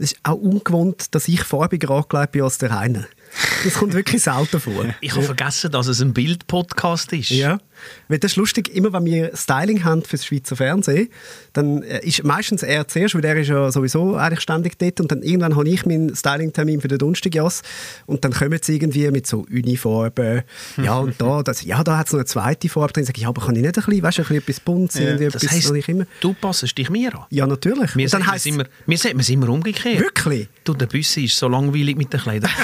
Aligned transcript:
Es 0.00 0.12
ist 0.12 0.20
auch 0.22 0.36
ungewohnt, 0.36 1.12
dass 1.14 1.26
ich 1.26 1.42
farbiger 1.42 1.90
angelegt 1.90 2.32
bin 2.32 2.42
als 2.42 2.58
der 2.58 2.76
eine. 2.78 3.08
Das 3.64 3.74
kommt 3.74 3.94
wirklich 3.94 4.22
selten 4.22 4.60
vor. 4.60 4.84
Ich 5.00 5.12
habe 5.12 5.22
vergessen, 5.24 5.72
dass 5.72 5.88
es 5.88 6.00
ein 6.00 6.14
Bild-Podcast 6.14 7.12
ist. 7.12 7.30
Ja. 7.30 7.58
Weil 8.08 8.18
das 8.18 8.32
ist 8.32 8.36
lustig, 8.36 8.74
immer 8.74 8.92
wenn 8.92 9.04
wir 9.04 9.30
Styling 9.34 9.84
haben 9.84 10.02
für 10.02 10.16
das 10.16 10.26
Schweizer 10.26 10.56
Fernsehen, 10.56 11.08
dann 11.52 11.82
äh, 11.82 12.04
ist 12.04 12.24
meistens 12.24 12.62
er 12.62 12.86
zuerst, 12.88 13.14
weil 13.14 13.22
der 13.22 13.36
ist 13.36 13.48
ja 13.48 13.70
sowieso 13.70 14.16
eigentlich 14.16 14.40
ständig 14.40 14.78
dort 14.78 15.00
und 15.00 15.10
dann 15.10 15.22
irgendwann 15.22 15.56
habe 15.56 15.68
ich 15.68 15.86
meinen 15.86 16.14
Styling-Termin 16.14 16.80
für 16.80 16.88
den 16.88 16.98
Donnerstag 16.98 17.28
und 18.06 18.24
dann 18.24 18.32
kommen 18.32 18.58
sie 18.62 18.76
irgendwie 18.76 19.10
mit 19.10 19.26
so 19.26 19.46
Unifarben, 19.50 20.42
ja 20.82 20.98
und 20.98 21.20
da, 21.20 21.42
das, 21.42 21.62
ja 21.62 21.82
da 21.84 21.98
hat 21.98 22.06
es 22.06 22.12
noch 22.12 22.20
eine 22.20 22.26
zweite 22.26 22.68
Farbe 22.68 22.92
drin, 22.92 23.04
sage 23.04 23.16
ich, 23.16 23.22
ja 23.22 23.28
aber 23.28 23.44
kann 23.44 23.56
ich 23.56 23.62
nicht 23.62 23.76
ein 23.76 23.84
bisschen, 23.84 24.02
weißt, 24.02 24.18
ein 24.18 24.22
bisschen 24.24 24.36
etwas 24.36 24.60
bunt 24.60 24.94
ja, 24.94 25.00
irgendwie 25.02 25.28
das 25.28 25.50
heisst, 25.50 25.70
ich 25.74 25.88
immer. 25.88 26.06
du 26.20 26.34
passest 26.34 26.76
dich 26.76 26.90
mir 26.90 27.14
an? 27.14 27.24
Ja 27.30 27.46
natürlich. 27.46 27.94
Wir, 27.96 28.08
dann 28.08 28.26
heisst, 28.26 28.46
immer, 28.46 28.64
wir 28.86 28.98
sehen 28.98 29.18
es 29.20 29.28
immer 29.28 29.48
umgekehrt. 29.48 30.00
Wirklich? 30.00 30.48
Du, 30.64 30.74
der 30.74 30.86
Büssi 30.86 31.24
ist 31.24 31.36
so 31.36 31.48
langweilig 31.48 31.96
mit 31.96 32.12
den 32.12 32.20
Kleidern. 32.20 32.50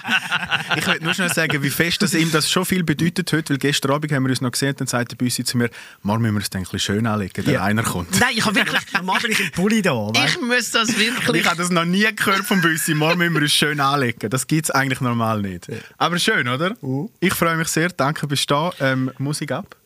ich 0.76 0.86
möchte 0.86 1.04
nur 1.04 1.14
schnell 1.14 1.32
sagen, 1.32 1.62
wie 1.62 1.70
fest 1.70 2.02
dass 2.02 2.14
ihm 2.14 2.30
das 2.30 2.50
schon 2.50 2.64
viel 2.64 2.84
bedeutet 2.84 3.32
hat, 3.32 3.50
weil 3.50 3.58
gestern 3.58 3.92
Abend 3.92 4.12
haben 4.12 4.21
wir 4.22 4.30
uns 4.30 4.40
noch 4.40 4.50
gesehen, 4.50 4.74
dann 4.76 4.86
sagt 4.86 5.12
der 5.12 5.16
Büssi 5.16 5.44
zu 5.44 5.56
mir, 5.58 5.70
mal 6.02 6.18
müssen 6.18 6.34
wir 6.34 6.40
es 6.40 6.50
ein 6.52 6.62
bisschen 6.62 6.78
schön 6.78 7.06
anlegen, 7.06 7.46
wenn 7.46 7.54
ja. 7.54 7.62
einer 7.62 7.82
kommt. 7.82 8.18
Nein, 8.20 8.34
ich 8.34 8.44
habe 8.44 8.56
wirklich... 8.56 8.80
Normal 8.92 9.20
bin 9.20 9.32
ich 9.32 9.40
im 9.40 9.50
Pulli 9.50 9.82
da, 9.82 9.92
weißt? 9.92 10.36
Ich 10.36 10.40
muss 10.40 10.70
das 10.70 10.88
wirklich... 10.98 11.42
Ich 11.42 11.46
habe 11.46 11.56
das 11.56 11.70
noch 11.70 11.84
nie 11.84 12.06
gehört 12.14 12.44
vom 12.44 12.60
Büssi, 12.60 12.94
mal 12.94 13.16
müssen 13.16 13.34
wir 13.34 13.42
es 13.42 13.52
schön 13.52 13.80
anlegen. 13.80 14.30
Das 14.30 14.46
gibt 14.46 14.66
es 14.66 14.70
eigentlich 14.70 15.00
normal 15.00 15.42
nicht. 15.42 15.66
Aber 15.98 16.18
schön, 16.18 16.48
oder? 16.48 16.76
Uh. 16.82 17.10
Ich 17.20 17.34
freue 17.34 17.56
mich 17.56 17.68
sehr, 17.68 17.88
danke, 17.90 18.26
bist 18.26 18.50
du 18.50 18.54
da. 18.54 18.72
Ähm, 18.80 19.10
Musik 19.18 19.52
ab. 19.52 19.76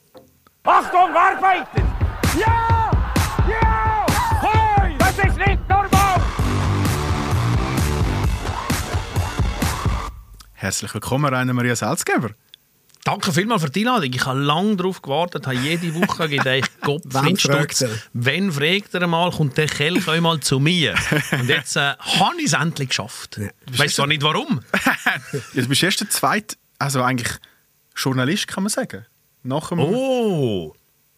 Achtung, 0.64 1.14
arbeiten! 1.14 1.86
Ja! 2.38 2.90
Ja! 3.48 4.06
Hoi! 4.42 4.96
Das 4.98 5.10
ist 5.10 5.36
nicht 5.38 5.68
normal! 5.68 6.20
Herzlich 10.54 10.92
willkommen, 10.92 11.32
Rainer 11.32 11.52
Maria 11.52 11.76
Salzgeber. 11.76 12.30
Danke 13.06 13.32
vielmals 13.32 13.62
für 13.62 13.70
die 13.70 13.86
Einladung. 13.86 14.12
Ich 14.12 14.26
habe 14.26 14.40
lange 14.40 14.74
darauf 14.74 15.00
gewartet, 15.00 15.46
habe 15.46 15.56
jede 15.56 15.94
Woche 15.94 16.28
gedacht, 16.28 16.72
Gott, 16.80 17.02
Wann 17.04 17.36
fragt 17.36 17.80
er? 17.82 17.90
Wenn 18.12 18.50
fragt 18.50 18.94
er 18.94 19.06
mal, 19.06 19.30
kommt 19.30 19.56
der 19.56 19.68
Kelch 19.68 20.08
einmal 20.08 20.40
zu 20.40 20.58
mir. 20.58 20.96
Und 21.30 21.48
jetzt 21.48 21.76
äh, 21.76 21.94
habe 21.98 22.34
ich 22.38 22.46
es 22.46 22.52
endlich 22.54 22.88
geschafft. 22.88 23.38
Ja. 23.38 23.48
Weißt 23.78 23.94
zwar 23.94 24.08
nicht 24.08 24.22
warum. 24.22 24.60
du 25.54 25.68
bist 25.68 25.84
erst 25.84 26.00
der 26.00 26.10
zweite, 26.10 26.56
also 26.80 27.00
eigentlich 27.00 27.32
Journalist, 27.94 28.48
kann 28.48 28.64
man 28.64 28.70
sagen. 28.70 29.06
Nach 29.44 29.68
dem, 29.68 29.78
oh! 29.78 30.74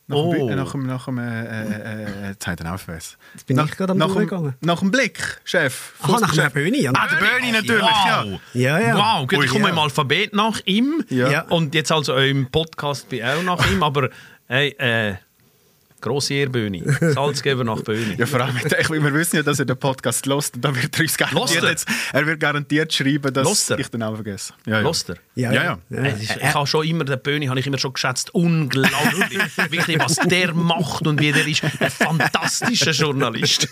Nach 0.09 0.17
oh. 0.17 0.35
dem, 0.35 0.57
nach 0.57 0.73
dem, 0.73 0.87
nach 0.87 1.05
dem 1.07 1.17
äh, 1.17 2.28
äh, 2.28 2.28
Zeit 2.39 2.65
auf 2.65 2.89
was. 2.89 3.17
Jetzt 3.35 3.47
bin 3.47 3.57
nach, 3.57 3.67
ich 3.67 3.77
gerade 3.77 3.93
am 3.93 3.99
nach 3.99 4.15
dem, 4.15 4.55
nach 4.61 4.81
dem 4.81 4.91
Blick, 4.91 5.41
Chef. 5.45 5.93
Aha, 6.01 6.21
nach 6.21 6.35
dem 6.35 6.53
Böni. 6.53 6.89
Ah, 6.89 7.07
der 7.09 7.17
Böni 7.17 7.53
natürlich, 7.53 7.83
wow. 7.83 8.41
ja. 8.55 8.79
ja, 8.79 8.79
ja. 8.81 8.97
Wow, 8.97 9.27
gut, 9.27 9.45
ich 9.45 9.51
komme 9.51 9.65
yeah. 9.65 9.73
im 9.73 9.79
Alphabet 9.79 10.35
nach 10.35 10.61
ihm. 10.65 11.05
Ja. 11.09 11.43
Und 11.43 11.75
jetzt 11.75 11.93
also 11.93 12.17
im 12.17 12.51
Podcast 12.51 13.09
bin 13.09 13.21
ich 13.21 13.25
auch 13.25 13.43
nach 13.43 13.71
ihm, 13.71 13.83
aber 13.83 14.11
hey, 14.47 14.71
äh, 14.79 15.17
Grosse 16.01 16.35
Ehrbühne. 16.35 16.83
Salzgeber 17.13 17.65
nach 17.65 17.81
Böhni. 17.83 18.15
ja, 18.17 18.27
vor 18.27 18.41
allem, 18.41 18.57
ich, 18.57 18.91
wir 18.91 19.15
wissen 19.15 19.37
ja, 19.37 19.43
dass 19.43 19.59
er 19.59 19.65
den 19.65 19.77
Podcast 19.77 20.27
lost 20.27 20.55
und 20.55 20.65
da 20.65 20.75
wird 20.75 20.97
er 20.97 21.03
uns 21.03 21.17
garantiert, 21.17 21.65
jetzt, 21.65 21.89
er 22.13 22.27
wird 22.27 22.39
garantiert 22.39 22.93
schreiben, 22.93 23.33
dass 23.33 23.71
ich 23.71 23.89
den 23.89 24.03
auch 24.03 24.15
vergesse. 24.15 24.53
Ja, 24.65 24.75
ja. 24.75 24.81
Lost 24.81 25.09
er? 25.11 25.17
Ja, 25.35 25.53
ja. 25.53 25.63
ja. 25.63 25.79
ja. 25.91 26.17
Ich, 26.21 26.31
ich 26.37 26.55
habe 26.55 26.67
schon 26.67 26.87
immer, 26.87 27.05
den 27.05 27.21
Böhni 27.21 27.47
habe 27.47 27.59
ich 27.59 27.67
immer 27.67 27.79
schon 27.79 27.93
geschätzt, 27.93 28.35
unglaublich, 28.35 29.41
wirklich, 29.71 29.99
was 29.99 30.17
der 30.17 30.55
macht 30.55 31.07
und 31.07 31.21
wie 31.21 31.33
der 31.33 31.47
ist. 31.47 31.65
Ein 31.65 31.91
fantastischer 31.91 32.93
Journalist. 32.93 33.69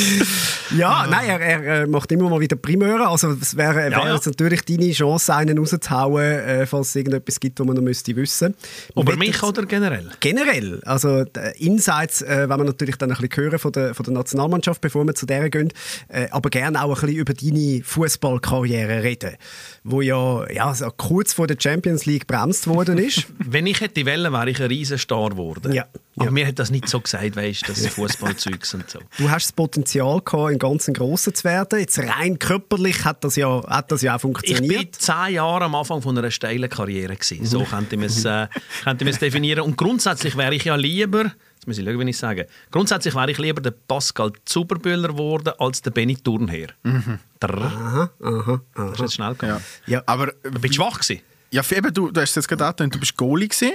ja, 0.76 1.06
nein, 1.06 1.28
er, 1.28 1.40
er, 1.40 1.86
macht 1.86 2.10
immer 2.10 2.28
mal 2.28 2.40
wieder 2.40 2.56
Primäre, 2.56 3.06
also 3.06 3.32
es 3.32 3.56
wäre, 3.56 3.90
ja, 3.90 4.04
wäre 4.04 4.20
natürlich 4.24 4.62
deine 4.62 4.90
Chance, 4.92 5.34
einen 5.34 5.58
rauszuhauen, 5.58 6.22
äh, 6.22 6.66
falls 6.66 6.88
es 6.88 6.96
irgendetwas 6.96 7.38
gibt, 7.38 7.60
was 7.60 7.66
man 7.66 7.76
noch 7.76 7.82
müsste 7.82 8.16
wissen. 8.16 8.54
Über 8.96 9.16
mich 9.16 9.42
oder 9.42 9.64
generell? 9.66 10.10
Generell, 10.20 10.80
also 10.84 11.24
Insights, 11.52 12.22
äh, 12.22 12.48
wenn 12.48 12.58
wir 12.58 12.64
natürlich 12.64 12.96
dann 12.96 13.10
ein 13.10 13.16
bisschen 13.16 13.44
hören 13.44 13.58
von 13.58 13.72
der, 13.72 13.94
von 13.94 14.04
der 14.04 14.14
Nationalmannschaft, 14.14 14.80
bevor 14.80 15.04
wir 15.04 15.14
zu 15.14 15.26
der 15.26 15.50
gehen, 15.50 15.72
äh, 16.08 16.28
aber 16.30 16.50
gerne 16.50 16.82
auch 16.82 17.00
ein 17.02 17.06
bisschen 17.06 17.16
über 17.16 17.34
deine 17.34 17.82
Fußballkarriere 17.84 19.02
reden, 19.02 19.36
wo 19.82 20.00
ja, 20.00 20.50
ja 20.50 20.74
so 20.74 20.88
kurz 20.96 21.32
vor 21.32 21.46
der 21.46 21.56
Champions 21.58 22.06
League 22.06 22.26
bremst 22.26 22.66
worden 22.66 22.98
ist. 22.98 23.26
Wenn 23.38 23.66
ich 23.66 23.80
hätte 23.80 24.04
wollen, 24.06 24.32
wäre 24.32 24.50
ich 24.50 24.60
ein 24.60 24.68
Riesenstar 24.68 25.30
geworden. 25.30 25.72
Ja. 25.72 25.86
Aber 26.16 26.26
ja. 26.26 26.30
mir 26.30 26.46
hat 26.46 26.58
das 26.60 26.70
nicht 26.70 26.88
so 26.88 27.00
gesagt, 27.00 27.34
weißt, 27.34 27.68
das 27.68 27.88
Fußballzeugs 27.88 28.74
und 28.74 28.88
so. 28.88 29.00
Du 29.18 29.30
hast 29.30 29.46
das 29.46 29.52
Potenzial 29.52 30.20
gehabt, 30.20 30.52
im 30.52 30.58
ganzen 30.58 30.94
Grossen 30.94 31.34
zu 31.34 31.42
werden. 31.42 31.80
Jetzt 31.80 31.98
rein 31.98 32.38
körperlich 32.38 33.04
hat 33.04 33.24
das 33.24 33.34
ja, 33.34 33.66
hat 33.66 33.90
das 33.90 34.02
ja 34.02 34.14
auch 34.14 34.20
funktioniert. 34.20 34.94
Ich 35.00 35.08
war 35.08 35.26
zehn 35.26 35.34
Jahre 35.34 35.64
am 35.64 35.74
Anfang 35.74 36.02
von 36.02 36.16
einer 36.16 36.30
steilen 36.30 36.70
Karriere 36.70 37.16
gewesen. 37.16 37.44
So 37.44 37.64
könnte 37.64 37.96
man 37.96 38.06
es, 38.06 38.24
äh, 38.24 38.46
könnte 38.84 39.04
man 39.04 39.12
es 39.12 39.18
definieren. 39.18 39.62
Und 39.62 39.76
grundsätzlich 39.76 40.36
wäre 40.36 40.54
ich 40.54 40.64
ja 40.64 40.76
lieber 40.76 41.32
Jetzt 41.64 41.68
muss 41.68 41.78
ich 41.78 41.84
schauen, 41.86 42.06
wie 42.06 42.10
ich 42.10 42.18
sage. 42.18 42.46
Grundsätzlich 42.70 43.14
wäre 43.14 43.30
ich 43.30 43.38
lieber 43.38 43.62
der 43.62 43.70
Pascal 43.70 44.30
Zuberbühler 44.44 45.08
geworden 45.08 45.54
als 45.58 45.80
der 45.80 45.92
Benny 45.92 46.14
Turnherr. 46.14 46.68
Mhm. 46.82 47.18
Aha, 47.40 48.10
aha, 48.20 48.20
aha. 48.22 48.60
Das 48.74 48.92
ist 48.92 49.00
jetzt 49.00 49.14
schnell 49.14 49.32
gegangen. 49.32 49.64
Ja. 49.86 49.94
ja 49.96 50.02
aber, 50.04 50.34
du 50.42 50.60
bist 50.60 50.74
schwach 50.74 51.00
gewesen. 51.00 51.22
Ja, 51.50 51.62
eben, 51.70 51.94
du, 51.94 52.10
du 52.10 52.20
hast 52.20 52.30
es 52.30 52.34
jetzt 52.34 52.48
gerade 52.48 52.66
angetan, 52.66 52.90
du 52.90 53.00
bist 53.00 53.16
Goalie 53.16 53.48
gewesen 53.48 53.72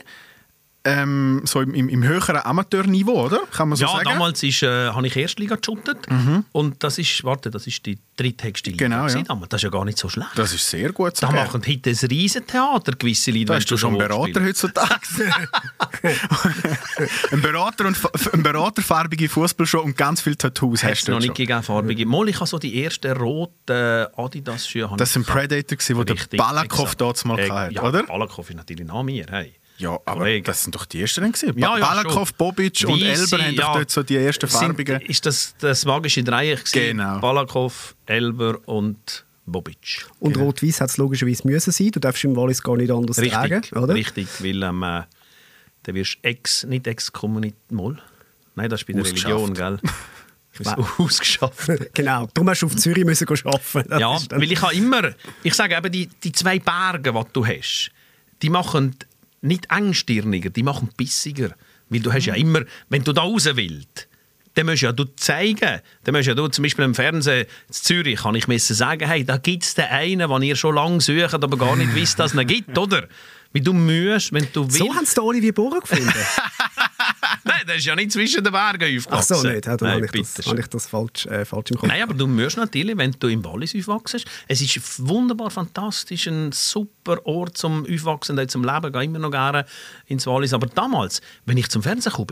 ähm, 0.86 1.42
so 1.44 1.62
im, 1.62 1.74
im, 1.74 1.90
im, 1.90 2.04
höheren 2.04 2.38
Amateurniveau, 2.38 3.26
oder? 3.26 3.40
Kann 3.52 3.70
man 3.70 3.78
so 3.78 3.86
ja, 3.86 3.92
sagen? 3.92 4.06
Ja, 4.06 4.14
damals 4.14 4.42
ist, 4.44 4.64
äh, 4.64 4.90
habe 4.90 5.08
ich 5.08 5.16
Erstliga 5.16 5.56
geshootet 5.56 6.10
mhm. 6.10 6.46
und 6.54 6.82
das 6.84 6.98
ist, 6.98 7.24
warte, 7.26 7.52
das 7.52 7.68
ist 7.68 7.86
die 7.86 8.00
dritthöchste 8.16 8.72
Liga. 8.72 8.86
Genau, 8.86 9.08
ja. 9.08 9.24
Das 9.50 9.60
ist 9.60 9.64
ja 9.64 9.70
gar 9.70 9.84
nicht 9.84 9.98
so 9.98 10.08
schlecht. 10.08 10.30
Das 10.36 10.54
ist 10.54 10.70
sehr 10.70 10.94
gut. 10.94 11.22
Da 11.22 11.32
machen 11.32 11.62
heute 11.68 11.90
ein 11.90 12.10
Riesentheater 12.10 12.94
gewisse 12.94 13.32
Leute. 13.32 13.46
Da 13.46 13.56
hast 13.56 13.70
du 13.70 13.78
schon 13.78 14.00
einen 14.00 14.08
Berater 14.08 14.42
heutzutage. 14.42 14.90
ein 17.32 17.42
Berater 17.42 17.86
und 17.86 17.98
ein 18.34 18.44
Berater, 18.44 18.82
farbige 18.82 19.28
Fußballschuhe 19.28 19.82
und 19.82 19.98
ganz 19.98 20.22
viele 20.22 20.38
Tattoos 20.38 20.84
hast 20.84 21.08
du 21.08 21.12
noch 21.12 21.20
nicht 21.20 21.36
gegeben, 21.36 21.62
farbige. 21.62 22.06
Mal, 22.06 22.30
ich 22.30 22.36
habe 22.36 22.48
so 22.48 22.58
die 22.58 22.84
ersten 22.84 23.12
roten 23.12 24.08
Adidas-Schuhe. 24.16 24.96
Das 24.96 25.14
waren 25.16 25.26
Predator, 25.26 26.06
die 26.06 26.16
der 26.16 26.38
Balakov 26.38 26.96
mal 27.26 27.40
äh, 27.40 27.50
hatte, 27.50 27.74
ja, 27.74 27.84
oder? 27.84 28.04
Balakov 28.04 28.50
ist 28.50 28.56
natürlich 28.56 28.88
nach 28.88 29.04
mir. 29.04 29.26
Hey. 29.30 29.59
Ja, 29.80 29.92
aber 30.06 30.22
Kollege. 30.22 30.44
das 30.44 30.64
sind 30.64 30.76
doch 30.76 30.86
die 30.86 31.02
ersten 31.02 31.32
gewesen. 31.32 31.58
Ja, 31.58 31.78
ja, 31.78 31.88
Balakov, 31.88 32.34
Bobic 32.34 32.84
und 32.86 33.02
Elber 33.02 33.38
haben 33.38 33.56
ja, 33.56 33.74
dort 33.74 33.90
so 33.90 34.04
die 34.04 34.18
ersten 34.18 34.48
farbigen. 34.48 35.00
Ist 35.02 35.26
das 35.26 35.56
das 35.58 35.86
magische 35.86 36.22
Dreieck 36.22 36.66
gewesen? 36.66 36.98
Genau. 36.98 37.20
Balakov, 37.20 37.96
Elber 38.06 38.60
und 38.68 39.26
Bobic. 39.46 40.06
Und 40.20 40.34
genau. 40.34 40.48
Rot-Weiß 40.48 40.82
hat 40.82 40.90
es 40.90 40.98
logischerweise 40.98 41.48
müssen 41.48 41.72
sein. 41.72 41.92
Du 41.92 42.00
darfst 42.02 42.24
im 42.26 42.36
Wallis 42.36 42.62
gar 42.62 42.76
nicht 42.76 42.92
anders 42.92 43.18
richtig, 43.18 43.34
tragen, 43.34 43.64
oder? 43.82 43.94
Richtig, 43.94 44.28
weil 44.40 44.62
ähm, 44.64 44.84
äh, 44.84 45.04
dann 45.84 45.96
wirst 45.96 46.18
du 46.22 46.28
ex, 46.28 46.66
nicht 46.66 46.86
exkommunit... 46.86 47.56
Nein, 47.72 48.70
das 48.70 48.82
ist 48.82 48.88
bei 48.88 48.94
der 48.94 49.06
Religion, 49.06 49.54
gell? 49.54 49.80
ausgeschafft. 50.98 51.72
genau, 51.94 52.28
darum 52.34 52.48
musst 52.48 52.62
du 52.62 52.66
auf 52.66 52.76
Zürich 52.76 53.06
müssen 53.06 53.28
arbeiten. 53.30 54.00
Ja, 54.00 54.18
weil 54.32 54.52
ich 54.52 54.62
habe 54.62 54.74
immer, 54.74 55.12
ich 55.44 55.54
sage 55.54 55.78
eben, 55.78 55.90
die, 55.90 56.08
die 56.08 56.34
zwei 56.34 56.60
Berge, 56.60 57.14
die 57.14 57.34
du 57.34 57.46
hast, 57.46 57.92
die 58.42 58.50
machen 58.50 58.96
nicht 59.42 59.68
engstirniger, 59.72 60.50
die 60.50 60.64
machen 60.64 60.90
bissiger. 60.96 61.56
Weil 61.90 62.02
du 62.02 62.14
hast 62.14 62.26
ja 62.26 62.36
immer, 62.36 62.64
wenn 62.90 63.04
du 63.04 63.14
da 63.14 63.22
raus 63.22 63.50
willst, 63.54 64.08
dann 64.54 64.66
musst 64.66 64.82
du 64.82 64.88
ja 64.88 64.92
du 64.92 65.06
zeigen. 65.16 65.82
Dann 66.04 66.16
musst 66.16 66.28
ja 66.28 66.34
du 66.34 66.48
zum 66.48 66.64
Beispiel 66.64 66.86
im 66.86 66.96
Fernsehen 66.96 67.46
in 67.68 67.74
Zürich, 67.74 68.20
kann 68.20 68.36
ich 68.36 68.48
müssen 68.48 68.76
sagen, 68.76 69.08
hey, 69.08 69.24
da 69.24 69.38
gibt 69.38 69.64
es 69.64 69.76
den 69.76 69.86
einen, 69.86 70.30
den 70.30 70.42
ihr 70.42 70.56
schon 70.56 70.76
lange 70.76 71.02
sucht, 71.02 71.34
aber 71.34 71.58
gar 71.58 71.76
nicht 71.76 71.96
wisst, 71.96 72.20
dass 72.20 72.34
es 72.34 72.40
ihn 72.40 72.48
gibt, 72.48 72.78
oder? 72.78 73.08
Wie 73.52 73.62
du 73.62 73.74
musst, 73.74 74.32
wenn 74.32 74.48
du 74.54 74.66
willst. 74.66 74.78
So 74.78 74.94
haben 74.94 75.06
sie 75.06 75.22
Olivier 75.22 75.54
Bohrer 75.54 75.80
gefunden. 75.80 76.14
Nein, 77.60 77.68
das 77.68 77.78
ist 77.78 77.86
ja 77.86 77.96
nicht 77.96 78.12
zwischen 78.12 78.44
den 78.44 78.54
Bergen 78.54 78.98
aufgewachsen. 78.98 79.34
Ach 79.36 79.42
so, 79.42 79.48
nicht. 79.48 79.66
Ja, 79.66 79.76
dann 79.76 79.92
habe 79.92 80.06
ich, 80.06 80.12
das, 80.12 80.48
habe 80.48 80.60
ich 80.60 80.68
das 80.68 80.88
falsch, 80.88 81.26
äh, 81.26 81.44
falsch 81.44 81.72
im 81.72 81.78
Kopf. 81.78 81.90
Nein, 81.90 82.04
aber 82.04 82.14
du 82.14 82.28
musst 82.28 82.58
natürlich, 82.58 82.98
wenn 82.98 83.12
du 83.20 83.28
im 83.28 83.44
Wallis 83.44 83.76
aufwachst, 83.76 84.26
es 84.48 84.62
ist 84.62 85.08
wunderbar, 85.08 85.50
fantastisch, 85.50 86.28
ein 86.28 86.52
super 86.52 87.26
Ort 87.26 87.58
zum 87.58 87.86
Aufwachsen 87.86 88.40
und 88.40 88.50
zum 88.50 88.64
Leben. 88.64 88.88
Ich 88.88 88.94
gehe 88.94 89.04
immer 89.04 89.20
noch 89.20 89.32
gerne 89.32 89.66
ins 90.08 90.26
Wallis. 90.26 90.54
Aber 90.54 90.68
damals, 90.68 91.22
wenn 91.46 91.58
ich 91.58 91.70
zum 91.70 91.84
Fernsehen 91.84 92.14
kam, 92.14 92.28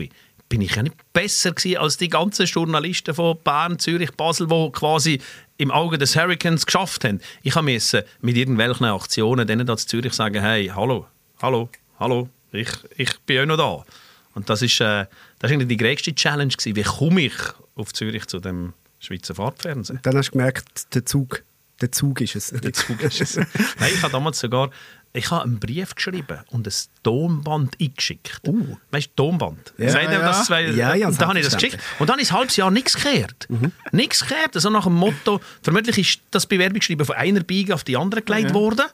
bin 0.48 0.62
ich 0.62 0.74
ja 0.74 0.82
nicht 0.82 0.96
besser 1.12 1.52
gewesen 1.52 1.76
als 1.76 1.98
die 1.98 2.08
ganzen 2.08 2.46
Journalisten 2.46 3.14
von 3.14 3.36
Bern, 3.44 3.78
Zürich, 3.78 4.12
Basel, 4.12 4.46
die 4.46 4.72
quasi 4.72 5.20
im 5.58 5.70
Auge 5.70 5.98
des 5.98 6.16
Hurricanes 6.16 6.64
geschafft 6.64 7.04
haben. 7.04 7.20
Ich 7.42 7.54
musste 7.54 8.06
mit 8.22 8.36
irgendwelchen 8.36 8.86
Aktionen 8.86 9.46
denen 9.46 9.66
da 9.66 9.76
zu 9.76 9.86
Zürich 9.86 10.14
sagen, 10.14 10.40
hey, 10.40 10.72
hallo, 10.74 11.06
hallo, 11.42 11.68
hallo, 12.00 12.30
ich, 12.52 12.70
ich 12.96 13.18
bin 13.20 13.40
auch 13.40 13.56
noch 13.56 13.84
da. 13.84 14.07
Und 14.38 14.48
das 14.48 14.62
ist, 14.62 14.80
äh, 14.80 15.06
das 15.40 15.50
ist 15.50 15.68
die 15.68 15.76
größte 15.76 16.14
Challenge 16.14 16.52
gewesen. 16.52 16.76
Wie 16.76 16.82
komme 16.84 17.22
ich 17.22 17.34
auf 17.74 17.92
Zürich 17.92 18.26
zu 18.28 18.38
dem 18.38 18.72
Schweizer 19.00 19.34
Fahrtfernsehen? 19.34 19.98
Dann 20.04 20.16
hast 20.16 20.28
du 20.28 20.32
gemerkt, 20.32 20.94
der 20.94 21.04
Zug, 21.04 21.42
der 21.80 21.90
Zug 21.90 22.20
ist 22.20 22.36
es. 22.36 22.50
Der 22.50 22.72
Zug 22.72 23.02
ist 23.02 23.20
es. 23.20 23.36
Nein, 23.80 23.90
ich 23.92 24.00
habe 24.00 24.12
damals 24.12 24.38
sogar 24.38 24.70
Ich 25.12 25.28
habe 25.32 25.42
einen 25.42 25.58
Brief 25.58 25.92
geschrieben 25.96 26.38
und 26.50 26.68
ein 26.68 26.72
Tonband 27.02 27.76
eingeschickt. 27.80 28.46
Uh. 28.46 28.76
Weißt 28.92 29.10
du, 29.16 29.24
Tonband? 29.24 29.74
Ja, 29.76 29.86
ihr 30.02 30.12
ja. 30.12 30.20
das 30.20 30.46
zwei? 30.46 30.66
Ja, 30.66 30.94
ja, 30.94 31.08
und 31.08 31.20
dann 31.20 31.30
habe 31.30 31.40
ich 31.40 31.44
das 31.44 31.54
geschickt. 31.54 31.80
Und 31.98 32.08
dann 32.08 32.20
ist 32.20 32.30
ein 32.30 32.38
halbes 32.38 32.54
Jahr 32.54 32.70
nichts 32.70 32.94
gekehrt. 32.94 33.48
Nichts 33.90 34.20
gekehrt. 34.20 34.54
Also 34.54 34.70
nach 34.70 34.84
dem 34.84 34.94
Motto, 34.94 35.40
vermutlich 35.62 35.98
ist 35.98 36.20
das 36.30 36.46
Bewerbungsschreiben 36.46 37.04
von 37.04 37.16
einer 37.16 37.40
Biege 37.40 37.74
auf 37.74 37.82
die 37.82 37.96
andere 37.96 38.22
gelegt 38.22 38.54
worden. 38.54 38.86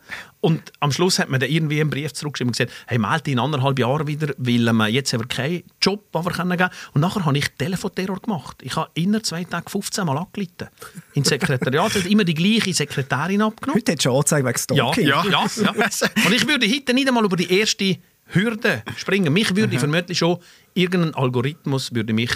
Und 0.44 0.75
am 0.81 0.93
Schluss 0.93 1.19
hat 1.19 1.31
man 1.31 1.41
dann 1.41 1.49
irgendwie 1.49 1.81
einen 1.81 1.88
Brief 1.88 2.12
zurückgeschrieben 2.12 2.50
und 2.50 2.58
gesagt, 2.58 2.70
hey, 2.87 2.99
melde 2.99 3.23
dich 3.23 3.32
in 3.32 3.38
anderthalb 3.38 3.79
Jahren 3.79 4.06
wieder, 4.06 4.35
weil 4.37 4.69
ähm, 4.69 4.82
jetzt 4.91 5.11
haben 5.14 5.20
wir 5.23 5.26
keinen 5.26 5.62
Job, 5.81 6.12
den 6.12 6.23
wir 6.23 6.32
können 6.32 6.58
geben 6.58 6.69
Und 6.93 7.00
nachher 7.00 7.25
habe 7.25 7.38
ich 7.38 7.49
Telefonterror 7.56 8.20
gemacht. 8.20 8.58
Ich 8.61 8.76
habe 8.76 8.91
innerhalb 8.93 9.25
zwei 9.25 9.43
Tagen 9.44 9.67
15 9.67 10.05
Mal 10.05 10.19
angerufen. 10.19 10.69
Ins 11.14 11.31
Sekretariat 11.31 11.94
hat 11.94 12.05
immer 12.05 12.25
die 12.25 12.35
gleiche 12.35 12.75
Sekretärin 12.75 13.41
abgenommen. 13.41 13.79
Heute 13.81 13.93
hättest 13.93 14.05
du 14.05 14.11
schon 14.11 14.19
Anzeige 14.19 14.46
wegen 14.46 14.76
Ja, 14.76 14.93
Stalking. 14.93 15.06
ja, 15.06 15.25
ja, 15.25 15.46
ja. 15.62 16.25
Und 16.26 16.32
ich 16.35 16.46
würde 16.46 16.69
heute 16.69 16.93
nicht 16.93 17.08
einmal 17.08 17.25
über 17.25 17.37
die 17.37 17.50
erste 17.50 17.96
Hürde 18.26 18.82
springen. 18.96 19.32
Mich 19.32 19.56
würde 19.56 19.79
vermutlich 19.79 20.19
schon 20.19 20.41
irgendein 20.75 21.14
Algorithmus 21.14 21.94
würde 21.94 22.12
mich 22.12 22.32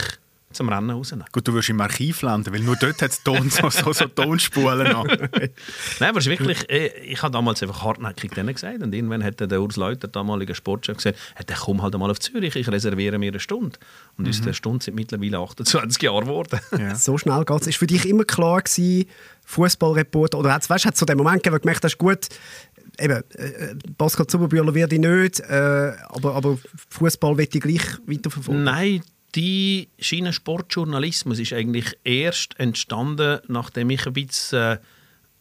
zum 0.52 0.68
Rennen 0.68 0.90
rausnehmen. 0.90 1.26
Gut, 1.30 1.46
du 1.46 1.54
wirst 1.54 1.68
im 1.68 1.80
Archiv 1.80 2.22
landen, 2.22 2.52
weil 2.52 2.60
nur 2.60 2.76
dort 2.76 3.02
hat 3.02 3.10
es 3.10 3.22
Ton, 3.22 3.50
so, 3.50 3.68
so, 3.68 3.92
so 3.92 4.06
Tonspulen 4.06 4.92
noch. 4.92 5.06
Nein, 6.00 6.08
aber 6.10 6.18
es 6.18 6.26
ist 6.26 6.30
wirklich, 6.30 6.68
äh, 6.70 6.88
ich 7.00 7.22
habe 7.22 7.32
damals 7.32 7.62
einfach 7.62 7.82
hartnäckig 7.82 8.32
denen 8.32 8.54
gesagt 8.54 8.82
und 8.82 8.94
irgendwann 8.94 9.22
hat 9.22 9.40
der 9.40 9.60
Urs 9.60 9.76
Leuter, 9.76 10.08
damalige 10.08 10.54
Sportchef, 10.54 10.96
gesagt, 10.96 11.18
hey, 11.34 11.44
dann 11.46 11.58
komm 11.58 11.82
halt 11.82 11.94
einmal 11.94 12.10
auf 12.10 12.18
Zürich, 12.20 12.56
ich 12.56 12.68
reserviere 12.68 13.18
mir 13.18 13.28
eine 13.28 13.40
Stunde. 13.40 13.78
Und 14.16 14.28
aus 14.28 14.40
der 14.40 14.54
Stunde 14.54 14.84
sind 14.84 14.94
mittlerweile 14.94 15.38
28 15.38 16.02
Jahre 16.02 16.22
geworden. 16.22 16.60
Ja. 16.78 16.94
So 17.08 17.16
schnell 17.16 17.44
geht 17.44 17.60
es. 17.60 17.66
Ist 17.68 17.78
für 17.78 17.86
dich 17.86 18.06
immer 18.06 18.24
klar 18.24 18.60
gewesen, 18.60 19.08
Fußballreporter, 19.46 20.38
oder 20.38 20.50
weißt, 20.50 20.84
hat 20.84 20.94
es 20.94 21.00
so 21.00 21.06
den 21.06 21.16
Moment 21.16 21.42
gegeben, 21.42 21.54
wo 21.54 21.58
du 21.58 21.62
gemerkt 21.62 21.84
hast, 21.84 21.96
gut, 21.96 22.28
eben, 22.98 23.22
äh, 23.34 23.74
Pascal 23.96 24.26
Zuberbühler 24.26 24.74
werde 24.74 24.96
ich 24.96 25.00
nicht, 25.00 25.40
äh, 25.40 25.92
aber, 26.08 26.34
aber 26.34 26.58
Fußball 26.90 27.36
will 27.38 27.48
ich 27.50 27.60
gleich 27.60 27.82
weiterverfolgen. 28.06 28.64
Nein, 28.64 29.02
die 29.34 29.88
Schiene 29.98 30.32
Sportjournalismus 30.32 31.38
ist 31.38 31.52
eigentlich 31.52 31.98
erst 32.04 32.58
entstanden, 32.58 33.40
nachdem 33.48 33.90
ich 33.90 34.06
ein 34.06 34.12
bisschen 34.12 34.58
äh, 34.58 34.78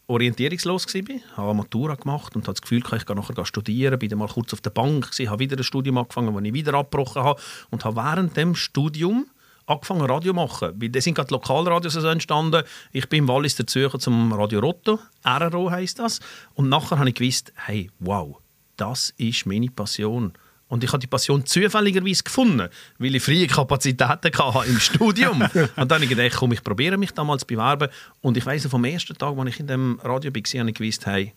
orientierungslos 0.08 0.86
war. 0.86 0.94
Ich 0.94 1.36
habe 1.36 1.54
Matura 1.54 1.94
gemacht 1.94 2.34
und 2.34 2.42
hatte 2.42 2.54
das 2.54 2.62
Gefühl, 2.62 2.82
ich 2.96 3.06
gehe 3.06 3.16
nachher 3.16 3.44
studieren. 3.44 3.98
Bin 3.98 4.08
dann 4.08 4.18
mal 4.18 4.28
kurz 4.28 4.52
auf 4.52 4.60
der 4.60 4.70
Bank, 4.70 5.10
gewesen, 5.10 5.30
habe 5.30 5.40
wieder 5.40 5.56
ein 5.56 5.62
Studium 5.62 5.98
angefangen, 5.98 6.34
das 6.34 6.44
ich 6.44 6.52
wieder 6.52 6.74
abgebrochen 6.74 7.22
habe. 7.22 7.40
Und 7.70 7.84
habe 7.84 7.96
während 7.96 8.36
dem 8.36 8.54
Studium 8.54 9.26
angefangen 9.66 10.06
Radio 10.06 10.32
zu 10.32 10.36
machen. 10.36 10.72
Weil 10.80 10.88
da 10.88 11.00
sind 11.00 11.14
gerade 11.14 11.32
Lokalradios 11.32 11.96
also 11.96 12.08
entstanden. 12.08 12.62
Ich 12.92 13.08
bin 13.08 13.20
im 13.20 13.28
Wallis 13.28 13.56
der 13.56 13.66
Zürcher 13.66 13.98
zum 13.98 14.32
Radio 14.32 14.60
Rotto, 14.60 14.98
RRO 15.24 15.70
heisst 15.70 15.98
das. 15.98 16.20
Und 16.54 16.68
nachher 16.68 16.98
habe 16.98 17.08
ich 17.10 17.14
gewusst, 17.14 17.52
hey, 17.66 17.90
wow, 18.00 18.38
das 18.76 19.12
ist 19.18 19.46
meine 19.46 19.70
Passion. 19.70 20.32
Und 20.68 20.84
ich 20.84 20.92
habe 20.92 21.00
die 21.00 21.06
Passion 21.06 21.44
zufälligerweise 21.44 22.22
gefunden, 22.22 22.68
weil 22.98 23.14
ich 23.14 23.22
freie 23.22 23.46
Kapazitäten 23.46 24.06
hatte 24.06 24.68
im 24.68 24.78
Studium. 24.78 25.42
und 25.76 25.90
dann 25.90 25.90
habe 25.90 26.04
ich 26.04 26.10
gedacht, 26.10 26.36
komm, 26.36 26.52
ich 26.52 26.62
probiere 26.62 26.98
mich 26.98 27.12
damals 27.12 27.40
zu 27.40 27.46
bewerben. 27.46 27.88
Und 28.20 28.36
ich 28.36 28.44
weiss, 28.44 28.66
vom 28.66 28.84
ersten 28.84 29.16
Tag, 29.16 29.36
als 29.36 29.48
ich 29.48 29.60
in 29.60 29.66
dem 29.66 29.98
Radio 30.02 30.30
war, 30.32 30.60
habe 30.60 30.70
ich 30.70 30.74
gewusst, 30.74 31.06
hey, 31.06 31.32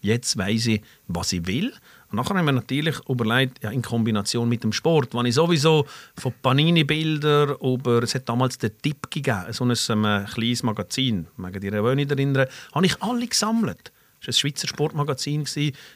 jetzt 0.00 0.36
weiß 0.36 0.66
ich, 0.66 0.82
was 1.06 1.32
ich 1.32 1.46
will. 1.46 1.72
Und 2.10 2.16
nachher 2.16 2.36
haben 2.36 2.46
wir 2.46 2.52
natürlich 2.52 2.96
überlegt, 3.08 3.62
ja, 3.62 3.70
in 3.70 3.82
Kombination 3.82 4.48
mit 4.48 4.62
dem 4.62 4.72
Sport, 4.72 5.14
wenn 5.14 5.26
ich 5.26 5.34
sowieso 5.34 5.86
von 6.16 6.32
Panini-Bildern 6.42 7.56
über, 7.60 8.02
es 8.02 8.14
hat 8.14 8.28
damals 8.28 8.58
den 8.58 8.70
Tipp 8.80 9.10
gegeben, 9.10 9.52
so 9.52 9.64
ein 9.64 9.74
ähm, 9.90 10.26
kleines 10.26 10.62
Magazin, 10.62 11.26
mögen 11.36 11.74
euch 11.74 11.96
nicht 11.96 12.10
erinnern, 12.10 12.46
habe 12.74 12.86
ich 12.86 13.02
alle 13.02 13.26
gesammelt. 13.26 13.92
Das 14.20 14.28
war 14.28 14.28
ein 14.28 14.32
Schweizer 14.32 14.68
Sportmagazin 14.68 15.44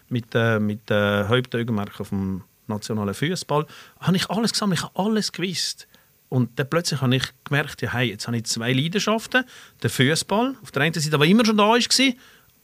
mit, 0.09 0.27
äh, 0.35 0.59
mit 0.59 0.91
äh, 0.91 1.25
Hauptaugenmerk 1.25 2.01
auf 2.01 2.11
dem 2.11 2.43
nationalen 2.71 3.15
Fußball. 3.15 3.67
Habe 4.01 4.17
ich 4.17 4.31
alles 4.31 4.53
gesammelt, 4.53 4.81
ich 4.81 4.85
habe 4.85 4.99
alles 4.99 5.33
gewusst. 5.33 5.87
Und 6.29 6.59
dann 6.59 6.71
plötzlich 6.71 7.01
habe 7.01 7.17
ich 7.17 7.25
gemerkt, 7.45 7.83
ja, 7.83 7.93
hey, 7.93 8.11
jetzt 8.11 8.27
habe 8.27 8.37
ich 8.37 8.45
zwei 8.45 8.73
Leidenschaften. 8.73 9.45
Der 9.83 9.91
Fußball, 9.91 10.55
auf 10.63 10.71
der 10.71 10.83
einen 10.83 10.95
Seite, 10.95 11.11
der 11.11 11.29
immer 11.29 11.45
schon 11.45 11.57
da 11.57 11.65
war, 11.65 12.15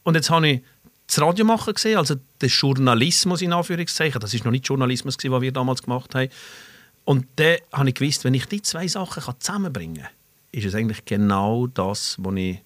und 0.03 0.15
jetzt 0.15 0.29
habe 0.29 0.47
ich 0.47 0.61
das 1.05 1.21
Radio 1.21 1.45
machen 1.45 1.73
gesehen, 1.73 1.97
also 1.97 2.15
den 2.41 2.49
Journalismus 2.49 3.41
in 3.41 3.53
Anführungszeichen. 3.53 4.19
Das 4.21 4.33
ist 4.33 4.45
noch 4.45 4.51
nicht 4.51 4.67
Journalismus, 4.67 5.17
gewesen, 5.17 5.33
was 5.33 5.41
wir 5.41 5.51
damals 5.51 5.83
gemacht 5.83 6.15
haben. 6.15 6.29
Und 7.03 7.25
dann 7.37 7.57
habe 7.73 7.89
ich 7.89 7.95
gewusst, 7.95 8.23
wenn 8.23 8.33
ich 8.33 8.45
die 8.45 8.61
zwei 8.61 8.87
Sachen 8.87 9.21
zusammenbringen 9.39 10.03
kann, 10.03 10.11
ist 10.51 10.65
es 10.65 10.75
eigentlich 10.75 11.05
genau 11.05 11.67
das, 11.67 12.17
was 12.19 12.35
ich, 12.35 12.61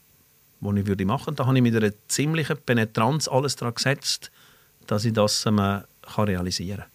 was 0.60 0.76
ich 0.76 0.86
würde 0.86 1.06
machen 1.06 1.28
würde. 1.28 1.36
Da 1.36 1.46
habe 1.46 1.58
ich 1.58 1.64
mit 1.64 1.76
einer 1.76 1.94
ziemlichen 2.08 2.58
Penetranz 2.58 3.28
alles 3.28 3.56
daran 3.56 3.76
gesetzt, 3.76 4.32
dass 4.88 5.06
ich 5.06 5.14
das 5.14 5.46
ähm, 5.46 5.58
kann 5.58 5.86
realisieren 6.26 6.80
kann. 6.80 6.91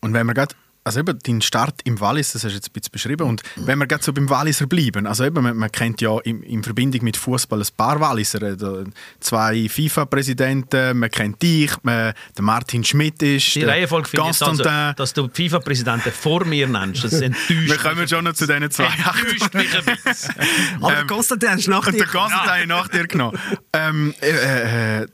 Und 0.00 0.12
wenn 0.14 0.26
wir 0.26 0.34
gerade, 0.34 0.54
also 0.84 1.00
eben 1.00 1.18
dein 1.22 1.42
Start 1.42 1.80
im 1.84 2.00
Wallis, 2.00 2.32
das 2.32 2.44
hast 2.44 2.52
du 2.52 2.56
jetzt 2.56 2.68
ein 2.68 2.72
bisschen 2.72 2.92
beschrieben, 2.92 3.26
und 3.28 3.42
wenn 3.56 3.78
wir 3.78 3.86
gerade 3.86 4.02
so 4.02 4.12
beim 4.12 4.30
Walliser 4.30 4.66
bleiben, 4.66 5.06
also 5.06 5.24
eben, 5.24 5.42
man, 5.42 5.56
man 5.56 5.70
kennt 5.70 6.00
ja 6.00 6.18
in, 6.20 6.42
in 6.42 6.62
Verbindung 6.62 7.04
mit 7.04 7.16
Fußball 7.16 7.60
ein 7.60 7.66
paar 7.76 8.00
Walliser, 8.00 8.40
äh, 8.42 8.84
zwei 9.20 9.68
FIFA-Präsidenten, 9.68 10.98
man 10.98 11.10
kennt 11.10 11.42
dich, 11.42 11.72
man, 11.82 12.14
der 12.36 12.44
Martin 12.44 12.84
Schmidt 12.84 13.22
ist, 13.22 13.54
Die 13.54 13.60
der 13.60 13.68
Reihenfolge 13.70 14.08
finde 14.08 14.22
ich 14.22 14.28
jetzt 14.28 14.42
also, 14.42 14.62
Constantin. 14.62 14.96
dass 14.96 15.12
du 15.12 15.28
die 15.28 15.48
FIFA-Präsidenten 15.48 16.12
vor 16.12 16.44
mir 16.44 16.66
nennst. 16.68 17.04
Das 17.04 17.12
enttäuscht 17.20 17.68
wir 17.68 17.76
kommen 17.76 18.08
schon 18.08 18.24
noch 18.24 18.32
zu 18.32 18.46
diesen 18.46 18.70
zwei. 18.70 18.84
enttäuscht 18.86 19.54
mich 19.54 19.76
ein 19.76 19.98
bisschen. 20.04 20.34
Aber 20.80 21.04
Konstantin 21.06 21.50
hast 21.50 21.66
du 21.66 21.70
nach 21.70 21.86
Und 21.86 21.94
dir 21.94 21.98
der 21.98 22.06
Constantin 22.06 22.50
habe 22.50 22.60
ich 22.62 22.66
nach 22.66 22.88
dir 22.88 23.06
genommen. 23.06 23.38
Ähm, 23.74 24.14
äh, 24.22 25.02
äh, 25.02 25.06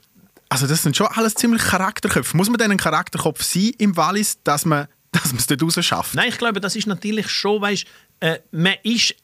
also 0.55 0.67
das 0.67 0.83
sind 0.83 0.95
schon 0.95 1.07
alles 1.07 1.33
ziemlich 1.33 1.61
Charakterköpfe. 1.61 2.37
Muss 2.37 2.47
man 2.47 2.57
denn 2.57 2.71
ein 2.71 2.77
Charakterkopf 2.77 3.43
sein 3.43 3.73
im 3.77 3.97
Wallis, 3.97 4.39
dass 4.45 4.63
man 4.63 4.87
dass 5.11 5.27
man 5.27 5.37
es 5.37 5.47
dort 5.47 5.61
raus 5.61 5.77
schafft? 5.83 6.15
Nein, 6.15 6.29
ich 6.29 6.37
glaube, 6.37 6.61
das 6.61 6.77
ist 6.77 6.87
natürlich 6.87 7.29
schon, 7.29 7.61
weißt, 7.61 7.85
äh, 8.21 8.39
man 8.51 8.75
ist 8.83 9.15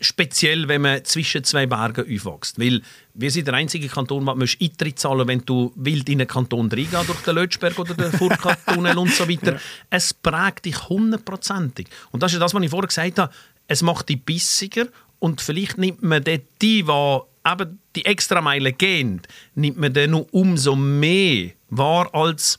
speziell, 0.00 0.66
wenn 0.66 0.82
man 0.82 1.04
zwischen 1.04 1.44
zwei 1.44 1.66
Bergen 1.66 2.02
aufwächst. 2.02 2.58
Weil 2.58 2.82
wir 3.14 3.30
sind 3.30 3.46
der 3.46 3.54
einzige 3.54 3.86
Kanton, 3.86 4.26
der 4.26 4.34
musst 4.34 4.60
Eintritt 4.60 4.98
zahlen 4.98 5.28
wenn 5.28 5.44
du 5.44 5.72
wild 5.76 6.08
in 6.08 6.20
einen 6.20 6.26
Kanton 6.26 6.68
reingehst, 6.68 7.08
durch 7.08 7.20
den 7.20 7.36
Lötschberg 7.36 7.78
oder 7.78 7.94
den 7.94 8.10
Furka-Tunnel 8.10 8.98
und 8.98 9.12
so 9.12 9.28
weiter. 9.28 9.60
Es 9.90 10.12
prägt 10.12 10.64
dich 10.64 10.88
hundertprozentig. 10.88 11.86
Und 12.10 12.24
das 12.24 12.32
ist 12.32 12.40
das, 12.40 12.54
was 12.54 12.62
ich 12.62 12.70
vorher 12.70 12.88
gesagt 12.88 13.20
habe. 13.20 13.32
Es 13.68 13.82
macht 13.82 14.08
dich 14.08 14.20
bissiger 14.20 14.86
und 15.20 15.40
vielleicht 15.40 15.78
nimmt 15.78 16.02
man 16.02 16.24
dort 16.24 16.42
die, 16.60 16.82
die 16.82 17.50
eben 17.52 17.78
die 17.96 18.04
Extrameile 18.04 18.72
gehen, 18.72 19.22
nimmt 19.54 19.78
man 19.78 19.92
dann 19.92 20.12
noch 20.12 20.26
umso 20.30 20.76
mehr 20.76 21.50
wahr 21.70 22.14
als 22.14 22.58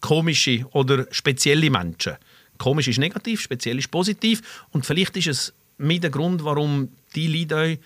komische 0.00 0.66
oder 0.72 1.06
spezielle 1.10 1.70
Menschen. 1.70 2.14
Komisch 2.58 2.88
ist 2.88 2.98
negativ, 2.98 3.40
speziell 3.40 3.78
ist 3.78 3.90
positiv. 3.90 4.66
Und 4.70 4.86
vielleicht 4.86 5.16
ist 5.16 5.28
es 5.28 5.54
mit 5.78 6.02
der 6.02 6.10
Grund, 6.10 6.44
warum 6.44 6.88
die 7.14 7.26
Leute 7.26 7.78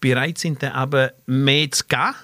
bereit 0.00 0.38
sind, 0.38 0.62
dann 0.62 0.82
eben 0.82 1.10
mehr 1.26 1.70
zu 1.70 1.84
geben. 1.88 2.14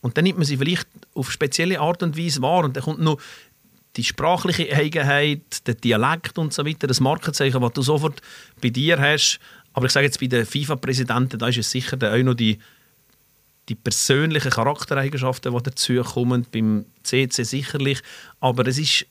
Und 0.00 0.16
dann 0.16 0.24
nimmt 0.24 0.38
man 0.38 0.46
sie 0.46 0.56
vielleicht 0.56 0.88
auf 1.14 1.30
spezielle 1.30 1.80
Art 1.80 2.02
und 2.02 2.16
Weise 2.16 2.42
wahr. 2.42 2.64
Und 2.64 2.76
dann 2.76 2.82
kommt 2.82 3.00
noch 3.00 3.20
die 3.96 4.04
sprachliche 4.04 4.74
Eigenheit, 4.74 5.66
der 5.66 5.74
Dialekt 5.74 6.38
und 6.38 6.52
so 6.52 6.66
weiter, 6.66 6.86
das 6.86 7.00
Markenzeichen, 7.00 7.60
das 7.60 7.72
du 7.72 7.82
sofort 7.82 8.20
bei 8.60 8.70
dir 8.70 8.98
hast. 8.98 9.38
Aber 9.72 9.86
ich 9.86 9.92
sage 9.92 10.06
jetzt 10.06 10.20
bei 10.20 10.26
den 10.26 10.46
FIFA-Präsidenten, 10.46 11.38
da 11.38 11.48
ist 11.48 11.58
es 11.58 11.70
sicher 11.70 11.96
auch 11.96 12.22
noch 12.22 12.34
die, 12.34 12.58
die 13.68 13.74
persönlichen 13.74 14.50
Charaktereigenschaften, 14.50 15.54
die 15.54 15.62
dazukommen, 15.62 16.46
beim 16.52 16.86
CC 17.02 17.42
sicherlich. 17.42 18.00
Aber 18.40 18.66
es 18.66 18.78
ist, 18.78 19.06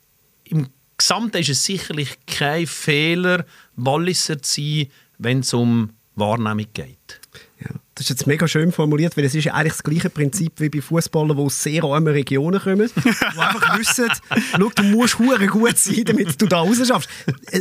im 0.45 0.67
Gesamten 0.97 1.37
ist 1.37 1.49
es 1.49 1.65
sicherlich 1.65 2.17
kein 2.25 2.67
Fehler, 2.67 3.45
Walliser 3.75 4.41
zu 4.41 4.61
sein, 4.61 4.87
wenn 5.17 5.39
es 5.39 5.53
um 5.53 5.91
Wahrnehmung 6.15 6.67
geht. 6.73 7.19
Ja, 7.59 7.69
das 7.95 8.05
ist 8.05 8.09
jetzt 8.09 8.27
mega 8.27 8.47
schön 8.47 8.71
formuliert, 8.71 9.15
weil 9.15 9.25
es 9.25 9.35
ist 9.35 9.45
ja 9.45 9.53
eigentlich 9.53 9.73
das 9.73 9.83
gleiche 9.83 10.09
Prinzip 10.09 10.53
wie 10.59 10.69
bei 10.69 10.81
Fußballern, 10.81 11.35
die 11.37 11.43
aus 11.43 11.63
sehr 11.63 11.83
armen 11.83 12.13
Regionen 12.13 12.59
kommen, 12.59 12.89
die 12.95 13.09
einfach 13.39 13.79
wissen, 13.79 14.09
schau, 14.51 14.71
du 14.75 14.83
musst 14.83 15.19
hure 15.19 15.47
gut 15.47 15.77
sein, 15.77 16.03
damit 16.05 16.41
du 16.41 16.45
da 16.47 16.59
raus 16.59 16.85
schaffst. 16.85 17.09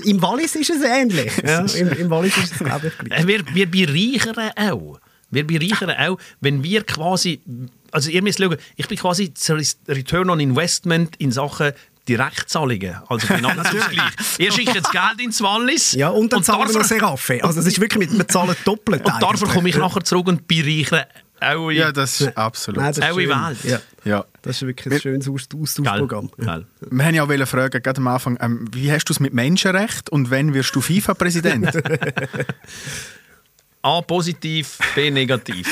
Im 0.04 0.20
Wallis 0.22 0.54
ist 0.56 0.70
es 0.70 0.82
ähnlich. 0.82 1.32
Ja, 1.44 1.60
im, 1.60 1.88
Im 1.92 2.10
Wallis 2.10 2.36
ist 2.36 2.52
es, 2.52 2.58
glaube 2.58 2.88
ich, 2.88 2.98
gleich. 2.98 3.22
Äh, 3.22 3.26
Wir, 3.26 3.44
wir 3.52 3.70
bereichern 3.70 4.50
auch. 4.56 4.98
Wir 5.34 5.46
bereichern 5.46 5.90
auch, 5.90 6.18
wenn 6.40 6.62
wir 6.62 6.84
quasi, 6.84 7.40
also 7.90 8.10
ihr 8.10 8.22
müsst 8.22 8.38
schauen, 8.40 8.56
ich 8.76 8.88
bin 8.88 8.98
quasi 8.98 9.32
das 9.32 9.76
Return 9.88 10.30
on 10.30 10.40
Investment 10.40 11.16
in 11.16 11.32
Sachen 11.32 11.72
Direktzahlungen, 12.08 12.96
also 13.08 13.26
Finanzausgleich. 13.26 13.98
ihr 14.38 14.52
schickt 14.52 14.74
jetzt 14.74 14.92
Geld 14.92 15.20
ins 15.22 15.40
Wallis 15.40 15.92
Ja, 15.92 16.10
und 16.10 16.32
dann 16.34 16.42
zahlen 16.42 16.60
wir 16.60 16.66
noch 16.66 16.72
dafür, 16.82 16.84
Seraffe. 16.84 17.42
Also 17.42 17.60
es 17.60 17.66
ist 17.66 17.80
wirklich, 17.80 18.10
mit, 18.10 18.18
wir 18.18 18.28
zahlen 18.28 18.54
doppelt 18.66 19.00
und 19.06 19.08
dafür 19.22 19.28
eigentlich. 19.28 19.50
komme 19.54 19.68
ich 19.70 19.76
nachher 19.78 20.04
zurück 20.04 20.26
und 20.28 20.46
bereichere 20.46 21.06
auch 21.40 21.70
Ja, 21.70 21.92
das 21.92 22.20
ist 22.20 22.36
absolut. 22.36 22.80
Nein, 22.80 22.88
das 22.94 22.98
ist 22.98 23.04
Auch 23.04 23.18
in 23.18 23.28
schön. 23.28 23.46
Welt. 23.46 23.64
Ja, 23.64 23.80
ja. 24.04 24.24
das 24.42 24.56
ist 24.56 24.66
wirklich 24.66 24.94
ein 24.94 25.00
schönes 25.00 25.28
Aus- 25.28 25.48
Austauschprogramm. 25.54 26.30
Wir 26.36 27.04
haben 27.04 27.14
ja 27.14 27.24
auch 27.24 27.46
fragen, 27.46 27.82
gerade 27.82 27.98
am 27.98 28.08
Anfang, 28.08 28.38
ähm, 28.40 28.66
wie 28.72 28.90
hast 28.90 29.04
du 29.06 29.12
es 29.12 29.20
mit 29.20 29.34
Menschenrecht 29.34 30.10
und 30.10 30.30
wann 30.30 30.54
wirst 30.54 30.74
du 30.76 30.80
FIFA-Präsident? 30.80 31.72
A 33.84 34.00
positiv, 34.00 34.78
B 34.94 35.10
negativ. 35.10 35.66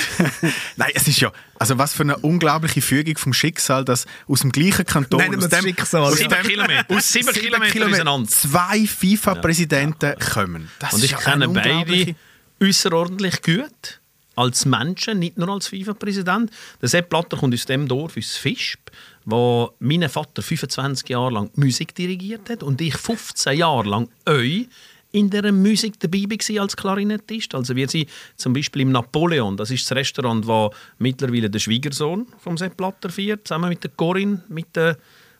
Nein, 0.76 0.90
es 0.94 1.08
ist 1.08 1.18
ja, 1.20 1.32
also 1.58 1.78
was 1.78 1.94
für 1.94 2.02
eine 2.02 2.18
unglaubliche 2.18 2.82
Fügung 2.82 3.16
vom 3.16 3.32
Schicksal, 3.32 3.86
dass 3.86 4.04
aus 4.28 4.40
dem 4.40 4.52
gleichen 4.52 4.84
Kanton, 4.84 5.18
Nennen 5.18 5.40
wir 5.40 5.44
aus 5.46 5.48
dem, 5.48 5.62
Schicksal, 5.62 6.02
aus 6.02 6.20
ja. 6.20 6.28
Sieben 6.28 6.34
dem- 6.42 6.46
Kilometer. 6.50 6.94
aus 6.94 7.08
Sieben 7.08 7.32
Kilometer 7.32 7.86
auseinander. 7.86 8.28
zwei 8.28 8.86
FIFA-Präsidenten 8.86 10.14
kommen. 10.18 10.68
Das 10.78 10.92
Und 10.92 10.98
ist 10.98 11.04
ich 11.06 11.10
ja 11.12 11.18
kenne 11.18 11.48
beide 11.48 12.14
außerordentlich 12.62 13.40
gut. 13.42 14.00
Als 14.34 14.64
Menschen, 14.64 15.18
nicht 15.18 15.36
nur 15.36 15.48
als 15.50 15.68
FIFA-Präsident. 15.68 16.50
Der 16.80 16.88
Sepp 16.88 17.10
Blatter 17.10 17.36
kommt 17.36 17.54
aus 17.54 17.66
dem 17.66 17.86
Dorf, 17.88 18.16
aus 18.16 18.36
Fischb, 18.36 18.80
wo 19.26 19.74
mein 19.78 20.08
Vater 20.08 20.42
25 20.42 21.08
Jahre 21.08 21.32
lang 21.32 21.50
Musik 21.54 21.94
dirigiert 21.94 22.48
hat 22.50 22.62
und 22.62 22.80
ich 22.80 22.94
15 22.96 23.58
Jahre 23.58 23.88
lang 23.88 24.08
euch 24.26 24.68
in 25.12 25.30
der 25.30 25.52
Musik 25.52 26.00
dabei 26.00 26.24
war 26.24 26.62
als 26.62 26.76
Klarinettist. 26.76 27.54
Also 27.54 27.76
wir 27.76 27.88
sind 27.88 28.08
zum 28.36 28.52
Beispiel 28.52 28.82
im 28.82 28.92
Napoleon, 28.92 29.56
das 29.56 29.70
ist 29.70 29.88
das 29.88 29.96
Restaurant, 29.96 30.46
wo 30.46 30.72
mittlerweile 30.98 31.50
der 31.50 31.58
Schwiegersohn 31.58 32.26
vom 32.38 32.56
Sepp 32.56 32.76
Blatter 32.76 33.10
feiert, 33.10 33.46
zusammen 33.46 33.68
mit 33.68 33.84
der 33.84 33.90
Corinne, 33.90 34.42
mit 34.48 34.74
der 34.74 34.96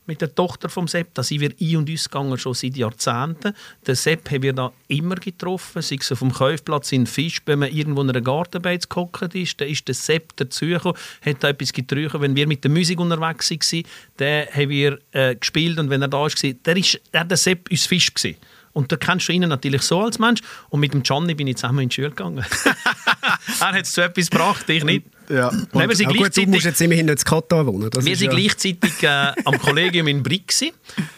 mit 0.06 0.20
der 0.20 0.34
Tochter 0.34 0.68
vom 0.68 0.88
Sepp, 0.88 1.14
da 1.14 1.22
sind 1.22 1.40
wir 1.40 1.52
ein- 1.60 1.76
und 1.76 1.88
uns 1.88 2.08
gegangen, 2.08 2.36
schon 2.36 2.54
seit 2.54 2.76
Jahrzehnten. 2.76 3.54
Den 3.86 3.94
Sepp 3.94 4.30
haben 4.30 4.42
wir 4.42 4.52
da 4.52 4.72
immer 4.88 5.14
getroffen, 5.14 5.80
sei 5.80 5.96
es 6.00 6.10
auf 6.10 6.18
dem 6.18 6.32
Käufplatz 6.32 6.90
in 6.92 7.06
Fisch, 7.06 7.40
wenn 7.46 7.60
man 7.60 7.70
irgendwo 7.70 8.02
in 8.02 8.10
einer 8.10 8.20
Gartenbeiz 8.20 8.88
gehockt 8.88 9.34
ist, 9.34 9.60
dann 9.60 9.68
ist 9.68 9.86
der 9.86 9.94
Sepp 9.94 10.36
dazugekommen, 10.36 10.98
hat 11.24 11.44
da 11.44 11.50
etwas 11.50 11.72
getrunken. 11.72 12.20
Wenn 12.20 12.34
wir 12.34 12.46
mit 12.48 12.64
der 12.64 12.70
Musik 12.70 12.98
unterwegs 12.98 13.50
waren, 13.50 13.84
dann 14.16 14.46
haben 14.48 14.68
wir 14.70 14.98
äh, 15.12 15.36
gespielt 15.36 15.78
und 15.78 15.88
wenn 15.88 16.02
er 16.02 16.08
da 16.08 16.18
war, 16.18 16.30
der 16.30 16.76
ist 16.76 17.00
der, 17.12 17.24
der 17.24 17.36
Sepp 17.36 17.70
uns 17.70 17.86
Fisch 17.86 18.12
gewesen. 18.12 18.36
Und 18.72 18.90
da 18.90 18.96
kennst 18.96 19.28
du 19.28 19.32
ihn 19.32 19.42
natürlich 19.42 19.82
so 19.82 20.00
als 20.00 20.18
Mensch. 20.18 20.40
Und 20.70 20.80
mit 20.80 20.94
dem 20.94 21.02
Gianni 21.02 21.34
bin 21.34 21.46
ich 21.46 21.56
zusammen 21.56 21.80
in 21.80 21.88
die 21.88 21.94
Schule 21.94 22.10
gegangen. 22.10 22.44
er 23.60 23.72
hat 23.72 23.82
es 23.82 23.92
zu 23.92 24.00
etwas 24.02 24.30
gebracht, 24.30 24.68
ich 24.68 24.84
nicht. 24.84 25.06
Ja. 25.28 25.50
Nein, 25.72 25.88
wir 25.88 25.96
sind 25.96 26.14
gut, 26.14 26.36
du 26.36 26.46
musst 26.46 26.64
jetzt 26.64 26.80
immerhin 26.80 27.06
nicht 27.06 27.20
in 27.20 27.24
Katar 27.24 27.66
wohnen. 27.66 27.88
Das 27.90 28.04
Wir 28.04 28.14
waren 28.14 28.24
ja- 28.24 28.30
gleichzeitig 28.30 29.02
äh, 29.02 29.32
am 29.44 29.58
Kollegium 29.58 30.08
in 30.08 30.22
Brick. 30.22 30.52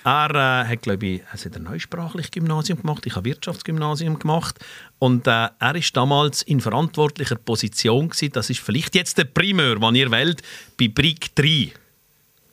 Er 0.04 0.30
äh, 0.30 0.68
hat, 0.68 0.82
glaube 0.82 1.06
ich, 1.06 1.22
hat 1.26 1.56
ein 1.56 1.62
neusprachliches 1.62 2.30
Gymnasium 2.30 2.80
gemacht. 2.80 3.06
Ich 3.06 3.16
habe 3.16 3.28
Wirtschaftsgymnasium 3.28 4.18
gemacht. 4.18 4.58
Und 4.98 5.26
äh, 5.26 5.30
er 5.30 5.52
war 5.58 5.82
damals 5.94 6.42
in 6.42 6.60
verantwortlicher 6.60 7.36
Position. 7.36 8.10
Gewesen. 8.10 8.32
Das 8.32 8.50
ist 8.50 8.60
vielleicht 8.60 8.94
jetzt 8.94 9.18
der 9.18 9.24
Primeur, 9.24 9.76
den 9.76 9.94
ihr 9.94 10.10
wählt, 10.10 10.42
bei 10.78 10.88
Brick 10.88 11.34
3. 11.34 11.72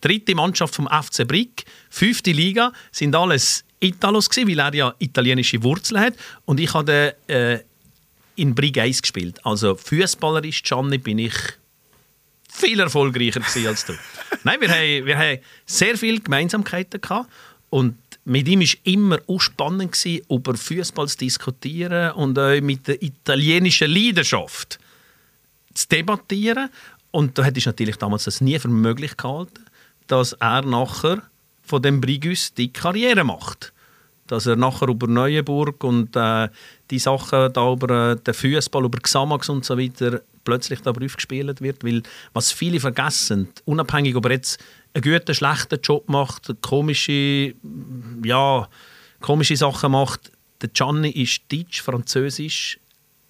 Dritte 0.02 0.34
Mannschaft 0.34 0.74
vom 0.74 0.88
FC 0.88 1.28
Brick, 1.28 1.66
fünfte 1.90 2.32
Liga, 2.32 2.74
sind 2.92 3.16
alles 3.16 3.64
Italos 3.82 4.30
gewesen, 4.30 4.48
weil 4.50 4.60
er 4.60 4.74
ja 4.74 4.96
italienische 5.00 5.62
Wurzeln 5.64 6.00
hat. 6.00 6.14
Und 6.46 6.60
ich 6.60 6.74
habe 6.74 7.16
äh, 7.28 7.60
in 8.36 8.56
Brick 8.56 8.78
1 8.78 9.02
gespielt. 9.02 9.46
Also 9.46 9.76
fußballerisch, 9.76 10.64
Gianni, 10.64 10.98
bin 10.98 11.20
ich 11.20 11.34
viel 12.50 12.80
erfolgreicher 12.80 13.42
als 13.68 13.86
du. 13.86 13.94
Nein, 14.44 14.62
wir 14.62 14.70
haben, 14.70 15.06
wir 15.06 15.18
haben 15.18 15.40
sehr 15.66 15.98
viele 15.98 16.20
Gemeinsamkeiten 16.20 17.02
gehabt 17.02 17.30
und 17.70 17.96
mit 18.24 18.48
ihm 18.48 18.60
war 18.60 18.68
immer 18.84 19.20
auch 19.28 19.40
spannend, 19.40 19.94
gewesen, 19.94 20.24
über 20.30 20.56
Fußball 20.56 21.08
zu 21.08 21.18
diskutieren 21.18 22.12
und 22.12 22.38
auch 22.38 22.62
mit 22.62 22.88
der 22.88 23.02
italienischen 23.02 23.90
Leidenschaft 23.90 24.80
zu 25.74 25.88
debattieren. 25.88 26.70
Und 27.10 27.38
da 27.38 27.44
hätte 27.44 27.58
ich 27.58 27.66
natürlich 27.66 27.96
damals 27.96 28.26
das 28.26 28.42
nie 28.42 28.60
für 28.60 28.68
möglich 28.68 29.18
gehalten, 29.18 29.66
dass 30.08 30.34
er 30.34 30.62
nachher 30.62 31.24
von 31.72 31.82
dem 31.82 32.02
Brigus 32.02 32.54
die 32.54 32.72
Karriere 32.72 33.24
macht. 33.24 33.74
Dass 34.28 34.46
er 34.46 34.56
nachher 34.56 34.90
über 34.90 35.08
Neuenburg 35.08 35.84
und 35.84 36.16
äh, 36.16 36.50
die 36.90 37.00
Sachen 37.00 37.52
da 37.54 37.72
über 37.72 38.12
äh, 38.12 38.16
den 38.16 38.34
Fußball, 38.34 38.86
über 38.86 39.00
Xamax 39.00 39.50
und 39.50 39.66
so 39.66 39.78
weiter 39.78 40.22
plötzlich 40.44 40.82
da 40.82 40.92
gespielt 40.92 41.62
wird. 41.62 41.84
Weil 41.84 42.04
was 42.34 42.52
viele 42.52 42.80
vergessen, 42.80 43.48
unabhängig 43.66 44.16
ob 44.16 44.26
er 44.26 44.34
jetzt 44.34 44.62
einen 44.94 45.04
guten, 45.04 45.34
schlechten 45.34 45.80
Job 45.82 46.08
macht, 46.10 46.54
komische, 46.62 47.56
ja, 48.24 48.68
komische 49.22 49.56
Sachen 49.56 49.94
macht, 49.94 50.32
der 50.62 50.70
Gianni 50.70 51.10
ist 51.10 51.42
Deutsch, 51.52 51.82
Französisch, 51.82 52.80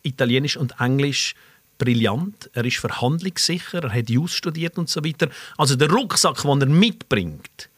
Italienisch 0.03 0.57
und 0.57 0.79
Englisch 0.79 1.35
brillant. 1.77 2.49
Er 2.53 2.65
ist 2.65 2.77
verhandlungssicher, 2.77 3.83
er 3.83 3.93
hat 3.93 4.09
Jus 4.09 4.33
studiert 4.33 4.77
und 4.77 4.89
so 4.89 5.03
weiter. 5.03 5.29
Also 5.57 5.75
der 5.75 5.91
Rucksack, 5.91 6.41
den 6.41 6.61
er 6.61 6.67
mitbringt, 6.67 7.70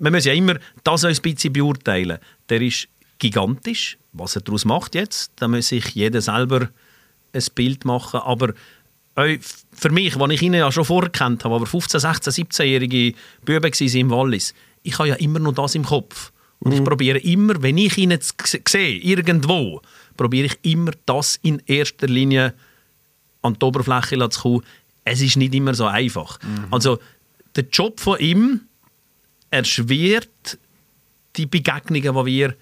man 0.00 0.12
muss 0.12 0.24
ja 0.24 0.32
immer 0.32 0.56
das 0.82 1.04
ein 1.04 1.16
bisschen 1.22 1.52
beurteilen. 1.52 2.18
Der 2.48 2.60
ist 2.60 2.88
gigantisch. 3.18 3.96
Was 4.12 4.34
er 4.34 4.42
daraus 4.42 4.64
macht 4.64 4.96
jetzt, 4.96 5.30
da 5.36 5.46
muss 5.46 5.68
sich 5.68 5.90
jeder 5.90 6.20
selber 6.20 6.68
ein 7.32 7.44
Bild 7.54 7.84
machen. 7.84 8.20
Aber 8.20 8.54
auch 9.14 9.36
für 9.72 9.90
mich, 9.90 10.16
als 10.16 10.32
ich 10.32 10.42
ihn 10.42 10.54
ja 10.54 10.72
schon 10.72 10.84
vorher 10.84 11.10
kennt 11.10 11.44
habe, 11.44 11.54
aber 11.54 11.66
15-, 11.66 12.00
16-, 12.00 12.46
17-jährige 12.46 13.16
Buben 13.44 13.62
waren 13.62 13.96
im 13.96 14.10
Wallis, 14.10 14.54
ich 14.82 14.98
habe 14.98 15.10
ja 15.10 15.14
immer 15.16 15.38
noch 15.38 15.52
das 15.52 15.76
im 15.76 15.84
Kopf. 15.84 16.32
Und 16.58 16.72
ich 16.72 16.84
probiere 16.84 17.18
immer, 17.18 17.62
wenn 17.62 17.78
ich 17.78 17.96
ihn 17.96 18.10
jetzt 18.10 18.34
sehe, 18.68 18.98
irgendwo, 18.98 19.80
probiere 20.16 20.46
ich 20.46 20.58
immer 20.62 20.90
das 21.06 21.38
in 21.42 21.62
erster 21.66 22.06
Linie 22.06 22.52
an 23.42 23.54
die 23.54 23.64
Oberfläche 23.64 24.28
zu 24.28 24.40
kommen. 24.40 24.62
Es 25.04 25.22
ist 25.22 25.36
nicht 25.36 25.54
immer 25.54 25.72
so 25.72 25.86
einfach. 25.86 26.38
Also 26.70 26.98
der 27.56 27.64
Job 27.72 28.00
von 28.00 28.18
ihm 28.18 28.60
erschwert 29.50 30.58
die 31.36 31.46
Begegnungen, 31.46 32.26
die 32.26 32.32
wir 32.32 32.54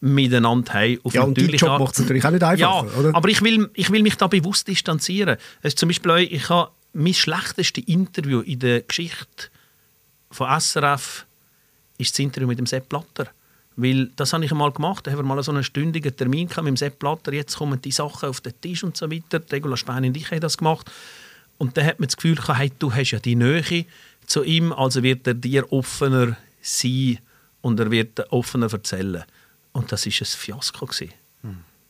miteinander 0.00 0.74
haben. 0.74 0.98
Auf 1.02 1.14
Ja, 1.14 1.22
und 1.22 1.38
dein 1.38 1.48
Job 1.50 1.78
macht 1.78 1.94
es 1.94 2.00
natürlich 2.00 2.24
auch 2.24 2.30
nicht 2.30 2.42
einfacher, 2.42 2.86
ja, 2.86 2.98
oder? 2.98 3.14
aber 3.14 3.28
ich 3.28 3.42
will, 3.42 3.70
ich 3.74 3.90
will 3.90 4.02
mich 4.02 4.16
da 4.16 4.26
bewusst 4.26 4.68
distanzieren. 4.68 5.36
Es 5.62 5.74
ist 5.74 5.78
zum 5.78 5.88
Beispiel 5.88 6.28
ich 6.30 6.48
habe 6.48 6.70
mein 6.92 7.14
schlechtestes 7.14 7.84
Interview 7.84 8.40
in 8.40 8.58
der 8.58 8.82
Geschichte 8.82 9.48
von 10.30 10.48
SRF 10.60 11.26
ist 11.98 12.12
das 12.12 12.18
Interview 12.18 12.46
mit 12.46 12.58
dem 12.58 12.66
Sepp 12.66 12.88
Blatter. 12.88 13.28
Weil 13.76 14.10
das 14.16 14.32
habe 14.32 14.44
ich 14.44 14.50
einmal 14.50 14.72
gemacht, 14.72 15.06
da 15.06 15.10
haben 15.10 15.18
wir 15.18 15.22
mal 15.22 15.42
so 15.42 15.52
einen 15.52 15.62
stündigen 15.62 16.16
Termin 16.16 16.48
gehabt 16.48 16.64
mit 16.64 16.72
dem 16.72 16.76
Sepp 16.76 16.98
Blatter, 16.98 17.32
jetzt 17.32 17.56
kommen 17.56 17.80
die 17.80 17.90
Sachen 17.90 18.28
auf 18.28 18.40
den 18.40 18.58
Tisch 18.60 18.82
und 18.84 18.96
so 18.96 19.10
weiter. 19.10 19.42
Regula 19.52 19.76
Späni 19.76 20.08
und 20.08 20.16
ich 20.16 20.30
haben 20.30 20.40
das 20.40 20.56
gemacht. 20.56 20.90
Und 21.58 21.76
dann 21.76 21.86
hat 21.86 22.00
man 22.00 22.06
das 22.06 22.16
Gefühl 22.16 22.36
gehabt, 22.36 22.58
hey, 22.58 22.72
du 22.78 22.92
hast 22.92 23.10
ja 23.10 23.18
die 23.18 23.34
Nähe 23.34 23.84
zu 24.26 24.42
ihm, 24.42 24.72
also 24.72 25.02
wird 25.02 25.26
er 25.26 25.34
dir 25.34 25.72
offener 25.72 26.36
sein 26.60 27.18
und 27.60 27.80
er 27.80 27.90
wird 27.90 28.32
offener 28.32 28.72
erzählen. 28.72 29.24
Und 29.72 29.92
das 29.92 30.06
ist 30.06 30.20
ein 30.20 30.26
Fiasko 30.26 30.86
gewesen. 30.86 31.12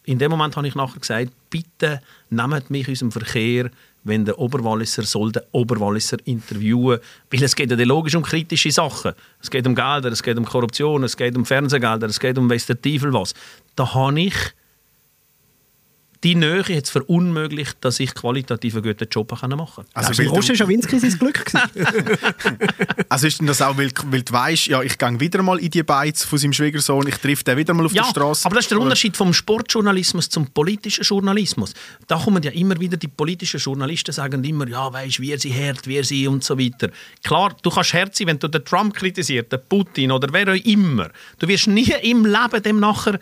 In 0.04 0.20
dem 0.20 0.30
Moment 0.30 0.56
habe 0.56 0.68
ich 0.68 0.76
nachher 0.76 1.00
gesagt, 1.00 1.32
bitte 1.50 2.00
nehmt 2.30 2.70
mich 2.70 2.88
aus 2.88 3.00
dem 3.00 3.10
Verkehr, 3.10 3.70
wenn 4.04 4.24
der 4.24 4.38
Oberwalliser 4.38 5.02
soll 5.02 5.32
den 5.32 5.42
Oberwalliser 5.50 6.18
interviewen, 6.24 7.00
weil 7.30 7.42
es 7.42 7.56
geht 7.56 7.72
ja 7.72 7.84
logisch 7.84 8.14
um 8.14 8.22
kritische 8.22 8.70
Sachen. 8.70 9.14
Es 9.42 9.50
geht 9.50 9.66
um 9.66 9.74
Gelder, 9.74 10.12
es 10.12 10.22
geht 10.22 10.38
um 10.38 10.44
Korruption, 10.44 11.02
es 11.02 11.16
geht 11.16 11.36
um 11.36 11.44
Fernsehgelder, 11.44 12.06
es 12.06 12.20
geht 12.20 12.38
um 12.38 12.48
weiss 12.48 12.66
der 12.66 12.80
Teufel 12.80 13.12
was. 13.12 13.34
Da 13.74 13.94
habe 13.94 14.20
ich 14.20 14.34
die 16.26 16.34
Nähe 16.34 16.64
jetzt 16.66 16.90
verunmöglicht, 16.90 17.76
dass 17.82 18.00
ich 18.00 18.12
qualitativ 18.12 18.74
einen 18.74 18.82
guten 18.82 19.06
Job 19.08 19.30
machen 19.30 19.50
konnte. 19.56 19.84
Also, 19.94 20.18
weil 20.18 20.26
Roger 20.26 20.56
Schawinski 20.56 20.98
sein 20.98 21.16
Glück 21.18 21.44
also 23.08 23.26
ist 23.28 23.38
denn 23.38 23.46
das 23.46 23.62
auch, 23.62 23.76
weil, 23.78 23.90
weil 24.06 24.22
du 24.22 24.32
weißt, 24.32 24.66
ja, 24.66 24.82
ich 24.82 24.98
gehe 24.98 25.20
wieder 25.20 25.42
mal 25.42 25.60
in 25.60 25.70
die 25.70 25.84
Beiz 25.84 26.24
von 26.24 26.38
seinem 26.38 26.52
Schwiegersohn, 26.52 27.06
ich 27.06 27.16
treffe 27.18 27.44
den 27.44 27.56
wieder 27.56 27.74
mal 27.74 27.86
auf 27.86 27.92
Ja, 27.92 28.02
der 28.02 28.10
Straße. 28.10 28.46
aber 28.46 28.56
das 28.56 28.64
ist 28.64 28.70
der 28.72 28.78
Oder- 28.78 28.86
Unterschied 28.86 29.16
vom 29.16 29.32
Sportjournalismus 29.32 30.28
zum 30.28 30.48
politischen 30.48 31.04
Journalismus. 31.04 31.74
Da 32.08 32.18
kommen 32.18 32.42
ja 32.42 32.50
immer 32.50 32.78
wieder 32.80 32.96
die 32.96 33.08
politischen 33.08 33.60
Journalisten 33.60 34.10
sagen 34.12 34.42
immer, 34.42 34.66
ja, 34.66 34.92
weißt, 34.92 35.20
wir 35.20 35.38
sind 35.38 35.54
hart, 35.54 35.86
wir 35.86 36.02
sind 36.02 36.26
und 36.26 36.42
so 36.44 36.58
weiter. 36.58 36.90
Klar, 37.22 37.54
du 37.62 37.70
kannst 37.70 37.94
hart 37.94 38.16
sein, 38.16 38.26
wenn 38.26 38.38
du 38.40 38.48
den 38.48 38.64
Trump 38.64 38.94
kritisierst, 38.94 39.52
den 39.52 39.60
Putin 39.68 40.10
oder 40.10 40.28
wer 40.32 40.48
auch 40.52 40.64
immer. 40.64 41.10
Du 41.38 41.46
wirst 41.46 41.68
nie 41.68 41.92
im 42.02 42.24
Leben 42.26 42.62
dem 42.64 42.80
nachher 42.80 43.20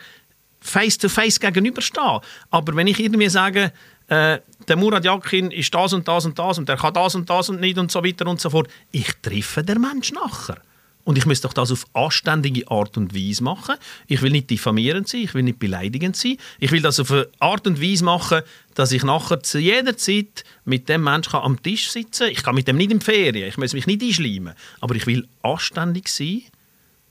face 0.65 0.99
to 0.99 1.09
face 1.09 1.39
gegenüberstehen. 1.39 2.21
Aber 2.51 2.75
wenn 2.75 2.87
ich 2.87 2.99
irgendwie 2.99 3.29
sage, 3.29 3.73
äh, 4.09 4.39
der 4.67 4.77
Murat 4.77 5.05
Yakin 5.05 5.51
ist 5.51 5.75
das 5.75 5.93
und 5.93 6.09
das 6.09 6.25
und 6.25 6.39
das 6.39 6.59
und 6.59 6.69
der 6.69 6.77
kann 6.77 6.95
das 6.95 7.15
und 7.15 7.29
das 7.29 7.49
und 7.49 7.61
nicht 7.61 7.79
und 7.79 7.93
so 7.93 8.03
weiter 8.03 8.27
und 8.27 8.41
so 8.41 8.51
fort, 8.51 8.69
ich 8.91 9.11
treffe 9.23 9.63
den 9.63 9.81
Mensch 9.81 10.13
nachher. 10.13 10.61
Und 11.05 11.19
ich 11.19 11.27
muss 11.27 11.43
doch 11.43 11.53
das 11.53 11.71
auf 11.71 11.85
anständige 11.93 12.71
Art 12.71 12.97
und 12.97 13.15
Weise 13.15 13.45
machen. 13.45 13.75
Ich 14.07 14.23
will 14.23 14.31
nicht 14.31 14.49
diffamierend 14.49 15.07
sein, 15.07 15.21
ich 15.21 15.35
will 15.35 15.43
nicht 15.43 15.59
beleidigend 15.59 16.17
sein. 16.17 16.39
Ich 16.59 16.73
will 16.73 16.81
das 16.81 16.99
auf 16.99 17.13
eine 17.13 17.29
Art 17.41 17.67
und 17.67 17.81
Weise 17.81 18.05
machen, 18.05 18.41
dass 18.75 18.91
ich 18.91 19.05
nachher 19.05 19.43
zu 19.43 19.59
jeder 19.59 19.99
Zeit 19.99 20.45
mit 20.65 20.89
dem 20.89 21.05
Menschen 21.05 21.37
am 21.37 21.63
Tisch 21.63 21.91
sitzen 21.91 22.25
kann. 22.25 22.33
Ich 22.33 22.43
kann 22.43 22.55
mit 22.55 22.69
dem 22.69 22.77
nicht 22.79 22.91
in 22.91 23.03
Ferien, 23.03 23.49
ich 23.49 23.59
muss 23.59 23.75
mich 23.75 23.87
nicht 23.87 24.03
einschleimen. 24.03 24.55
Aber 24.81 24.95
ich 24.95 25.07
will 25.07 25.29
anständig 25.43 26.09
sein, 26.09 26.43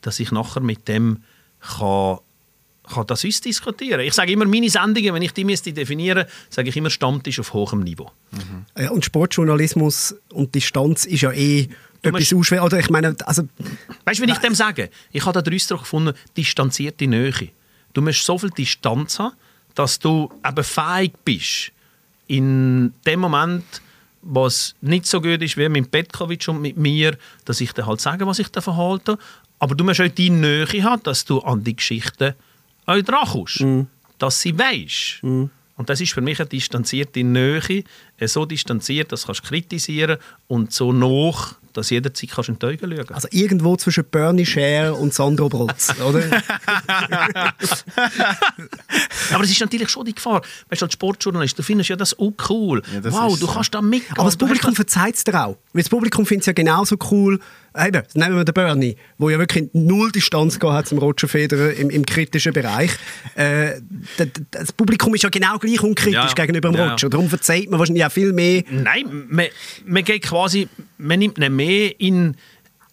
dass 0.01 0.19
ich 0.19 0.31
nachher 0.31 0.62
mit 0.62 0.88
dem 0.88 1.24
kann, 1.60 2.17
kann 2.92 3.08
das 3.08 3.24
ausdiskutieren 3.25 4.02
Ich 4.02 4.13
sage 4.13 4.32
immer, 4.34 4.46
meine 4.46 4.70
Sendungen, 4.70 5.13
wenn 5.13 5.22
ich 5.22 5.32
die 5.32 5.46
müsste 5.46 5.72
definieren 5.72 6.25
sage 6.50 6.70
ich 6.70 6.78
immer 6.78 6.90
Stammtisch 6.90 7.40
auf 7.40 7.54
hohem 7.54 7.82
Niveau. 7.82 8.12
Ja, 8.78 8.92
und 8.92 9.06
Sportjournalismus 9.06 10.16
und 10.32 10.54
Distanz 10.54 11.06
ist 11.06 11.22
ja 11.22 11.32
eh 11.32 11.70
etwas 12.02 12.22
musst- 12.22 12.34
ausschwer. 12.34 12.63
Oder 12.63 12.80
ich 12.80 12.90
meine, 12.90 13.16
also, 13.25 13.44
Weißt 14.06 14.20
du, 14.20 14.24
wenn 14.24 14.30
ich 14.30 14.38
dem 14.40 14.56
sage? 14.56 14.90
Ich 15.12 15.25
habe 15.25 15.42
den 15.42 15.54
Ausdruck 15.56 15.80
gefunden, 15.82 16.13
distanzierte 16.36 17.08
Nähe. 17.08 17.50
Du 17.94 18.02
musst 18.02 18.25
so 18.25 18.38
viel 18.38 18.50
Distanz 18.50 19.20
haben, 19.20 19.36
dass 19.75 20.00
du 20.00 20.30
eben 20.46 20.63
fähig 20.63 21.13
bist, 21.24 21.72
in 22.28 22.94
dem 23.06 23.20
Moment, 23.22 23.63
was 24.22 24.75
nicht 24.82 25.06
so 25.06 25.22
gut 25.22 25.42
ist 25.42 25.58
wie 25.58 25.68
mit 25.70 25.92
Petkovic 25.92 26.48
und 26.48 26.62
mit 26.62 26.78
mir, 26.78 27.18
dass 27.46 27.62
ich 27.62 27.72
dann 27.74 27.86
halt 27.88 28.02
sage, 28.02 28.25
was 28.25 28.40
ich 28.40 28.50
davon 28.50 28.75
halte. 28.78 29.18
Aber 29.60 29.75
du 29.75 29.84
musst 29.84 30.02
auch 30.02 30.08
die 30.08 30.30
Nähe 30.30 30.66
haben, 30.84 31.04
dass 31.04 31.25
du 31.25 31.40
an 31.40 31.63
die 31.63 31.75
Geschichte 31.75 32.36
auch 32.86 33.02
dran 33.02 33.28
kommst. 33.28 33.62
Mhm. 33.62 33.88
Dass 34.18 34.40
sie 34.42 34.58
weisst. 34.58 35.22
Und 35.75 35.90
das 35.90 36.00
ist 36.02 36.13
für 36.13 36.22
mich 36.22 36.40
eine 36.40 36.48
distanzierte 36.48 37.24
Nähe, 37.24 37.60
äh, 37.70 37.84
so 38.20 38.46
distanziert, 38.46 39.12
dass 39.12 39.22
du 39.22 39.27
kannst 39.27 39.43
kritisieren 39.43 40.17
und 40.48 40.72
so 40.72 40.93
noch, 40.93 41.55
dass 41.74 41.88
du 41.88 41.96
jederzeit 41.96 42.29
kannst 42.32 42.50
in 42.50 42.60
die 42.60 42.65
Augen 42.65 42.96
schauen 42.96 43.15
Also 43.15 43.27
irgendwo 43.32 43.75
zwischen 43.75 44.05
Bernie 44.05 44.46
Scher 44.46 44.98
und 44.98 45.13
Sandro 45.13 45.50
Brotz, 45.50 45.93
oder? 46.08 46.24
Aber 49.34 49.43
es 49.43 49.51
ist 49.51 49.60
natürlich 49.60 49.89
schon 49.89 50.05
die 50.05 50.13
Gefahr. 50.13 50.41
Weißt 50.70 50.82
du, 50.82 50.86
als 50.86 50.93
Sportjournalist, 50.93 51.58
du 51.58 51.63
findest 51.63 51.89
ja 51.89 51.96
das 51.96 52.17
auch 52.17 52.34
cool. 52.50 52.82
Ja, 52.93 53.01
das 53.01 53.13
wow, 53.13 53.32
du 53.39 53.46
so. 53.46 53.53
kannst 53.53 53.74
da 53.74 53.82
mitgehen. 53.82 54.13
Aber 54.15 54.25
das 54.25 54.38
Publikum 54.38 54.75
verzeiht 54.75 55.15
es 55.15 55.24
dir 55.24 55.34
auch. 55.43 55.58
Weil 55.74 55.82
das 55.82 55.89
Publikum 55.89 56.25
findet 56.25 56.43
es 56.43 56.48
ja 56.48 56.53
genauso 56.53 56.96
cool. 57.12 57.39
Eben, 57.75 58.03
nehmen 58.13 58.36
wir 58.36 58.46
den 58.46 58.53
Bernie, 58.53 58.96
der 59.17 59.29
ja 59.32 59.39
wirklich 59.39 59.67
null 59.74 60.12
Distanz 60.12 60.60
gehabt 60.60 60.77
hat 60.77 60.88
zum 60.88 61.00
Roger 61.00 61.27
Federer 61.27 61.74
im, 61.74 61.89
im 61.89 62.05
kritischen 62.05 62.53
Bereich. 62.53 62.91
Äh, 63.34 63.82
das 64.51 64.72
Publikum 64.74 65.15
ist 65.15 65.24
ja 65.24 65.29
genau 65.29 65.58
gleich 65.58 65.82
unkritisch 65.82 66.13
Ja, 66.13 66.34
gegenüber 66.34 66.70
dem 66.70 66.77
ja. 66.77 66.91
Roger. 66.91 67.10
Darum 67.10 67.29
verzeiht 67.29 67.72
man 67.72 67.79
wahrscheinlich 67.79 68.02
auch 68.03 68.12
viel 68.12 68.33
mehr. 68.33 68.63
Nein, 68.69 69.27
man, 69.29 69.48
man 69.86 70.03
geht 70.03 70.24
quasi, 70.24 70.67
man 70.98 71.19
nimmt 71.19 71.38
ihn 71.38 71.55
mehr 71.55 72.00
in, 72.00 72.36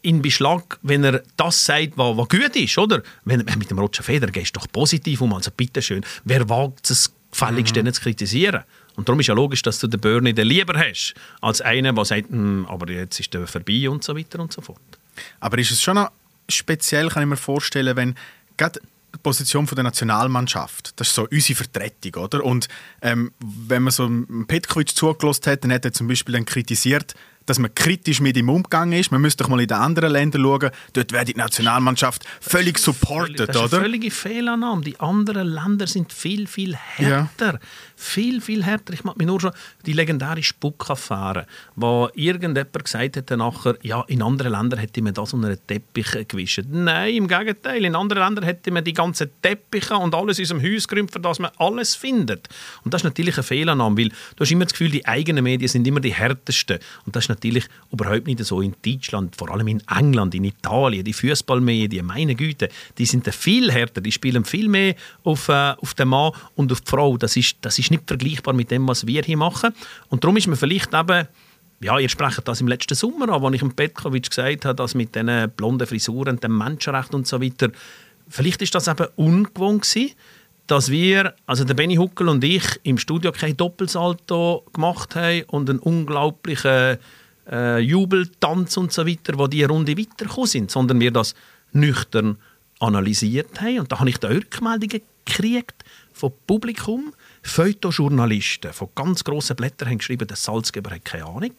in 0.03 0.23
Beschlag, 0.23 0.79
wenn 0.83 1.05
er 1.05 1.23
das 1.37 1.65
sagt, 1.65 1.93
was, 1.97 2.17
was 2.17 2.29
gut 2.29 2.57
ist, 2.57 2.79
oder? 2.79 3.03
Wenn, 3.25 3.47
wenn 3.47 3.59
mit 3.59 3.71
dem 3.71 3.79
Roger 3.79 4.03
Federer 4.03 4.31
gehst 4.31 4.57
du 4.57 4.61
doch 4.61 4.69
positiv 4.71 5.21
um, 5.21 5.35
also 5.35 5.51
bitteschön. 5.51 6.05
Wer 6.25 6.49
wagt 6.49 6.91
es, 6.91 7.13
gefälligst 7.31 7.77
mhm. 7.77 7.93
zu 7.93 8.01
kritisieren? 8.01 8.65
Und 8.97 9.09
darum 9.09 9.21
ist 9.21 9.29
ja 9.29 9.35
logisch, 9.35 9.63
dass 9.63 9.79
du 9.79 9.87
den 9.87 10.01
Bernie 10.01 10.33
den 10.33 10.47
lieber 10.47 10.79
hast, 10.79 11.15
als 11.41 11.61
einen, 11.61 11.95
der 11.95 12.05
sagt, 12.05 12.29
«Hm, 12.31 12.67
aber 12.69 12.91
jetzt 12.93 13.21
ist 13.21 13.33
der 13.33 13.47
vorbei 13.47 13.89
und 13.89 14.05
so 14.05 14.17
weiter 14.17 14.41
und 14.41 14.53
so 14.53 14.61
fort. 14.61 14.81
Aber 15.39 15.59
ist 15.59 15.71
es 15.71 15.81
schon 15.81 15.95
noch 15.95 16.11
speziell, 16.49 17.09
kann 17.09 17.23
ich 17.23 17.29
mir 17.29 17.37
vorstellen, 17.37 17.97
wenn 17.97 18.15
gerade 18.57 18.81
die 18.81 18.87
Position 19.23 19.67
von 19.67 19.77
der 19.77 19.85
Nationalmannschaft, 19.85 20.93
das 20.97 21.09
ist 21.09 21.15
so 21.15 21.27
unsere 21.31 21.57
Vertretung, 21.57 22.23
oder? 22.23 22.45
Und 22.45 22.69
ähm, 23.03 23.33
wenn 23.41 23.83
man 23.83 23.91
so 23.91 24.09
Petkovic 24.47 24.97
zugelassen 24.97 25.47
hat, 25.47 25.65
dann 25.65 25.73
hat 25.73 25.85
er 25.85 25.93
zum 25.93 26.09
Beispiel 26.09 26.35
dann 26.35 26.45
kritisiert, 26.45 27.15
dass 27.51 27.59
man 27.59 27.75
kritisch 27.75 28.21
mit 28.21 28.37
ihm 28.37 28.49
umgegangen 28.49 28.99
ist. 28.99 29.11
Man 29.11 29.21
müsste 29.21 29.43
doch 29.43 29.51
mal 29.51 29.61
in 29.61 29.67
den 29.67 29.77
anderen 29.77 30.13
Ländern 30.13 30.43
schauen, 30.43 30.71
dort 30.93 31.13
wird 31.13 31.29
die 31.29 31.35
Nationalmannschaft 31.35 32.25
völlig 32.41 32.79
supported, 32.79 33.49
Das 33.49 33.57
ist 33.57 33.63
oder? 33.63 33.81
völlige 33.81 34.11
Fehlannahme. 34.13 34.83
Die 34.83 35.01
anderen 35.01 35.49
Länder 35.49 35.89
sind 35.89 36.13
viel, 36.13 36.47
viel 36.47 36.77
härter. 36.77 37.59
Viel, 37.97 38.41
viel 38.41 38.65
härter. 38.65 38.93
Ich 38.95 39.03
mag 39.03 39.17
mich 39.17 39.27
nur 39.27 39.41
schon 39.41 39.51
die 39.85 39.93
legendäre 39.93 40.43
Spuck-Affäre, 40.43 41.47
wo 41.75 42.09
irgendjemand 42.15 42.73
gesagt 42.85 43.17
hat 43.17 43.31
nachher, 43.31 43.77
ja, 43.83 44.05
in 44.07 44.23
anderen 44.23 44.53
Ländern 44.53 44.79
hätte 44.79 45.03
man 45.03 45.13
das 45.13 45.33
unter 45.33 45.49
einen 45.49 45.67
Teppich 45.67 46.29
gewischt. 46.29 46.63
Nein, 46.71 47.15
im 47.17 47.27
Gegenteil. 47.29 47.85
In 47.85 47.97
anderen 47.97 48.23
Ländern 48.23 48.45
hätte 48.45 48.71
man 48.71 48.85
die 48.85 48.93
ganzen 48.93 49.29
Teppiche 49.43 49.95
und 49.97 50.15
alles 50.15 50.39
in 50.39 50.45
unserem 50.45 50.63
Haus 50.63 50.87
gerümpft, 50.87 51.15
für 51.15 51.21
das 51.21 51.41
man 51.41 51.51
alles 51.59 51.97
findet. 51.97 52.49
Und 52.85 52.95
das 52.95 53.01
ist 53.01 53.07
natürlich 53.07 53.35
eine 53.35 53.43
Fehlannahme, 53.43 53.99
weil 53.99 54.09
du 54.09 54.15
hast 54.39 54.53
immer 54.53 54.67
das 54.67 54.73
Gefühl, 54.73 54.91
die 54.91 55.05
eigenen 55.05 55.43
Medien 55.43 55.69
sind 55.69 55.85
immer 55.87 56.01
die 56.01 56.15
härtesten. 56.15 56.79
Und 57.05 57.17
das 57.17 57.25
ist 57.25 57.29
natürlich 57.41 57.67
überhaupt 57.91 58.27
nicht 58.27 58.45
so 58.45 58.61
in 58.61 58.75
Deutschland, 58.85 59.35
vor 59.35 59.51
allem 59.51 59.69
in 59.69 59.83
England, 59.89 60.35
in 60.35 60.45
Italien, 60.45 61.05
die 61.05 61.13
Fußballmedien, 61.13 62.05
meine 62.05 62.35
Güte, 62.35 62.69
die 62.99 63.07
sind 63.07 63.27
da 63.27 63.33
viel 63.33 63.73
härter, 63.73 64.01
die 64.01 64.13
spielen 64.13 64.45
viel 64.45 64.69
mehr 64.69 64.95
auf, 65.25 65.49
äh, 65.49 65.73
auf 65.81 65.95
den 65.95 66.09
Mann 66.09 66.33
und 66.55 66.71
auf 66.71 66.83
die 66.83 66.91
Frau. 66.91 67.17
Das 67.17 67.37
ist, 67.37 67.57
das 67.63 67.79
ist 67.79 67.91
nicht 67.91 68.05
vergleichbar 68.07 68.55
mit 68.55 68.71
dem, 68.71 68.87
was 68.87 69.07
wir 69.07 69.23
hier 69.23 69.37
machen. 69.37 69.73
Und 70.09 70.23
darum 70.23 70.37
ist 70.37 70.47
man 70.47 70.57
vielleicht 70.57 70.95
eben 70.95 71.27
ja, 71.83 71.99
ihr 71.99 72.11
sprecht 72.11 72.47
das 72.47 72.61
im 72.61 72.69
letzten 72.69 72.95
Sommer 72.95 73.31
an, 73.31 73.43
als 73.43 73.55
ich 73.55 73.61
dem 73.61 73.73
Petkovic 73.73 74.29
gesagt 74.29 74.67
habe, 74.67 74.75
dass 74.75 74.95
mit 74.95 75.15
diesen 75.15 75.51
blonden 75.57 75.87
Frisuren, 75.87 76.39
dem 76.39 76.59
Menschenrecht 76.59 77.15
und 77.15 77.27
so 77.27 77.41
weiter, 77.41 77.71
vielleicht 78.29 78.61
ist 78.61 78.75
das 78.75 78.87
eben 78.87 79.07
ungewohnt 79.17 79.85
gewesen, 79.85 80.15
dass 80.71 80.89
wir, 80.89 81.35
also 81.47 81.65
der 81.65 81.75
Benny 81.75 81.97
Huckel 81.97 82.29
und 82.29 82.45
ich, 82.45 82.65
im 82.85 82.97
Studio 82.97 83.33
kein 83.33 83.57
Doppelsalto 83.57 84.65
gemacht 84.73 85.17
haben 85.17 85.43
und 85.49 85.69
einen 85.69 85.81
unglaublichen 85.81 86.99
äh, 87.51 87.79
Jubeltanz 87.79 88.77
und 88.77 88.93
so 88.93 89.07
weiter, 89.07 89.39
wo 89.39 89.47
die 89.47 89.65
Runde 89.65 89.97
weitergekommen 89.97 90.47
sind, 90.47 90.71
sondern 90.71 91.01
wir 91.01 91.11
das 91.11 91.35
nüchtern 91.73 92.37
analysiert 92.79 93.59
haben. 93.61 93.81
Und 93.81 93.93
da 93.93 94.01
habe 94.01 94.11
ich 94.11 94.19
da 94.19 94.29
Rückmeldungen 94.29 95.01
gekriegt 95.25 95.85
vom 96.13 96.33
Publikum, 96.47 97.15
Feuilleton-Journalisten 97.43 98.73
von 98.73 98.89
ganz 98.95 99.25
grossen 99.25 99.57
Blättern 99.57 99.89
haben 99.89 99.99
geschrieben, 99.99 100.29
der 100.29 100.37
Salzgeber 100.37 100.91
hat 100.91 101.05
keine 101.05 101.25
Ahnung, 101.25 101.55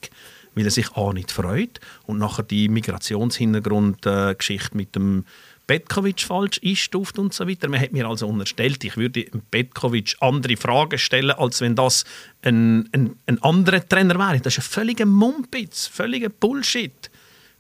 weil 0.54 0.65
er 0.65 0.71
sich 0.71 0.95
A 0.95 1.12
nicht 1.13 1.32
freut 1.32 1.80
und 2.06 2.19
nachher 2.19 2.43
die 2.43 2.69
Migrationshintergrundgeschichte 2.69 4.77
mit 4.77 4.95
dem 4.95 5.25
Petkovic 5.71 6.19
falsch 6.19 6.60
einstuft 6.65 7.17
und 7.17 7.34
so 7.34 7.47
weiter. 7.47 7.69
Man 7.69 7.79
hat 7.79 7.93
mir 7.93 8.05
also 8.05 8.27
unterstellt, 8.27 8.84
ich 8.84 8.97
würde 8.97 9.23
Petkovic 9.51 10.17
andere 10.19 10.57
Fragen 10.57 10.97
stellen, 10.97 11.31
als 11.31 11.62
wenn 11.62 11.77
das 11.77 12.03
ein, 12.41 12.89
ein, 12.91 13.15
ein 13.25 13.41
anderer 13.41 13.88
Trainer 13.88 14.19
wäre. 14.19 14.41
Das 14.41 14.57
ist 14.57 14.65
ein 14.65 14.69
völliger 14.69 15.05
Mumpitz, 15.05 15.88
völliger 15.88 16.27
Bullshit. 16.27 17.10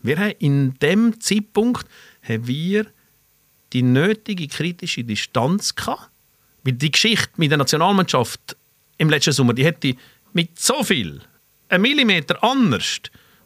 Wir 0.01 0.19
haben 0.19 0.33
in 0.39 0.73
dem 0.79 1.21
Zeitpunkt 1.21 1.87
haben 2.21 2.47
wir 2.47 2.87
die 3.71 3.81
nötige 3.81 4.49
kritische 4.49 5.05
Distanz 5.05 5.73
gehabt, 5.73 6.09
weil 6.65 6.73
die 6.73 6.91
Geschichte 6.91 7.29
mit 7.37 7.51
der 7.51 7.59
Nationalmannschaft 7.59 8.57
im 8.97 9.09
letzten 9.09 9.31
Sommer, 9.31 9.53
die 9.53 9.63
hätte 9.63 9.95
mit 10.33 10.59
so 10.59 10.83
viel, 10.83 11.21
ein 11.69 11.81
Millimeter 11.81 12.43
anders, 12.43 12.99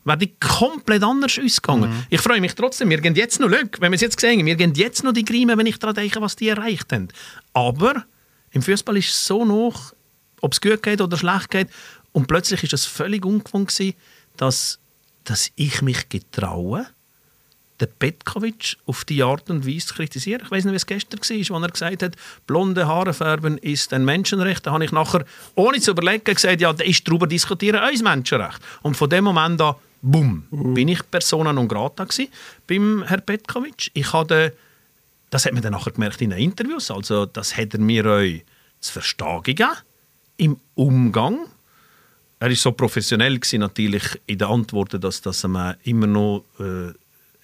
wäre 0.06 0.18
die 0.18 0.34
komplett 0.40 1.04
anders 1.04 1.38
ausgegangen. 1.38 2.06
Ich 2.10 2.22
freue 2.22 2.40
mich 2.40 2.56
trotzdem, 2.56 2.90
wir 2.90 3.02
gehen 3.02 3.16
jetzt 3.16 3.40
noch, 3.40 3.50
schau, 3.50 3.68
wenn 3.80 3.92
wir 3.92 3.96
es 3.96 4.02
jetzt 4.02 4.20
sehen, 4.20 4.46
wir 4.46 4.56
gehen 4.56 4.74
jetzt 4.76 5.04
noch 5.04 5.14
die 5.14 5.26
Grime, 5.26 5.58
wenn 5.58 5.66
ich 5.66 5.80
daran 5.80 5.96
denke, 5.96 6.22
was 6.22 6.36
die 6.36 6.48
erreicht 6.48 6.94
haben. 6.94 7.10
Aber 7.54 8.06
im 8.52 8.62
Fußball 8.62 8.96
ist 8.98 9.10
es 9.10 9.26
so 9.26 9.44
noch, 9.44 9.94
ob 10.42 10.54
es 10.54 10.62
gut 10.62 10.82
geht 10.84 11.02
oder 11.02 11.18
schlecht 11.18 11.50
geht, 11.50 11.68
und 12.12 12.28
plötzlich 12.28 12.64
ist 12.64 12.72
es 12.72 12.86
völlig 12.86 13.26
ungewohnt 13.26 13.68
gewesen, 13.68 13.94
dass, 14.38 14.80
dass 15.26 15.52
ich 15.58 15.82
mich 15.82 16.08
getraue, 16.08 16.88
den 17.82 17.90
Petkovic 18.00 18.78
auf 18.86 19.04
die 19.04 19.22
Art 19.22 19.50
und 19.50 19.68
Weise 19.68 19.88
zu 19.88 19.96
kritisieren. 19.96 20.42
Ich 20.46 20.50
weiß 20.50 20.64
nicht, 20.64 20.72
wie 20.72 20.78
es 20.78 20.86
gestern 20.86 21.20
war, 21.20 21.56
als 21.58 21.64
er 21.64 21.72
gesagt 21.72 22.04
hat, 22.04 22.16
blonde 22.48 22.88
Haare 22.88 23.14
färben 23.14 23.58
ist 23.58 23.92
ein 23.92 24.06
Menschenrecht. 24.06 24.66
Da 24.66 24.72
habe 24.72 24.86
ich 24.86 24.94
nachher, 24.94 25.26
ohne 25.56 25.82
zu 25.82 25.92
überlegen, 25.92 26.24
gesagt, 26.24 26.62
ja, 26.62 26.72
da 26.72 26.86
ist 26.86 27.06
darüber 27.06 27.28
diskutieren 27.28 27.82
ein 27.82 28.00
Menschenrecht. 28.02 28.62
Und 28.82 28.96
von 28.96 29.10
dem 29.10 29.26
Moment 29.26 29.60
an, 29.62 29.76
bumm, 30.06 30.48
bin 30.52 30.88
ich 30.88 31.10
Persona 31.10 31.52
non 31.52 31.68
grata 31.68 32.04
gewesen 32.04 32.32
beim 32.68 33.04
Herrn 33.04 33.26
Petkovic. 33.26 33.92
Ich 33.94 34.14
hatte, 34.14 34.54
das 35.30 35.46
hat 35.46 35.54
man 35.54 35.62
dann 35.62 35.74
nachher 35.74 35.92
gemerkt 35.92 36.22
in 36.22 36.30
den 36.30 36.40
Interviews, 36.40 36.92
also 36.92 37.26
das 37.26 37.58
hat 37.58 37.74
er 37.74 37.80
mir 37.80 38.06
euch 38.06 38.44
zu 38.80 38.94
verstehen 38.94 39.44
gegeben, 39.44 39.72
im 40.38 40.58
Umgang 40.76 41.48
er 42.40 42.52
ist 42.52 42.62
so 42.62 42.74
professionell 42.74 43.40
gewesen, 43.40 43.62
natürlich 43.62 44.04
in 44.28 44.38
den 44.38 44.48
Antworten, 44.48 45.00
dass 45.00 45.22
das 45.22 45.44
ähm, 45.46 45.58
immer 45.84 46.06
noch 46.06 46.44
äh, 46.60 46.94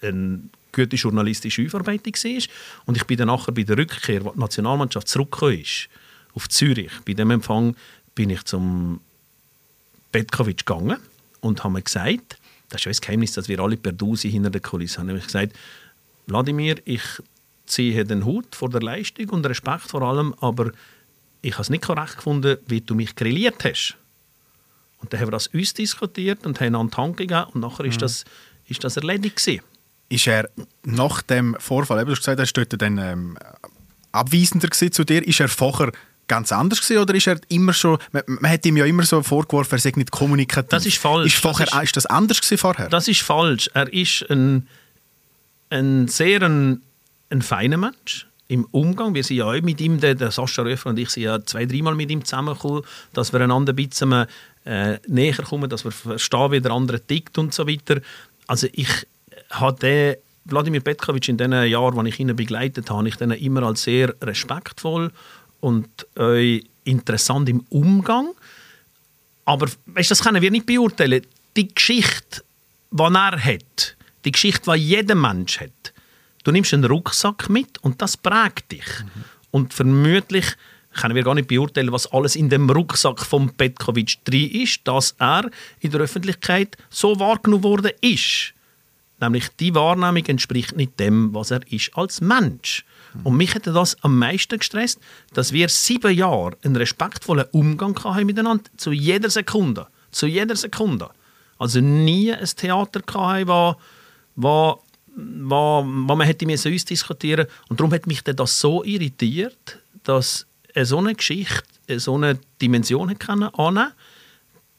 eine 0.06 0.42
gute 0.70 0.96
journalistische 0.96 1.64
Aufarbeitung 1.66 2.14
war. 2.14 2.42
Und 2.86 2.96
ich 2.96 3.04
bin 3.04 3.16
dann 3.16 3.28
nachher 3.28 3.52
bei 3.52 3.62
der 3.62 3.78
Rückkehr, 3.78 4.22
als 4.24 4.34
die 4.34 4.40
Nationalmannschaft 4.40 5.08
zurückgekommen 5.08 5.60
ist, 5.60 5.88
auf 6.34 6.48
Zürich, 6.48 6.92
bei 7.04 7.14
dem 7.14 7.30
Empfang 7.30 7.74
bin 8.14 8.30
ich 8.30 8.44
zum 8.44 9.00
Petkovic 10.12 10.66
gegangen 10.66 10.98
und 11.40 11.64
habe 11.64 11.74
mir 11.74 11.82
gesagt, 11.82 12.38
das 12.72 12.80
ist 12.80 12.84
ja 12.86 12.90
das 12.90 13.00
Geheimnis, 13.00 13.32
dass 13.32 13.48
wir 13.48 13.60
alle 13.60 13.76
per 13.76 13.92
Duse 13.92 14.28
hinter 14.28 14.50
der 14.50 14.60
Kulisse 14.60 14.98
haben, 14.98 15.14
ich 15.16 15.24
gesagt, 15.24 15.52
Wladimir, 16.26 16.76
ich 16.84 17.02
ziehe 17.66 18.04
den 18.04 18.24
Hut 18.24 18.54
vor 18.54 18.70
der 18.70 18.82
Leistung 18.82 19.28
und 19.30 19.46
Respekt 19.46 19.82
vor 19.82 20.02
allem, 20.02 20.34
aber 20.40 20.72
ich 21.42 21.52
habe 21.52 21.62
es 21.62 21.70
nicht 21.70 21.84
korrekt 21.84 22.16
gefunden, 22.16 22.58
wie 22.66 22.80
du 22.80 22.94
mich 22.94 23.14
grilliert 23.14 23.64
hast. 23.64 23.96
Und 24.98 25.12
dann 25.12 25.20
haben 25.20 25.28
wir 25.28 25.32
das 25.32 25.48
uns 25.48 25.74
diskutiert 25.74 26.46
und 26.46 26.60
haben 26.60 26.74
an 26.76 26.88
die 26.88 26.96
Hand 26.96 27.16
gegeben 27.16 27.44
und 27.52 27.60
nachher 27.60 27.84
ist, 27.84 28.00
das, 28.00 28.24
ist 28.68 28.84
das 28.84 28.96
erledigt 28.96 29.36
gewesen. 29.36 29.62
Ist 30.08 30.26
er 30.26 30.48
nach 30.84 31.22
dem 31.22 31.56
Vorfall, 31.58 31.98
eben, 31.98 32.06
du 32.06 32.12
hast 32.12 32.20
gesagt, 32.20 32.38
er 32.38 32.46
war 32.46 32.64
dort 32.64 32.80
dann 32.80 32.98
ähm, 32.98 33.38
abweisender 34.12 34.70
zu 34.70 35.04
dir, 35.04 35.26
ist 35.26 35.40
er 35.40 35.48
vorher 35.48 35.92
ganz 36.28 36.52
anders 36.52 36.80
gewesen, 36.80 37.02
oder 37.02 37.14
ist 37.14 37.26
er 37.26 37.38
immer 37.48 37.72
schon, 37.72 37.98
man, 38.12 38.22
man 38.26 38.50
hat 38.50 38.64
ihm 38.64 38.76
ja 38.76 38.84
immer 38.86 39.02
so 39.04 39.22
vorgeworfen, 39.22 39.74
er 39.74 39.78
sei 39.78 39.92
nicht 39.96 40.10
kommunikativ. 40.10 40.70
Das 40.70 40.86
ist 40.86 40.98
falsch. 40.98 41.34
Ist, 41.34 41.42
vorher, 41.42 41.66
Das 41.66 41.74
ist- 41.76 41.82
ist, 41.84 41.96
das 41.96 42.06
anders 42.06 42.40
gewesen 42.40 42.58
vorher? 42.58 42.88
Das 42.88 43.08
ist 43.08 43.20
falsch. 43.22 43.68
Er 43.74 43.92
ist 43.92 44.24
ein, 44.30 44.66
ein 45.70 46.08
sehr 46.08 46.42
ein, 46.42 46.80
ein 47.30 47.42
feiner 47.42 47.76
Mensch 47.76 48.26
im 48.48 48.64
Umgang. 48.70 49.14
Wir 49.14 49.24
sind 49.24 49.36
ja 49.38 49.46
auch 49.46 49.60
mit 49.62 49.80
ihm, 49.80 50.00
der, 50.00 50.14
der 50.14 50.30
Sascha 50.30 50.62
Röfer 50.62 50.90
und 50.90 50.98
ich 50.98 51.10
sind 51.10 51.24
ja 51.24 51.42
zwei, 51.44 51.64
dreimal 51.66 51.94
mit 51.94 52.10
ihm 52.10 52.24
zusammengekommen, 52.24 52.82
dass 53.12 53.32
wir 53.32 53.40
einander 53.40 53.72
ein 53.72 53.76
bisschen 53.76 54.26
äh, 54.64 54.98
näher 55.06 55.34
kommen, 55.36 55.68
dass 55.70 55.84
wir 55.84 55.90
verstehen, 55.92 56.52
wie 56.52 56.60
der 56.60 56.72
andere 56.72 57.00
tickt 57.00 57.38
und 57.38 57.52
so 57.54 57.66
weiter. 57.66 58.00
Also 58.46 58.68
ich 58.72 58.88
habe 59.50 60.18
Wladimir 60.44 60.80
Petkovic 60.80 61.28
in 61.28 61.36
den 61.36 61.52
Jahren, 61.52 61.98
als 61.98 62.08
ich 62.08 62.20
ihn 62.20 62.34
begleitet 62.34 62.90
habe, 62.90 62.98
habe 62.98 63.08
ich 63.08 63.16
den 63.16 63.30
immer 63.32 63.62
als 63.62 63.84
sehr 63.84 64.14
respektvoll 64.20 65.10
und 65.62 65.88
äh, 66.18 66.60
interessant 66.84 67.48
im 67.48 67.64
Umgang 67.70 68.34
Aber 69.44 69.68
weißt, 69.86 70.10
das 70.10 70.22
können 70.22 70.42
wir 70.42 70.50
nicht 70.50 70.66
beurteilen. 70.66 71.26
Die 71.56 71.72
Geschichte, 71.72 72.42
die 72.90 73.02
er 73.02 73.44
hat, 73.44 73.96
die 74.24 74.32
Geschichte, 74.32 74.72
die 74.72 74.78
jeder 74.78 75.14
Mensch 75.14 75.60
hat, 75.60 75.92
du 76.44 76.50
nimmst 76.50 76.74
einen 76.74 76.84
Rucksack 76.84 77.48
mit 77.48 77.78
und 77.78 78.00
das 78.02 78.16
prägt 78.16 78.72
dich. 78.72 78.86
Und 79.50 79.72
vermutlich 79.74 80.46
können 80.94 81.14
wir 81.14 81.22
gar 81.22 81.34
nicht 81.34 81.48
beurteilen, 81.48 81.92
was 81.92 82.10
alles 82.12 82.36
in 82.36 82.48
dem 82.48 82.68
Rucksack 82.68 83.20
von 83.20 83.50
Petkovic 83.54 84.24
drin 84.24 84.50
ist, 84.50 84.80
dass 84.84 85.14
er 85.18 85.50
in 85.80 85.90
der 85.90 86.00
Öffentlichkeit 86.00 86.76
so 86.90 87.18
wahrgenommen 87.18 87.64
worden 87.64 87.92
ist. 88.00 88.52
Nämlich 89.20 89.48
die 89.60 89.74
Wahrnehmung 89.74 90.26
entspricht 90.26 90.76
nicht 90.76 90.98
dem, 90.98 91.32
was 91.34 91.50
er 91.50 91.60
ist 91.70 91.90
als 91.94 92.20
Mensch. 92.20 92.84
Und 93.24 93.36
mich 93.36 93.54
hätte 93.54 93.72
das 93.72 94.02
am 94.02 94.18
meisten 94.18 94.58
gestresst, 94.58 95.00
dass 95.32 95.52
wir 95.52 95.68
sieben 95.68 96.14
Jahre 96.14 96.56
einen 96.62 96.76
respektvollen 96.76 97.46
Umgang 97.52 97.98
hatten 98.04 98.26
miteinander, 98.26 98.64
zu 98.76 98.92
jeder 98.92 99.30
Sekunde. 99.30 99.86
Zu 100.10 100.26
jeder 100.26 100.56
Sekunde. 100.56 101.10
Also 101.58 101.80
nie 101.80 102.32
ein 102.32 102.44
Theater 102.44 103.00
hatten, 103.14 103.48
wo, 103.48 103.76
wo, 104.36 104.82
wo, 105.16 105.84
wo 105.84 106.16
man 106.16 106.22
hätte 106.22 106.46
müssen 106.46 106.72
uns 106.72 106.84
diskutieren 106.84 107.46
Und 107.68 107.80
darum 107.80 107.92
hat 107.92 108.06
mich 108.06 108.22
das 108.22 108.58
so 108.58 108.82
irritiert, 108.84 109.78
dass 110.04 110.46
eine 110.74 110.86
so 110.86 110.98
eine 110.98 111.14
Geschichte 111.14 111.62
so 111.96 112.14
eine 112.14 112.38
Dimension 112.60 113.10
hat 113.10 113.28
annehmen 113.28 113.92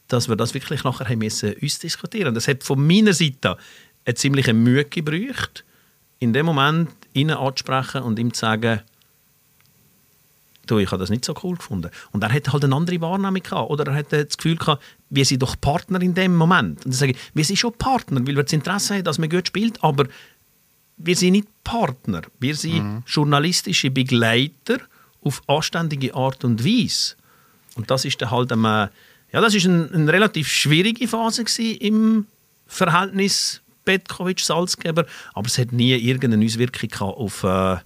dass 0.08 0.30
wir 0.30 0.36
das 0.36 0.54
wirklich 0.54 0.84
nachher 0.84 1.10
haben 1.10 1.20
müssen 1.20 1.54
uns 1.54 1.80
diskutieren. 1.80 2.36
Das 2.36 2.48
hat 2.48 2.64
von 2.64 2.86
meiner 2.86 3.14
Seite 3.14 3.58
eine 4.06 4.16
ziemliche 4.16 4.54
Mühe 4.54 4.86
gebraucht, 4.86 5.64
in 6.24 6.34
dem 6.34 6.46
Moment 6.46 6.90
ihn 7.14 7.30
anzusprechen 7.32 8.02
und 8.02 8.18
ihm 8.18 8.34
zu 8.34 8.40
sagen, 8.40 8.80
du, 10.66 10.78
ich 10.80 10.90
habe 10.92 11.00
das 11.00 11.10
nicht 11.10 11.26
so 11.26 11.36
cool 11.44 11.58
gefunden. 11.58 11.92
Und 12.12 12.24
er 12.24 12.32
hat 12.32 12.52
halt 12.52 12.64
eine 12.64 12.76
andere 12.76 13.02
Wahrnehmung 13.02 13.44
gehabt. 13.44 13.70
Oder 13.70 13.88
er 13.88 13.96
hat 13.96 14.14
das 14.14 14.38
Gefühl 14.38 14.56
gehabt, 14.56 14.82
wir 15.10 15.26
sind 15.26 15.42
doch 15.42 15.60
Partner 15.60 16.02
in 16.02 16.14
dem 16.14 16.36
Moment. 16.36 16.78
Und 16.78 16.86
dann 16.86 16.94
sage 16.94 17.12
ich, 17.12 17.18
wir 17.34 17.44
sind 17.44 17.58
schon 17.58 17.74
Partner, 17.74 18.22
weil 18.26 18.36
wir 18.36 18.44
das 18.44 18.54
Interesse 18.54 18.96
haben, 18.96 19.04
dass 19.04 19.20
man 19.20 19.30
gut 19.30 19.48
spielt, 19.48 19.84
aber 19.84 20.08
wir 20.98 21.16
sind 21.16 21.34
nicht 21.34 21.48
Partner. 21.66 22.22
Wir 22.40 22.56
sind 22.56 22.84
mhm. 22.84 23.04
journalistische 23.06 23.92
Begleiter 23.92 24.78
auf 25.22 25.42
anständige 25.48 26.16
Art 26.16 26.46
und 26.46 26.64
Weise. 26.66 27.16
Und 27.76 27.92
das 27.92 28.06
ist 28.06 28.22
dann 28.22 28.32
halt 28.32 28.52
eine, 28.52 28.92
ja, 29.32 29.42
das 29.42 29.56
ist 29.56 29.66
eine, 29.66 29.90
eine 29.94 30.14
relativ 30.14 30.48
schwierige 30.48 31.08
Phase 31.08 31.44
im 31.62 32.28
Verhältnis 32.66 33.63
Petkovic-Salzgeber, 33.86 35.06
aber 35.34 35.48
es 35.48 35.58
hat 35.58 35.72
nie 35.72 35.94
irgendeine 35.94 36.46
Auswirkung 36.46 36.92
auf 37.02 37.44
äh, 37.44 37.78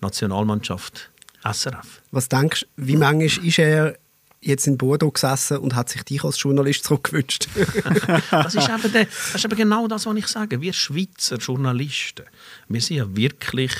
Nationalmannschaft 0.00 1.10
SRF. 1.44 2.02
Was 2.10 2.28
denkst 2.28 2.66
du, 2.76 2.86
wie 2.86 2.96
manchmal 2.96 3.46
ist 3.46 3.58
er 3.58 3.96
jetzt 4.40 4.66
in 4.66 4.76
Bordeaux 4.76 5.12
gesessen 5.12 5.58
und 5.58 5.74
hat 5.74 5.88
sich 5.88 6.02
dich 6.02 6.24
als 6.24 6.40
Journalist 6.42 6.84
zurückgewünscht? 6.84 7.48
das, 8.30 8.54
ist 8.54 8.68
eben 8.68 8.92
der, 8.92 9.04
das 9.04 9.34
ist 9.36 9.44
eben 9.44 9.56
genau 9.56 9.88
das, 9.88 10.06
was 10.06 10.16
ich 10.16 10.26
sage. 10.26 10.60
Wir 10.60 10.72
Schweizer 10.72 11.36
Journalisten, 11.36 12.26
wir 12.68 12.80
sind 12.80 12.96
ja 12.96 13.16
wirklich 13.16 13.72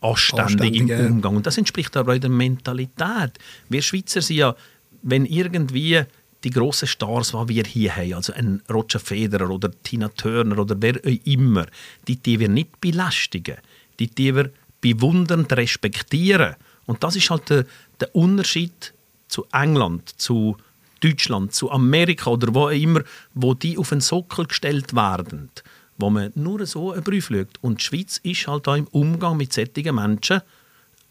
anständig 0.00 0.76
im 0.76 1.06
Umgang. 1.06 1.36
Und 1.36 1.46
das 1.46 1.58
entspricht 1.58 1.96
aber 1.96 2.14
auch 2.14 2.18
der 2.18 2.30
Mentalität. 2.30 3.32
Wir 3.68 3.82
Schweizer 3.82 4.20
sind 4.20 4.36
ja, 4.36 4.54
wenn 5.02 5.26
irgendwie 5.26 6.02
die 6.44 6.50
grossen 6.50 6.88
Stars, 6.88 7.32
die 7.32 7.48
wir 7.48 7.64
hier 7.64 7.96
haben, 7.96 8.14
also 8.14 8.32
ein 8.32 8.62
Roger 8.70 9.00
Federer 9.00 9.50
oder 9.50 9.70
Tina 9.82 10.08
Turner 10.08 10.58
oder 10.58 10.76
wer 10.80 10.96
auch 10.96 11.26
immer, 11.26 11.66
die 12.06 12.16
die 12.16 12.38
wir 12.38 12.48
nicht 12.48 12.80
belästigen, 12.80 13.56
die 13.98 14.08
die 14.08 14.34
wir 14.34 14.50
bewundernd 14.80 15.52
respektieren. 15.52 16.54
Und 16.86 17.02
das 17.02 17.16
ist 17.16 17.30
halt 17.30 17.50
der, 17.50 17.66
der 18.00 18.14
Unterschied 18.14 18.94
zu 19.28 19.46
England, 19.52 20.08
zu 20.20 20.56
Deutschland, 21.00 21.52
zu 21.52 21.70
Amerika 21.70 22.30
oder 22.30 22.54
wo 22.54 22.68
immer, 22.68 23.02
wo 23.34 23.54
die 23.54 23.78
auf 23.78 23.90
den 23.90 24.00
Sockel 24.00 24.46
gestellt 24.46 24.94
werden, 24.94 25.50
wo 25.96 26.10
man 26.10 26.32
nur 26.34 26.64
so 26.66 26.92
einen 26.92 27.02
Brief 27.02 27.28
schaut. 27.28 27.58
Und 27.60 27.80
die 27.80 27.84
Schweiz 27.84 28.18
ist 28.22 28.46
halt 28.46 28.66
da 28.66 28.76
im 28.76 28.86
Umgang 28.88 29.36
mit 29.36 29.52
solchen 29.52 29.94
Menschen 29.94 30.40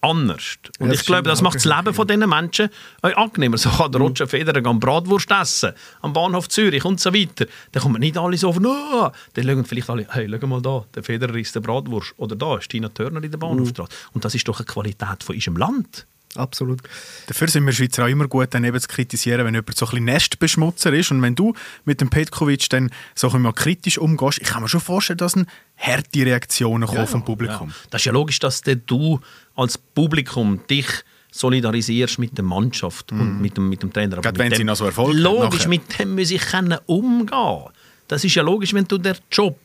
anders. 0.01 0.57
Und 0.79 0.87
ja, 0.87 0.93
ich 0.93 1.05
glaube, 1.05 1.23
das 1.23 1.41
macht 1.41 1.55
das 1.55 1.65
Leben 1.65 1.93
von 1.93 2.07
diesen 2.07 2.29
Menschen 2.29 2.69
auch 3.01 3.15
angenehmer. 3.15 3.57
So 3.57 3.69
kann 3.69 3.91
der 3.91 3.99
mhm. 3.99 4.07
Roger 4.07 4.27
Federer 4.27 4.61
gehen 4.61 4.79
Bratwurst 4.79 5.31
essen 5.31 5.73
am 6.01 6.13
Bahnhof 6.13 6.49
Zürich 6.49 6.85
und 6.85 6.99
so 6.99 7.13
weiter. 7.13 7.45
Dann 7.71 7.83
kommen 7.83 7.99
nicht 7.99 8.17
alle 8.17 8.37
so 8.37 8.53
von, 8.53 8.65
oh! 8.65 9.11
dann 9.33 9.45
schauen 9.45 9.65
vielleicht 9.65 9.89
alle, 9.89 10.07
hey, 10.09 10.29
schau 10.29 10.47
mal 10.47 10.61
da, 10.61 10.85
der 10.95 11.03
Federer 11.03 11.35
ist 11.35 11.55
der 11.55 11.61
Bratwurst. 11.61 12.13
Oder 12.17 12.35
da 12.35 12.57
ist 12.57 12.69
Tina 12.69 12.89
Turner 12.89 13.23
in 13.23 13.31
der 13.31 13.37
Bahnhofstraße. 13.37 13.91
Mhm. 13.91 14.09
Und 14.13 14.25
das 14.25 14.35
ist 14.35 14.47
doch 14.47 14.59
eine 14.59 14.65
Qualität 14.65 15.23
von 15.23 15.35
unserem 15.35 15.57
Land. 15.57 16.05
Absolut. 16.37 16.81
Dafür 17.27 17.47
sind 17.47 17.65
wir 17.65 17.73
Schweizer 17.73 18.05
auch 18.05 18.09
immer 18.09 18.27
gut, 18.27 18.53
dann 18.53 18.63
eben 18.63 18.79
zu 18.79 18.87
kritisieren, 18.87 19.45
wenn 19.45 19.53
jemand 19.53 19.75
so 19.75 19.85
ein 19.85 19.89
bisschen 19.89 20.05
Nestbeschmutzer 20.05 20.93
ist. 20.93 21.11
Und 21.11 21.21
wenn 21.21 21.35
du 21.35 21.53
mit 21.85 22.01
dem 22.01 22.09
Petkovic 22.09 22.69
dann 22.69 22.91
so 23.15 23.29
ein 23.29 23.55
kritisch 23.55 23.97
umgehst, 23.97 24.39
ich 24.41 24.47
kann 24.47 24.61
mir 24.61 24.69
schon 24.69 24.81
vorstellen, 24.81 25.17
dass 25.17 25.35
eine 25.35 25.45
harte 25.77 26.25
Reaktionen 26.25 26.87
kommen 26.87 26.99
ja, 26.99 27.05
vom 27.05 27.25
Publikum. 27.25 27.69
Ja. 27.69 27.75
Das 27.89 28.01
ist 28.01 28.05
ja 28.05 28.11
logisch, 28.11 28.39
dass 28.39 28.61
du 28.61 29.19
als 29.55 29.77
Publikum 29.77 30.61
dich 30.69 30.87
solidarisierst 31.31 32.19
mit 32.19 32.37
der 32.37 32.45
Mannschaft 32.45 33.11
mm. 33.11 33.19
und 33.19 33.35
mhm. 33.35 33.41
mit 33.41 33.57
dem, 33.57 33.69
mit 33.69 33.83
dem 33.83 33.93
Trainer. 33.93 34.17
Gerade 34.21 34.39
wenn 34.39 34.49
dem, 34.49 34.57
sie 34.57 34.63
noch 34.63 34.75
so 34.75 34.85
Erfolg 34.85 35.15
Logisch, 35.15 35.59
nachher. 35.59 35.69
mit 35.69 35.99
dem 35.99 36.15
muss 36.15 36.31
ich 36.31 36.41
umgehen. 36.85 37.63
Das 38.07 38.23
ist 38.23 38.35
ja 38.35 38.43
logisch, 38.43 38.73
wenn 38.73 38.85
du 38.85 38.97
den 38.97 39.15
Job 39.31 39.59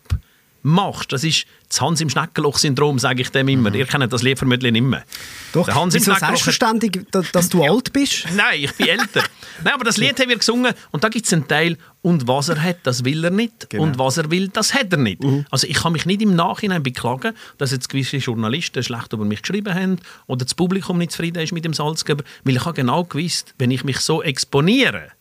machst. 0.62 1.12
Das 1.12 1.24
ist 1.24 1.46
das 1.68 1.80
Hans 1.80 2.00
im 2.00 2.10
Schneckenloch-Syndrom, 2.10 2.98
sage 2.98 3.22
ich 3.22 3.30
dem 3.30 3.48
immer. 3.48 3.70
Mhm. 3.70 3.76
Ihr 3.76 3.86
kennt 3.86 4.12
das 4.12 4.22
Lied 4.22 4.38
vermutlich 4.38 4.72
nicht 4.72 4.82
mehr. 4.82 5.04
Doch, 5.52 5.66
der 5.66 5.74
Hans 5.74 5.94
Wieso 5.94 6.14
sagst 6.14 6.42
verständig, 6.42 7.06
dass 7.10 7.48
du 7.48 7.62
alt 7.62 7.92
bist? 7.92 8.26
Nein, 8.36 8.60
ich 8.62 8.72
bin 8.74 8.88
älter. 8.88 9.22
Nein, 9.64 9.74
aber 9.74 9.84
das 9.84 9.96
Lied 9.96 10.18
haben 10.20 10.28
wir 10.28 10.38
gesungen 10.38 10.72
und 10.90 11.04
da 11.04 11.08
gibt 11.08 11.26
es 11.26 11.32
einen 11.32 11.48
Teil, 11.48 11.76
und 12.02 12.26
was 12.26 12.48
er 12.48 12.60
hat, 12.60 12.78
das 12.82 13.04
will 13.04 13.24
er 13.24 13.30
nicht. 13.30 13.70
Genau. 13.70 13.84
Und 13.84 13.98
was 13.98 14.16
er 14.18 14.30
will, 14.30 14.48
das 14.48 14.74
hat 14.74 14.92
er 14.92 14.98
nicht. 14.98 15.22
Mhm. 15.22 15.46
Also 15.50 15.68
ich 15.68 15.76
kann 15.76 15.92
mich 15.92 16.04
nicht 16.04 16.20
im 16.20 16.34
Nachhinein 16.34 16.82
beklagen, 16.82 17.34
dass 17.58 17.70
jetzt 17.70 17.88
gewisse 17.88 18.16
Journalisten 18.16 18.82
schlecht 18.82 19.12
über 19.12 19.24
mich 19.24 19.42
geschrieben 19.42 19.72
haben 19.72 19.98
oder 20.26 20.44
das 20.44 20.54
Publikum 20.54 20.98
nicht 20.98 21.12
zufrieden 21.12 21.40
ist 21.40 21.52
mit 21.52 21.64
dem 21.64 21.72
Salzgeber, 21.72 22.24
weil 22.42 22.56
ich 22.56 22.64
habe 22.64 22.74
genau 22.74 23.04
gewusst, 23.04 23.54
wenn 23.58 23.70
ich 23.70 23.84
mich 23.84 24.00
so 24.00 24.20
exponiere, 24.20 25.12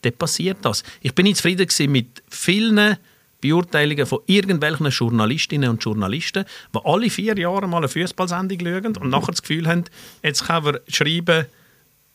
dann 0.00 0.14
passiert 0.14 0.58
das. 0.62 0.82
Ich 1.02 1.14
bin 1.14 1.24
nicht 1.24 1.36
zufrieden 1.36 1.92
mit 1.92 2.22
vielen 2.30 2.96
Beurteilungen 3.42 4.06
von 4.06 4.20
irgendwelchen 4.26 4.88
Journalistinnen 4.88 5.68
und 5.68 5.84
Journalisten, 5.84 6.46
die 6.74 6.80
alle 6.82 7.10
vier 7.10 7.36
Jahre 7.36 7.68
mal 7.68 7.78
eine 7.78 7.88
Fußballsendung 7.88 8.60
schauen 8.60 8.96
und 8.96 9.10
nachher 9.10 9.32
das 9.32 9.42
Gefühl 9.42 9.68
haben, 9.68 9.84
jetzt 10.22 10.46
können 10.46 10.64
wir 10.64 10.80
schreiben, 10.88 11.46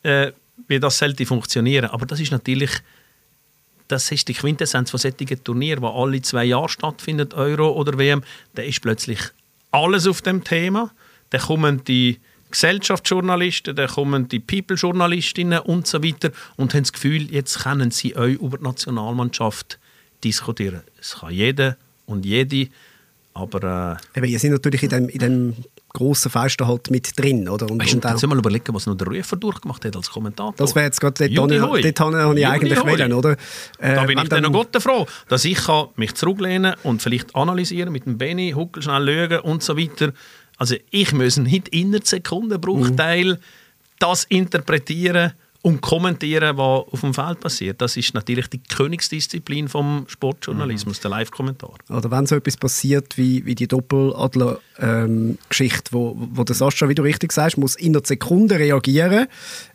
äh, 0.02 0.32
wie 0.66 0.80
das 0.80 0.98
sollte 0.98 1.24
funktionieren. 1.26 1.90
Aber 1.90 2.06
das 2.06 2.18
ist 2.18 2.32
natürlich 2.32 2.70
das 3.86 4.10
ist 4.12 4.28
die 4.28 4.34
Quintessenz 4.34 4.90
von 4.90 5.00
solchen 5.00 5.42
Turnieren, 5.42 5.80
die 5.80 5.88
alle 5.88 6.20
zwei 6.20 6.44
Jahre 6.44 6.68
stattfindet, 6.68 7.32
Euro 7.32 7.70
oder 7.70 7.96
WM. 7.98 8.22
Da 8.54 8.62
ist 8.62 8.82
plötzlich 8.82 9.18
alles 9.70 10.06
auf 10.06 10.20
dem 10.20 10.44
Thema. 10.44 10.90
Dann 11.30 11.40
kommen 11.40 11.84
die 11.84 12.18
Gesellschaftsjournalisten, 12.50 13.76
dann 13.76 13.88
kommen 13.88 14.28
die 14.28 14.40
People-Journalistinnen 14.40 15.60
und 15.60 15.86
so 15.86 16.02
weiter 16.02 16.30
und 16.56 16.74
haben 16.74 16.82
das 16.82 16.92
Gefühl, 16.92 17.30
jetzt 17.32 17.60
können 17.60 17.90
sie 17.90 18.16
euch 18.16 18.36
über 18.36 18.58
die 18.58 18.64
Nationalmannschaft 18.64 19.78
diskutieren. 20.24 20.82
Es 21.00 21.16
kann 21.20 21.32
jeder 21.32 21.76
und 22.06 22.24
jede, 22.24 22.68
aber... 23.34 23.98
Äh, 24.14 24.26
ihr 24.26 24.38
seid 24.38 24.50
natürlich 24.50 24.82
in 24.82 24.88
dem, 24.88 25.08
in 25.08 25.18
dem 25.18 25.54
grossen 25.88 26.30
Festen 26.30 26.66
halt 26.66 26.90
mit 26.90 27.18
drin, 27.18 27.48
oder? 27.48 27.70
Und, 27.70 27.82
weißt, 27.82 27.94
und 27.94 28.06
auch, 28.06 28.22
mal 28.22 28.38
überlegen, 28.38 28.74
was 28.74 28.86
noch 28.86 28.96
der 28.96 29.08
Rufer 29.08 29.36
durchgemacht 29.36 29.84
hat 29.84 29.96
als 29.96 30.10
Kommentator. 30.10 30.54
Das 30.56 30.74
wäre 30.74 30.86
jetzt 30.86 31.00
gerade, 31.00 31.28
dort, 31.28 31.50
dort, 31.50 31.84
dort 31.84 32.00
habe 32.00 32.38
ich 32.38 32.46
eigentlich 32.46 32.84
wählen, 32.84 33.12
oder? 33.12 33.32
Äh, 33.78 33.94
da 33.94 34.04
bin 34.04 34.18
ich 34.18 34.28
dann 34.28 34.42
noch 34.42 34.52
Gott 34.52 34.80
froh, 34.82 35.06
dass 35.28 35.44
ich 35.44 35.58
kann 35.58 35.88
mich 35.96 36.14
zurücklehnen 36.14 36.74
und 36.82 37.02
vielleicht 37.02 37.34
analysieren 37.34 37.92
mit 37.92 38.06
dem 38.06 38.18
Benny, 38.18 38.52
Huckel 38.52 38.82
schnell 38.82 39.28
schauen 39.30 39.40
und 39.40 39.62
so 39.62 39.76
weiter. 39.76 40.12
Also 40.56 40.76
ich 40.90 41.12
muss 41.12 41.36
nicht 41.38 41.68
in 41.68 41.94
einer 41.94 42.04
Sekundenbruchteil 42.04 43.34
mhm. 43.34 43.38
das 43.98 44.24
interpretieren 44.24 45.32
und 45.62 45.80
kommentieren, 45.80 46.56
was 46.56 46.86
auf 46.92 47.00
dem 47.00 47.14
Feld 47.14 47.40
passiert. 47.40 47.80
Das 47.80 47.96
ist 47.96 48.14
natürlich 48.14 48.46
die 48.48 48.62
Königsdisziplin 48.62 49.68
vom 49.68 50.04
Sportjournalismus, 50.08 50.98
mhm. 50.98 51.02
der 51.02 51.10
Live-Kommentar. 51.10 51.74
Oder 51.88 52.10
wenn 52.10 52.26
so 52.26 52.36
etwas 52.36 52.56
passiert 52.56 53.18
wie, 53.18 53.44
wie 53.44 53.54
die 53.54 53.66
Doppeladler-Geschichte, 53.66 54.67
ähm, 54.80 55.38
wo, 55.90 56.16
wo 56.16 56.44
der 56.44 56.54
Sascha, 56.54 56.88
wie 56.88 56.94
du 56.94 57.02
richtig 57.02 57.32
sagst, 57.32 57.58
muss 57.58 57.74
in 57.74 57.96
einer 57.96 58.04
Sekunde 58.04 58.58
reagieren. 58.58 59.26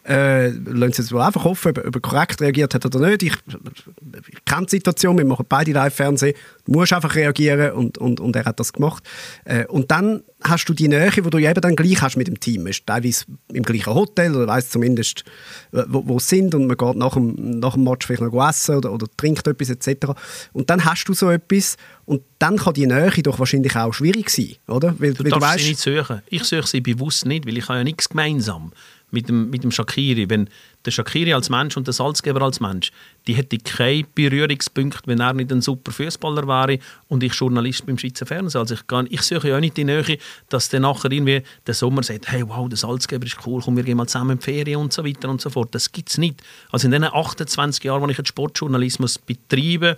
Äh, 0.08 0.50
lassen 0.50 0.94
Sie 0.94 1.02
es 1.04 1.12
wohl 1.12 1.22
einfach 1.22 1.46
offen, 1.46 1.70
ob, 1.70 1.86
ob 1.86 1.96
er 1.96 2.02
korrekt 2.02 2.42
reagiert 2.42 2.74
hat 2.74 2.86
oder 2.86 3.00
nicht. 3.00 3.24
Ich, 3.24 3.34
ich 3.34 4.46
kenne 4.46 4.66
die 4.66 4.72
Situation, 4.72 5.18
wir 5.18 5.26
machen 5.26 5.46
beide 5.48 5.72
Live-Fernsehen. 5.72 6.36
Du 6.66 6.74
musst 6.74 6.94
einfach 6.94 7.16
reagieren 7.16 7.72
und, 7.72 7.98
und, 7.98 8.20
und 8.20 8.36
er 8.36 8.46
hat 8.46 8.60
das 8.60 8.74
gemacht. 8.74 9.04
Äh, 9.46 9.66
und 9.68 9.92
dann 9.92 10.24
hast 10.44 10.66
du 10.68 10.74
die 10.74 10.90
Nähe, 10.90 11.10
die 11.12 11.22
du 11.22 11.38
eben 11.38 11.62
dann 11.62 11.76
gleich 11.76 12.02
hast 12.02 12.18
mit 12.18 12.28
dem 12.28 12.40
Team. 12.40 12.68
Ist 12.68 12.86
teilweise 12.86 13.26
im 13.52 13.64
gleichen 13.64 13.94
Hotel 13.94 14.36
oder 14.36 14.48
weiss 14.48 14.70
zumindest, 14.70 15.24
wo, 15.72 16.08
wo 16.08 16.20
sie 16.20 16.34
sind 16.34 16.56
und 16.56 16.68
man 16.68 16.78
geht 16.78 16.96
nach 16.96 17.14
dem, 17.14 17.60
nach 17.60 17.74
dem 17.74 17.84
Match 17.84 18.06
vielleicht 18.06 18.22
noch 18.22 18.50
essen 18.50 18.76
oder, 18.76 18.92
oder 18.92 19.08
trinkt 19.18 19.48
etwas 19.48 19.70
etc. 19.70 20.08
Und 20.52 20.70
dann 20.70 20.84
hast 20.84 21.06
du 21.06 21.14
so 21.14 21.30
etwas 21.30 21.78
und 22.06 22.22
dann 22.40 22.58
kann 22.58 22.74
die 22.74 22.86
Nähe 22.86 23.12
doch 23.24 23.40
wahrscheinlich 23.40 23.76
auch 23.76 23.94
schwierig 23.94 24.30
sein, 24.30 24.56
oder? 24.68 24.96
Weil, 25.00 25.14
du 25.14 25.24
weil 25.24 25.32
darfst 25.32 25.44
du 25.44 25.54
weißt, 25.54 25.64
sie 25.64 25.70
nicht 25.70 25.80
suchen. 25.80 26.22
Ich 26.28 26.44
suche 26.44 26.68
sie 26.68 26.82
bewusst 26.82 27.26
nicht, 27.26 27.46
weil 27.46 27.58
ich 27.58 27.68
habe 27.70 27.80
ja 27.80 27.84
nichts 27.84 28.10
gemeinsam 28.10 28.72
mit 29.14 29.30
dem, 29.30 29.50
mit 29.50 29.64
dem 29.64 29.72
Shakiri. 29.72 30.30
Wenn 30.30 30.50
der 30.86 30.92
Shakiri 30.92 31.34
als 31.34 31.50
Mensch 31.50 31.78
und 31.78 31.88
der 31.88 31.94
Salzgeber 31.94 32.42
als 32.42 32.60
Mensch, 32.60 32.92
die 33.28 33.36
hätte 33.36 33.58
keine 33.60 34.06
Berührungspunkte, 34.16 35.04
wenn 35.06 35.22
er 35.22 35.34
nicht 35.34 35.52
ein 35.52 35.62
super 35.62 35.92
Fußballer 35.92 36.48
wäre 36.48 36.80
und 37.08 37.24
ich 37.24 37.34
Journalist 37.34 37.86
beim 37.86 37.98
Schweizer 37.98 38.26
Fernsehen. 38.26 38.60
Also 38.60 38.74
ich, 38.74 38.86
kann, 38.88 39.08
ich 39.10 39.22
suche 39.22 39.50
ja 39.50 39.56
auch 39.56 39.62
nicht 39.62 39.78
die 39.78 39.86
Nähe, 39.86 40.18
dass 40.50 40.68
der 40.70 40.82
nachher 40.82 41.12
irgendwie 41.12 41.44
der 41.68 41.74
Sommer 41.74 42.04
sagt, 42.04 42.30
hey 42.30 42.44
wow, 42.46 42.68
der 42.68 42.78
Salzgeber 42.78 43.26
ist 43.26 43.38
cool, 43.46 43.62
komm, 43.64 43.78
wir 43.78 43.84
gehen 43.84 43.98
mal 43.98 44.08
zusammen 44.08 44.32
in 44.32 44.40
die 44.40 44.44
Ferien 44.44 44.82
und 44.82 44.92
so 44.92 45.06
weiter 45.06 45.30
und 45.30 45.40
so 45.40 45.50
fort. 45.50 45.74
Das 45.74 45.92
gibt 45.92 46.10
es 46.10 46.18
nicht. 46.18 46.42
Also 46.72 46.88
in 46.88 46.92
den 46.92 47.04
28 47.06 47.84
Jahren, 47.84 48.02
wo 48.02 48.10
ich 48.10 48.18
jetzt 48.18 48.30
Sportjournalismus 48.30 49.20
betreibe, 49.20 49.98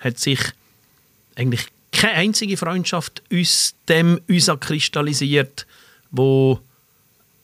hat 0.00 0.18
sich 0.18 0.40
eigentlich 1.38 1.66
keine 1.92 2.14
einzige 2.14 2.56
Freundschaft 2.56 3.22
aus 3.32 3.74
dem 3.88 4.20
kristallisiert, 4.60 5.66
wo 6.10 6.60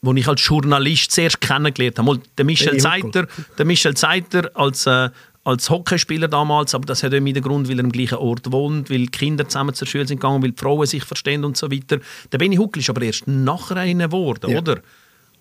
wo 0.01 0.13
ich 0.13 0.27
als 0.27 0.45
Journalist 0.45 1.11
zuerst 1.11 1.41
kennengelernt 1.41 1.97
habe. 1.97 2.05
Mal 2.05 2.21
der 2.37 2.45
Michel 2.45 2.77
Zeiter, 2.77 3.27
der 3.57 3.65
Michel 3.65 3.95
Zeiter 3.95 4.51
als, 4.53 4.85
äh, 4.85 5.09
als 5.43 5.69
Hockeyspieler 5.69 6.27
damals, 6.27 6.75
aber 6.75 6.85
das 6.85 7.01
hat 7.01 7.13
auch 7.13 7.19
mit 7.19 7.35
dem 7.35 7.43
Grund, 7.43 7.67
weil 7.67 7.79
er 7.79 7.85
am 7.85 7.91
gleichen 7.91 8.19
Ort 8.19 8.51
wohnt, 8.51 8.91
weil 8.91 9.05
die 9.05 9.07
Kinder 9.07 9.47
zusammen 9.47 9.73
zur 9.73 9.87
Schule 9.87 10.07
sind 10.07 10.19
gegangen, 10.19 10.43
weil 10.43 10.51
die 10.51 10.61
Frauen 10.61 10.85
sich 10.85 11.03
verstehen 11.03 11.43
und 11.43 11.57
so 11.57 11.71
weiter. 11.71 11.99
Der 12.31 12.37
Benny 12.37 12.55
Huckel 12.55 12.81
ist 12.81 12.89
aber 12.91 13.01
erst 13.01 13.27
nachher 13.27 13.77
einer 13.77 14.07
geworden, 14.07 14.51
ja. 14.51 14.59
oder? 14.59 14.79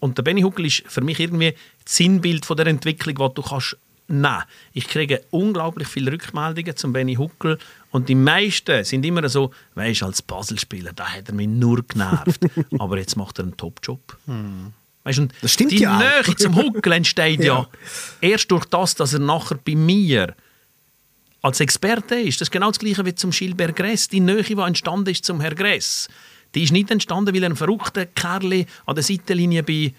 Und 0.01 0.17
der 0.17 0.23
Benny 0.23 0.43
Huckel 0.43 0.67
ist 0.67 0.83
für 0.87 1.03
mich 1.03 1.21
irgendwie 1.21 1.55
das 1.85 1.97
Sinnbild 1.97 2.47
von 2.47 2.57
der 2.57 2.67
Entwicklung, 2.67 3.19
was 3.19 3.35
du 3.35 3.43
kannst 3.43 3.77
Nein, 4.07 4.43
ich 4.75 4.87
kriege 4.87 5.23
unglaublich 5.31 5.89
viele 5.89 6.13
Rückmeldungen 6.13 6.77
zum 6.77 6.93
Benny 6.93 7.15
Huckel 7.15 7.59
und 7.91 8.09
die 8.09 8.15
meisten 8.15 8.85
sind 8.85 9.05
immer 9.07 9.27
so, 9.29 9.51
weißt 9.77 10.03
als 10.03 10.21
Puzzlespieler, 10.21 10.93
da 10.93 11.07
hat 11.07 11.29
er 11.29 11.35
mich 11.35 11.49
nur 11.49 11.83
genervt, 11.83 12.41
aber 12.79 12.99
jetzt 12.99 13.17
macht 13.17 13.39
er 13.39 13.45
einen 13.45 13.57
Top-Job. 13.57 14.19
Hm. 14.27 14.73
Weißt, 15.05 15.19
und 15.19 15.33
das 15.41 15.53
stimmt 15.53 15.73
die 15.73 15.81
ja 15.81 15.99
Nähe 15.99 16.37
zum 16.37 16.57
Huckel 16.57 16.93
entsteht 16.93 17.41
ja. 17.45 17.61
ja 17.61 17.69
erst 18.21 18.51
durch 18.51 18.67
das, 18.67 18.95
dass 18.95 19.15
er 19.15 19.21
nachher 19.21 19.59
bei 19.65 19.75
mir 19.75 20.35
als 21.41 21.61
Experte 21.61 22.17
ist. 22.17 22.41
Das 22.41 22.49
ist 22.49 22.53
genau 22.53 22.69
das 22.69 22.79
Gleiche 22.79 23.05
wie 23.05 23.15
zum 23.15 23.31
Gilbert 23.31 23.77
Gress. 23.77 24.09
Die 24.09 24.21
Nähe, 24.21 24.43
die 24.43 24.55
entstanden 24.55 25.11
ist 25.11 25.25
zum 25.25 25.41
Herrn 25.41 25.55
Gress, 25.55 26.09
die 26.55 26.63
ist 26.63 26.73
nicht 26.73 26.91
entstanden, 26.91 27.35
weil 27.35 27.43
er 27.43 27.51
ein 27.51 27.57
verrückter 27.57 28.07
Kerl 28.07 28.65
an 28.87 28.95
der 28.95 29.05
Seitenlinie 29.05 29.63
bei, 29.63 29.93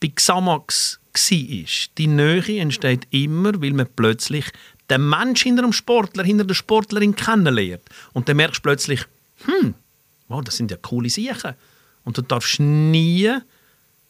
bei 0.00 0.08
Xamax 0.08 1.00
war. 1.12 1.66
Die 1.98 2.06
Nähe 2.06 2.60
entsteht 2.60 3.06
immer, 3.10 3.60
weil 3.60 3.72
man 3.72 3.88
plötzlich 3.94 4.46
den 4.90 5.08
Mensch 5.08 5.42
hinter 5.42 5.62
dem 5.62 5.72
Sportler, 5.72 6.24
hinter 6.24 6.44
der 6.44 6.54
Sportlerin 6.54 7.14
kennenlernt. 7.14 7.82
Und 8.12 8.28
dann 8.28 8.36
merkst 8.36 8.58
du 8.58 8.62
plötzlich, 8.62 9.04
hm, 9.44 9.74
wow, 10.28 10.42
das 10.42 10.56
sind 10.56 10.70
ja 10.70 10.76
coole 10.76 11.10
Sachen. 11.10 11.54
Und 12.04 12.16
du 12.16 12.22
darfst 12.22 12.60
nie 12.60 13.30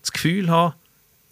das 0.00 0.12
Gefühl 0.12 0.48
haben, 0.48 0.74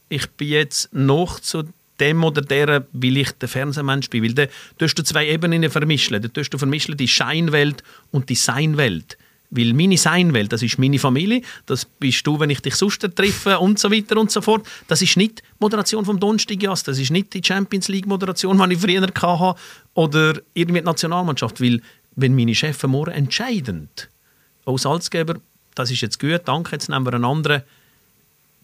ich 0.08 0.28
bin 0.30 0.48
jetzt 0.48 0.92
noch 0.92 1.40
zu 1.40 1.64
dem 2.00 2.24
oder 2.24 2.42
der, 2.42 2.86
weil 2.92 3.16
ich 3.16 3.32
der 3.32 3.48
Fernsehmensch 3.48 4.10
bin. 4.10 4.22
Weil 4.22 4.34
dann 4.34 4.48
tust 4.78 4.98
du 4.98 5.02
zwei 5.02 5.28
Ebenen 5.28 5.68
vermischen. 5.70 6.20
Dann 6.20 6.32
tust 6.32 6.52
du 6.52 6.58
vermischen 6.58 6.96
die 6.96 7.08
Scheinwelt 7.08 7.82
und 8.10 8.28
die 8.28 8.34
Seinwelt. 8.34 9.16
Weil 9.50 9.72
meine 9.74 9.96
Seinwelt, 9.96 10.52
das 10.52 10.62
ist 10.62 10.78
meine 10.78 10.98
Familie, 10.98 11.42
das 11.66 11.84
bist 11.84 12.26
du, 12.26 12.40
wenn 12.40 12.50
ich 12.50 12.60
dich 12.60 12.74
sonst 12.74 13.00
treffe 13.14 13.58
und 13.58 13.78
so 13.78 13.90
weiter 13.90 14.18
und 14.18 14.30
so 14.30 14.40
fort. 14.40 14.66
Das 14.88 15.02
ist 15.02 15.16
nicht 15.16 15.38
die 15.38 15.42
Moderation 15.60 16.04
vom 16.04 16.18
Donnerstagjas, 16.18 16.82
das 16.82 16.98
ist 16.98 17.10
nicht 17.10 17.32
die 17.32 17.42
Champions 17.44 17.88
League 17.88 18.06
Moderation, 18.06 18.58
die 18.68 18.74
ich 18.74 18.80
früher 18.80 19.02
hatte, 19.02 19.60
oder 19.94 20.40
irgendwie 20.54 20.80
die 20.80 20.86
Nationalmannschaft, 20.86 21.60
weil 21.60 21.80
wenn 22.16 22.34
meine 22.34 22.54
Chefs 22.54 22.82
morgen 22.84 23.12
entscheidend 23.12 24.08
aus 24.64 24.82
Salzgeber, 24.82 25.36
das 25.74 25.90
ist 25.90 26.00
jetzt 26.00 26.18
gut, 26.18 26.42
danke, 26.46 26.72
jetzt 26.72 26.88
nehmen 26.88 27.06
wir 27.06 27.14
einen 27.14 27.24
anderen, 27.24 27.62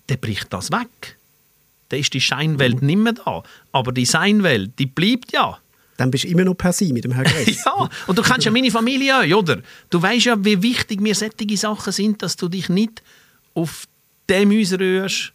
dann 0.06 0.18
bricht 0.18 0.52
das 0.52 0.72
weg. 0.72 1.18
Dann 1.90 2.00
ist 2.00 2.14
die 2.14 2.20
Scheinwelt 2.20 2.82
nicht 2.82 2.96
mehr 2.96 3.12
da. 3.12 3.42
Aber 3.70 3.92
die 3.92 4.06
Seinwelt, 4.06 4.78
die 4.78 4.86
bleibt 4.86 5.32
ja 5.32 5.58
dann 6.02 6.10
bist 6.10 6.24
du 6.24 6.28
immer 6.28 6.44
noch 6.44 6.54
per 6.54 6.72
se 6.72 6.92
mit 6.92 7.04
dem 7.04 7.12
Herrn 7.12 7.24
Gress. 7.44 7.64
ja, 7.64 7.88
und 8.08 8.18
du 8.18 8.22
kennst 8.22 8.44
ja 8.44 8.50
meine 8.50 8.70
Familie 8.70 9.16
auch, 9.16 9.38
oder? 9.38 9.62
Du 9.88 10.02
weißt 10.02 10.26
ja, 10.26 10.44
wie 10.44 10.60
wichtig 10.60 11.00
mir 11.00 11.14
solche 11.14 11.56
Sachen 11.56 11.92
sind, 11.92 12.22
dass 12.22 12.36
du 12.36 12.48
dich 12.48 12.68
nicht 12.68 13.02
auf 13.54 13.86
dem 14.28 14.50
ausrührst, 14.50 15.32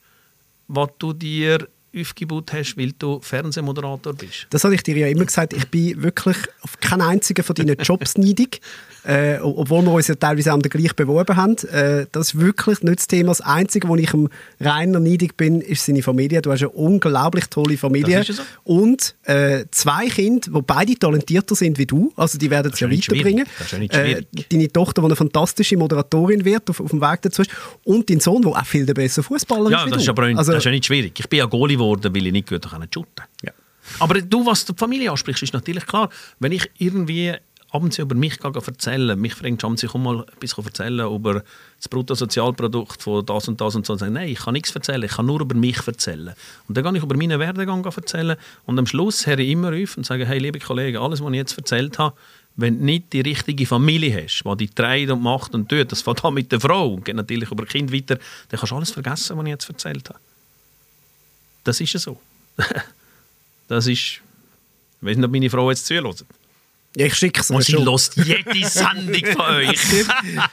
was 0.68 0.90
du 1.00 1.14
dir 1.14 1.70
aufgebaut 2.00 2.54
hast, 2.54 2.78
weil 2.78 2.92
du 2.98 3.20
Fernsehmoderator 3.22 4.14
bist. 4.14 4.48
Das 4.50 4.64
habe 4.64 4.76
ich 4.76 4.84
dir 4.84 4.98
ja 4.98 5.08
immer 5.08 5.26
gesagt. 5.26 5.54
Ich 5.54 5.68
bin 5.68 6.02
wirklich 6.02 6.38
auf 6.62 6.80
keinen 6.80 7.02
einzigen 7.02 7.44
von 7.44 7.56
deinen 7.56 7.78
Jobs 7.78 8.18
neidig. 8.18 8.62
Äh, 9.08 9.40
obwohl 9.42 9.84
wir 9.84 9.94
uns 9.94 10.08
ja 10.08 10.16
teilweise 10.16 10.54
auch 10.54 10.60
gleich 10.60 10.94
beworben 10.94 11.38
haben. 11.38 11.56
Äh, 11.72 12.08
das 12.12 12.34
ist 12.34 12.40
wirklich 12.40 12.82
nicht 12.84 13.00
das 13.00 13.08
Thema. 13.08 13.30
Das 13.30 13.40
Einzige, 13.40 13.88
wo 13.88 13.96
ich 13.96 14.14
am 14.14 14.28
reiner 14.60 15.00
neidig 15.00 15.38
bin, 15.38 15.62
ist 15.62 15.86
seine 15.86 16.04
Familie. 16.04 16.42
Du 16.42 16.52
hast 16.52 16.60
eine 16.60 16.72
unglaublich 16.72 17.46
tolle 17.46 17.78
Familie. 17.78 18.22
So. 18.26 18.44
Und 18.66 19.16
äh, 19.24 19.64
zwei 19.72 20.10
Kinder, 20.10 20.52
die 20.54 20.62
beide 20.62 20.96
talentierter 20.96 21.56
sind 21.56 21.78
wie 21.78 21.86
du. 21.86 22.12
Also 22.18 22.38
die 22.38 22.52
werden 22.52 22.74
es 22.74 22.82
ja 22.82 22.92
weiterbringen. 22.92 23.46
Das 23.58 23.68
ist 23.68 23.72
ja 23.72 23.80
nicht 23.80 23.96
schwierig. 23.96 24.28
Äh, 24.36 24.44
deine 24.50 24.72
Tochter, 24.74 25.02
die 25.02 25.06
eine 25.06 25.16
fantastische 25.16 25.78
Moderatorin 25.78 26.44
wird, 26.44 26.70
auf, 26.70 26.82
auf 26.82 26.90
dem 26.90 27.00
Weg 27.00 27.22
dazu 27.22 27.44
ist. 27.44 27.52
Und 27.86 28.10
dein 28.10 28.20
Sohn, 28.20 28.42
der 28.42 28.52
auch 28.52 28.66
viel 28.66 28.86
besser 28.86 29.24
Fußballer 29.24 29.72
ja, 29.72 29.80
ist 29.80 29.86
wie 29.86 29.90
das 29.92 29.98
du. 30.00 30.04
Ist 30.04 30.10
aber 30.10 30.24
also, 30.24 30.52
das 30.52 30.60
ist 30.60 30.66
ja 30.66 30.72
nicht 30.72 30.86
schwierig. 30.86 31.18
Ich 31.18 31.30
bin 31.30 31.40
ja 31.40 31.46
Goalie 31.46 31.80
geworden, 31.88 32.16
weil 32.16 32.28
ich 32.28 32.34
nicht 32.34 32.50
gut 32.50 32.64
shooten 32.64 32.90
konnte. 32.92 33.24
Ja. 33.44 33.52
Aber 34.00 34.22
du, 34.22 34.46
was 34.46 34.66
die 34.66 34.74
Familie 34.76 35.12
ansprichst, 35.12 35.44
ist 35.44 35.54
natürlich 35.54 35.86
klar, 35.86 36.10
wenn 36.40 36.52
ich 36.52 36.70
irgendwie 36.78 37.36
ab 37.70 37.84
und 37.84 37.94
zu 37.94 38.02
über 38.02 38.16
mich 38.16 38.38
erzählen 38.44 39.20
mich 39.20 39.34
fragt 39.34 39.64
ab 39.64 39.78
sich 39.78 39.94
mal 39.94 40.26
etwas 40.42 40.66
erzählen 40.66 41.14
über 41.14 41.44
das 41.78 41.90
Bruttosozialprodukt 41.90 43.02
von 43.02 43.26
das 43.26 43.48
und 43.48 43.60
das 43.60 43.76
und 43.76 43.86
so. 43.86 43.94
Und 43.94 44.00
sagen, 44.00 44.14
nein, 44.14 44.30
ich 44.30 44.40
kann 44.40 44.54
nichts 44.54 44.74
erzählen, 44.74 45.04
ich 45.04 45.12
kann 45.12 45.26
nur 45.26 45.42
über 45.42 45.56
mich 45.56 45.86
erzählen. 45.86 46.34
Und 46.68 46.78
dann 46.78 46.84
gehe 46.84 46.98
ich 46.98 47.04
über 47.04 47.18
meinen 47.18 47.40
Werdegang 47.40 47.84
erzählen 47.84 48.38
und 48.66 48.80
am 48.80 48.88
Schluss 48.88 49.28
höre 49.28 49.40
ich 49.40 49.50
immer 49.50 49.74
auf 49.74 49.98
und 49.98 50.06
sage, 50.06 50.26
hey, 50.26 50.40
liebe 50.40 50.60
Kollegen, 50.60 50.98
alles, 50.98 51.22
was 51.22 51.30
ich 51.32 51.38
jetzt 51.38 51.58
erzählt 51.58 52.00
habe, 52.00 52.16
wenn 52.56 52.80
du 52.80 52.86
nicht 52.86 53.14
die 53.14 53.22
richtige 53.22 53.66
Familie 53.66 54.24
hast, 54.24 54.44
die 54.44 54.58
dich 54.58 54.74
treibt 54.74 55.12
und 55.12 55.22
macht 55.22 55.54
und 55.54 55.70
tut, 55.70 55.92
das 55.92 56.02
fängt 56.02 56.26
an 56.26 56.34
mit 56.34 56.52
der 56.52 56.60
Frau 56.60 56.94
und 56.94 57.06
geht 57.06 57.16
natürlich 57.16 57.52
über 57.52 57.66
Kind 57.66 57.94
weiter, 57.94 58.18
dann 58.50 58.60
kannst 58.60 58.72
du 58.72 58.76
alles 58.76 58.92
vergessen, 58.92 59.38
was 59.38 59.46
ich 59.46 59.50
jetzt 59.50 59.70
erzählt 59.70 60.10
habe. 60.10 60.20
Das 61.68 61.82
ist 61.82 61.92
ja 61.92 62.00
so. 62.00 62.18
das 63.68 63.88
ist, 63.88 64.00
ich 64.00 64.22
weiß 65.02 65.18
nicht, 65.18 65.26
ob 65.26 65.32
meine 65.32 65.50
Frau 65.50 65.70
jetzt 65.70 65.86
zuhört. 65.86 66.24
Ja, 66.96 67.08
ich 67.08 67.16
schicke 67.16 67.42
es 67.42 67.52
Und 67.52 67.62
sie 67.62 67.74
lässt 67.74 68.16
jede 68.16 68.70
Sendung 68.70 69.34
von 69.34 69.42
euch. 69.42 70.06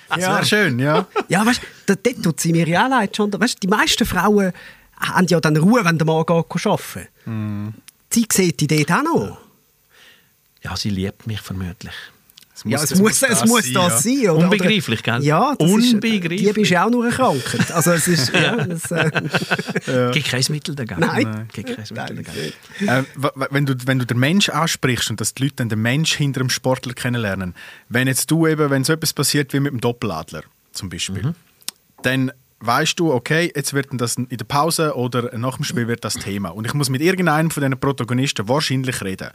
Das 0.09 0.19
wäre 0.19 0.45
schön, 0.45 0.81
ja. 0.81 1.07
Ja, 1.29 1.47
weißt 1.47 1.61
du, 1.87 1.97
dort 1.97 2.23
tut 2.23 2.41
sie 2.41 2.51
mir 2.51 2.67
ja 2.67 2.87
auch 2.87 2.91
leid. 2.91 3.17
Schon. 3.17 3.33
Weißt, 3.33 3.63
die 3.63 3.69
meisten 3.69 4.05
Frauen 4.05 4.53
haben 4.99 5.27
ja 5.29 5.39
dann 5.39 5.57
Ruhe, 5.57 5.85
wenn 5.85 5.99
der 5.99 6.05
Mann 6.05 6.27
geht 6.27 6.67
arbeiten 6.67 7.09
mm. 7.27 7.75
Sie 8.11 8.27
sieht 8.33 8.61
die 8.61 8.67
dort 8.67 8.91
auch 8.91 9.03
noch. 9.05 9.39
Ja, 10.65 10.77
sie 10.77 10.91
liebt 10.91 11.29
mich 11.29 11.41
vermutlich. 11.41 11.95
Es 12.57 12.65
muss, 12.65 12.73
ja, 12.73 12.85
es, 12.85 12.91
es 12.93 13.01
muss, 13.01 13.23
es 13.23 13.45
muss 13.47 13.73
das 13.73 14.03
sein. 14.05 14.21
Ja. 14.23 14.33
Oder? 14.33 14.45
Unbegreiflich, 14.45 15.03
gell? 15.03 15.25
Ja, 15.25 15.57
das 15.59 15.69
Unbegreiflich. 15.69 16.43
Ist, 16.43 16.49
die 16.49 16.53
bist 16.53 16.71
ja 16.71 16.87
auch 16.87 16.91
nur 16.91 17.07
erkrankt. 17.07 17.73
Also 17.73 17.91
es 17.91 18.07
ist... 18.07 18.33
ja, 18.33 18.65
das, 18.65 18.93
äh, 18.93 19.11
ja. 19.87 20.11
Gibt 20.13 20.29
kein 20.29 20.45
Mittel 20.51 20.77
dagegen. 20.77 21.01
Nein. 21.01 21.49
Gibt 21.53 21.75
kein 21.75 21.79
Mittel 21.81 22.23
dagegen. 22.23 22.53
Äh, 22.87 23.03
wenn, 23.51 23.67
du, 23.67 23.75
wenn 23.87 23.99
du 23.99 24.07
den 24.07 24.19
Mensch 24.21 24.51
ansprichst 24.51 25.11
und 25.11 25.21
dass 25.21 25.35
die 25.35 25.43
Leute 25.43 25.57
dann 25.57 25.69
den 25.69 25.83
Mensch 25.83 26.15
hinter 26.15 26.41
dem 26.41 26.49
Sportler 26.49 26.95
kennenlernen, 26.95 27.55
wenn 27.89 28.07
jetzt 28.07 28.31
du 28.31 28.47
eben, 28.47 28.71
wenn 28.71 28.85
so 28.85 28.93
etwas 28.93 29.13
passiert 29.13 29.53
wie 29.53 29.59
mit 29.59 29.73
dem 29.73 29.81
Doppeladler 29.81 30.45
zum 30.71 30.89
Beispiel, 30.89 31.25
mhm. 31.25 31.35
dann 32.03 32.31
weißt 32.61 33.01
du, 33.01 33.13
okay, 33.13 33.53
jetzt 33.55 33.75
wird 33.75 33.89
das 33.93 34.17
in 34.17 34.29
der 34.29 34.45
Pause 34.45 34.95
oder 34.95 35.37
nach 35.37 35.57
dem 35.57 35.65
Spiel 35.65 35.89
wird 35.89 36.05
das 36.05 36.15
Thema. 36.15 36.51
Und 36.51 36.67
ich 36.67 36.75
muss 36.75 36.89
mit 36.89 37.01
irgendeinem 37.01 37.51
von 37.51 37.63
diesen 37.63 37.81
Protagonisten 37.81 38.49
wahrscheinlich 38.49 39.03
reden. 39.03 39.31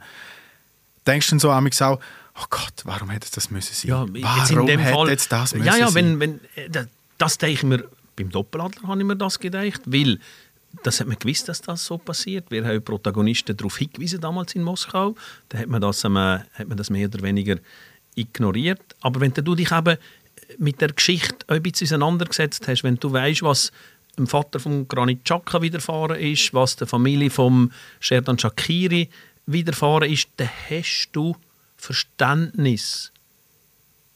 Denkst 1.06 1.28
du 1.28 1.36
dann 1.36 1.70
so 1.70 1.84
auch, 1.84 2.00
oh 2.40 2.46
Gott, 2.48 2.82
warum 2.84 3.10
hätte 3.10 3.24
es 3.24 3.30
das 3.30 3.50
müssen 3.50 3.74
sein? 3.74 3.90
Ja, 3.90 4.06
warum 4.54 4.68
hätte 4.68 4.92
Fall, 4.92 5.08
jetzt 5.10 5.30
das 5.30 5.54
müssen 5.54 5.66
Ja, 5.66 5.76
ja, 5.76 5.94
wenn, 5.94 6.20
wenn, 6.20 6.40
äh, 6.54 6.86
das 7.18 7.38
denke 7.38 7.54
ich 7.54 7.62
mir, 7.62 7.84
beim 8.16 8.30
Doppeladler 8.30 8.88
habe 8.88 9.00
ich 9.00 9.06
mir 9.06 9.16
das 9.16 9.38
gedacht, 9.38 9.82
weil 9.86 10.18
das 10.82 11.00
hat 11.00 11.08
man 11.08 11.18
gewusst, 11.18 11.48
dass 11.48 11.60
das 11.60 11.84
so 11.84 11.98
passiert. 11.98 12.50
Wir 12.50 12.64
haben 12.64 12.82
Protagonisten 12.82 13.56
darauf 13.56 13.76
hingewiesen, 13.76 14.20
damals 14.20 14.54
in 14.54 14.62
Moskau. 14.62 15.16
Da 15.48 15.58
hat 15.58 15.68
man 15.68 15.80
das, 15.80 16.04
ähm, 16.04 16.16
hat 16.16 16.68
man 16.68 16.76
das 16.76 16.90
mehr 16.90 17.08
oder 17.08 17.22
weniger 17.22 17.56
ignoriert. 18.14 18.94
Aber 19.00 19.20
wenn 19.20 19.32
du 19.32 19.54
dich 19.54 19.72
eben 19.72 19.96
mit 20.58 20.80
der 20.80 20.92
Geschichte 20.92 21.44
ein 21.48 21.62
bisschen 21.62 21.86
auseinandergesetzt 21.88 22.66
hast, 22.68 22.84
wenn 22.84 22.96
du 22.96 23.12
weißt, 23.12 23.42
was 23.42 23.72
dem 24.16 24.26
Vater 24.26 24.60
von 24.60 24.86
Granit 24.86 25.24
Xhaka 25.24 25.62
widerfahren 25.62 26.20
ist, 26.20 26.52
was 26.52 26.76
der 26.76 26.86
Familie 26.86 27.30
von 27.30 27.72
Sherdan 28.00 28.38
Shakiri 28.38 29.08
widerfahren 29.46 30.10
ist, 30.10 30.28
dann 30.36 30.50
hast 30.68 31.10
du 31.12 31.36
Verständnis, 31.80 33.12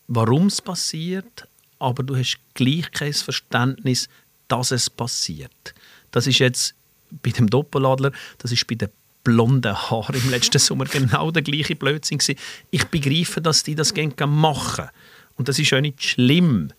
warum 0.07 0.47
es 0.47 0.61
passiert, 0.61 1.49
aber 1.79 2.03
du 2.03 2.17
hast 2.17 2.39
gleich 2.55 2.91
kein 2.93 3.13
Verständnis, 3.13 4.09
dass 4.49 4.71
es 4.71 4.91
passiert. 4.91 5.75
Das 6.11 6.27
ist 6.27 6.39
jetzt 6.39 6.75
bei 7.23 7.31
dem 7.31 7.49
Doppeladler, 7.49 8.13
das 8.39 8.53
ist 8.53 8.67
bei 8.67 8.75
den 8.75 8.91
blonden 9.25 9.75
Haaren 9.75 10.15
im 10.15 10.31
letzten 10.31 10.59
Sommer 10.61 10.85
genau 10.85 11.31
der 11.31 11.43
gleiche 11.43 11.75
Blödsinn 11.75 12.19
gewesen. 12.19 12.39
Ich 12.71 12.85
begreife, 12.85 13.41
dass 13.41 13.63
die 13.63 13.75
das 13.75 13.95
gerne 13.95 14.27
machen. 14.27 14.89
Und 15.37 15.49
das 15.49 15.59
ist 15.59 15.73
auch 15.73 15.81
nicht 15.81 16.03
schlimm. 16.03 16.71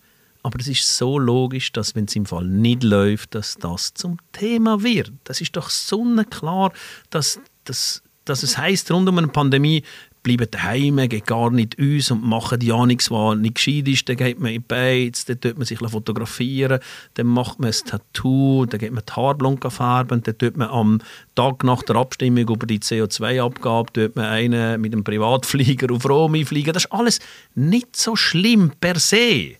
Aber 0.42 0.60
es 0.60 0.68
ist 0.68 0.96
so 0.96 1.18
logisch, 1.18 1.72
dass 1.72 1.96
wenn 1.96 2.04
es 2.04 2.14
im 2.14 2.24
Fall 2.24 2.44
nicht 2.44 2.84
läuft, 2.84 3.34
dass 3.34 3.56
das 3.56 3.92
zum 3.94 4.18
Thema 4.30 4.82
wird. 4.84 5.12
Das 5.24 5.40
ist 5.40 5.56
doch 5.56 5.68
sonnenklar, 5.68 6.72
dass, 7.10 7.40
dass, 7.64 8.02
dass 8.24 8.44
es 8.44 8.56
heißt 8.56 8.92
rund 8.92 9.08
um 9.08 9.18
eine 9.18 9.26
Pandemie, 9.26 9.82
bleiben 10.26 10.50
daheim, 10.50 10.96
gehen 11.08 11.22
gar 11.24 11.52
nicht 11.52 11.78
uns 11.78 12.10
und 12.10 12.24
machen 12.24 12.60
ja 12.60 12.84
nichts, 12.84 13.12
was 13.12 13.38
nicht 13.38 13.54
gescheit 13.54 13.86
ist. 13.86 14.08
Dann 14.08 14.16
geht 14.16 14.40
man 14.40 14.52
in 14.52 14.62
Beiz, 14.62 15.24
dann 15.24 15.40
tut 15.40 15.56
man 15.56 15.64
sich 15.64 15.78
fotografieren, 15.78 16.80
dann 17.14 17.26
macht 17.26 17.60
man 17.60 17.70
ein 17.70 17.86
Tattoo, 17.86 18.66
dann 18.66 18.80
geht 18.80 18.92
man 18.92 19.04
die 19.08 19.12
Haare 19.12 19.36
blond 19.36 19.64
färben, 19.72 20.24
dann 20.24 20.36
tut 20.36 20.56
man 20.56 20.68
am 20.68 21.00
Tag 21.36 21.62
nach 21.62 21.84
der 21.84 21.94
Abstimmung 21.94 22.48
über 22.48 22.66
die 22.66 22.80
CO2-Abgabe 22.80 23.92
tut 23.92 24.16
man 24.16 24.24
einen 24.24 24.80
mit 24.80 24.92
einem 24.92 25.04
Privatflieger 25.04 25.94
auf 25.94 26.04
Rom 26.08 26.34
fliegen. 26.44 26.72
Das 26.72 26.86
ist 26.86 26.92
alles 26.92 27.20
nicht 27.54 27.94
so 27.94 28.16
schlimm 28.16 28.72
per 28.80 28.98
se. 28.98 29.52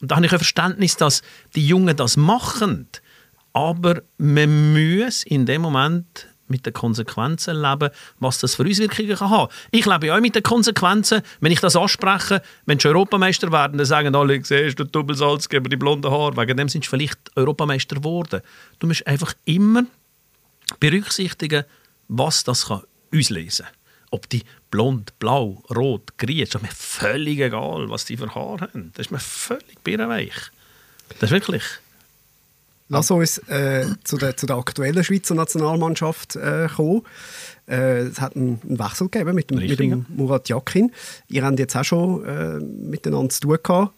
Und 0.00 0.10
da 0.10 0.16
habe 0.16 0.24
ich 0.24 0.32
ein 0.32 0.38
Verständnis, 0.38 0.96
dass 0.96 1.22
die 1.54 1.66
Jungen 1.66 1.94
das 1.94 2.16
machen. 2.16 2.88
Aber 3.52 4.02
man 4.16 4.72
muss 4.72 5.24
in 5.24 5.44
dem 5.44 5.62
Moment 5.62 6.28
mit 6.48 6.66
den 6.66 6.72
Konsequenzen 6.72 7.60
leben, 7.60 7.90
was 8.18 8.38
das 8.38 8.54
für 8.54 8.64
Auswirkungen 8.64 9.16
kann 9.16 9.30
haben. 9.30 9.52
Ich 9.70 9.86
lebe 9.86 10.14
auch 10.14 10.20
mit 10.20 10.34
den 10.34 10.42
Konsequenzen, 10.42 11.22
wenn 11.40 11.52
ich 11.52 11.60
das 11.60 11.76
anspreche, 11.76 12.42
wenn 12.66 12.78
sie 12.78 12.88
Europameister 12.88 13.50
werden, 13.52 13.78
dann 13.78 13.86
sagen 13.86 14.14
alle, 14.14 14.42
siehst 14.44 14.78
du, 14.78 14.84
Doppelsalzgeber, 14.84 15.68
die 15.68 15.76
blonden 15.76 16.10
Haare, 16.10 16.36
wegen 16.36 16.56
dem 16.56 16.68
sind 16.68 16.84
sie 16.84 16.90
vielleicht 16.90 17.18
Europameister 17.36 17.96
geworden. 17.96 18.40
Du 18.78 18.86
musst 18.86 19.06
einfach 19.06 19.34
immer 19.44 19.84
berücksichtigen, 20.80 21.64
was 22.08 22.44
das 22.44 22.66
kann 22.66 22.82
auslesen 23.14 23.66
kann. 23.66 23.74
Ob 24.10 24.28
die 24.28 24.44
blond, 24.70 25.18
blau, 25.18 25.62
rot, 25.74 26.16
grün, 26.16 26.38
ist 26.38 26.60
mir 26.62 26.68
völlig 26.68 27.40
egal, 27.40 27.88
was 27.90 28.04
die 28.04 28.16
für 28.16 28.34
Haare 28.34 28.62
haben. 28.62 28.92
Das 28.94 29.06
ist 29.06 29.12
mir 29.12 29.18
völlig 29.18 29.82
birrenweich. 29.82 30.34
Das 31.20 31.30
ist 31.30 31.32
wirklich... 31.32 31.62
Lass 32.88 33.10
uns 33.10 33.38
äh, 33.48 33.86
zu, 34.04 34.16
der, 34.16 34.36
zu 34.36 34.46
der 34.46 34.56
aktuellen 34.56 35.02
Schweizer 35.02 35.34
Nationalmannschaft 35.34 36.36
äh, 36.36 36.68
kommen. 36.74 37.02
Äh, 37.66 38.02
es 38.02 38.20
hat 38.20 38.36
einen, 38.36 38.60
einen 38.62 38.78
Wechsel 38.78 39.08
gegeben 39.08 39.34
mit 39.34 39.50
dem, 39.50 39.58
mit 39.58 39.78
dem 39.78 40.06
Murat 40.08 40.48
Yakin. 40.48 40.92
Ihr 41.28 41.44
habt 41.44 41.58
jetzt 41.58 41.76
auch 41.76 41.84
schon 41.84 42.24
äh, 42.24 42.58
miteinander 42.60 43.30
zu 43.30 43.40
tun 43.40 43.58
gehabt, 43.60 43.92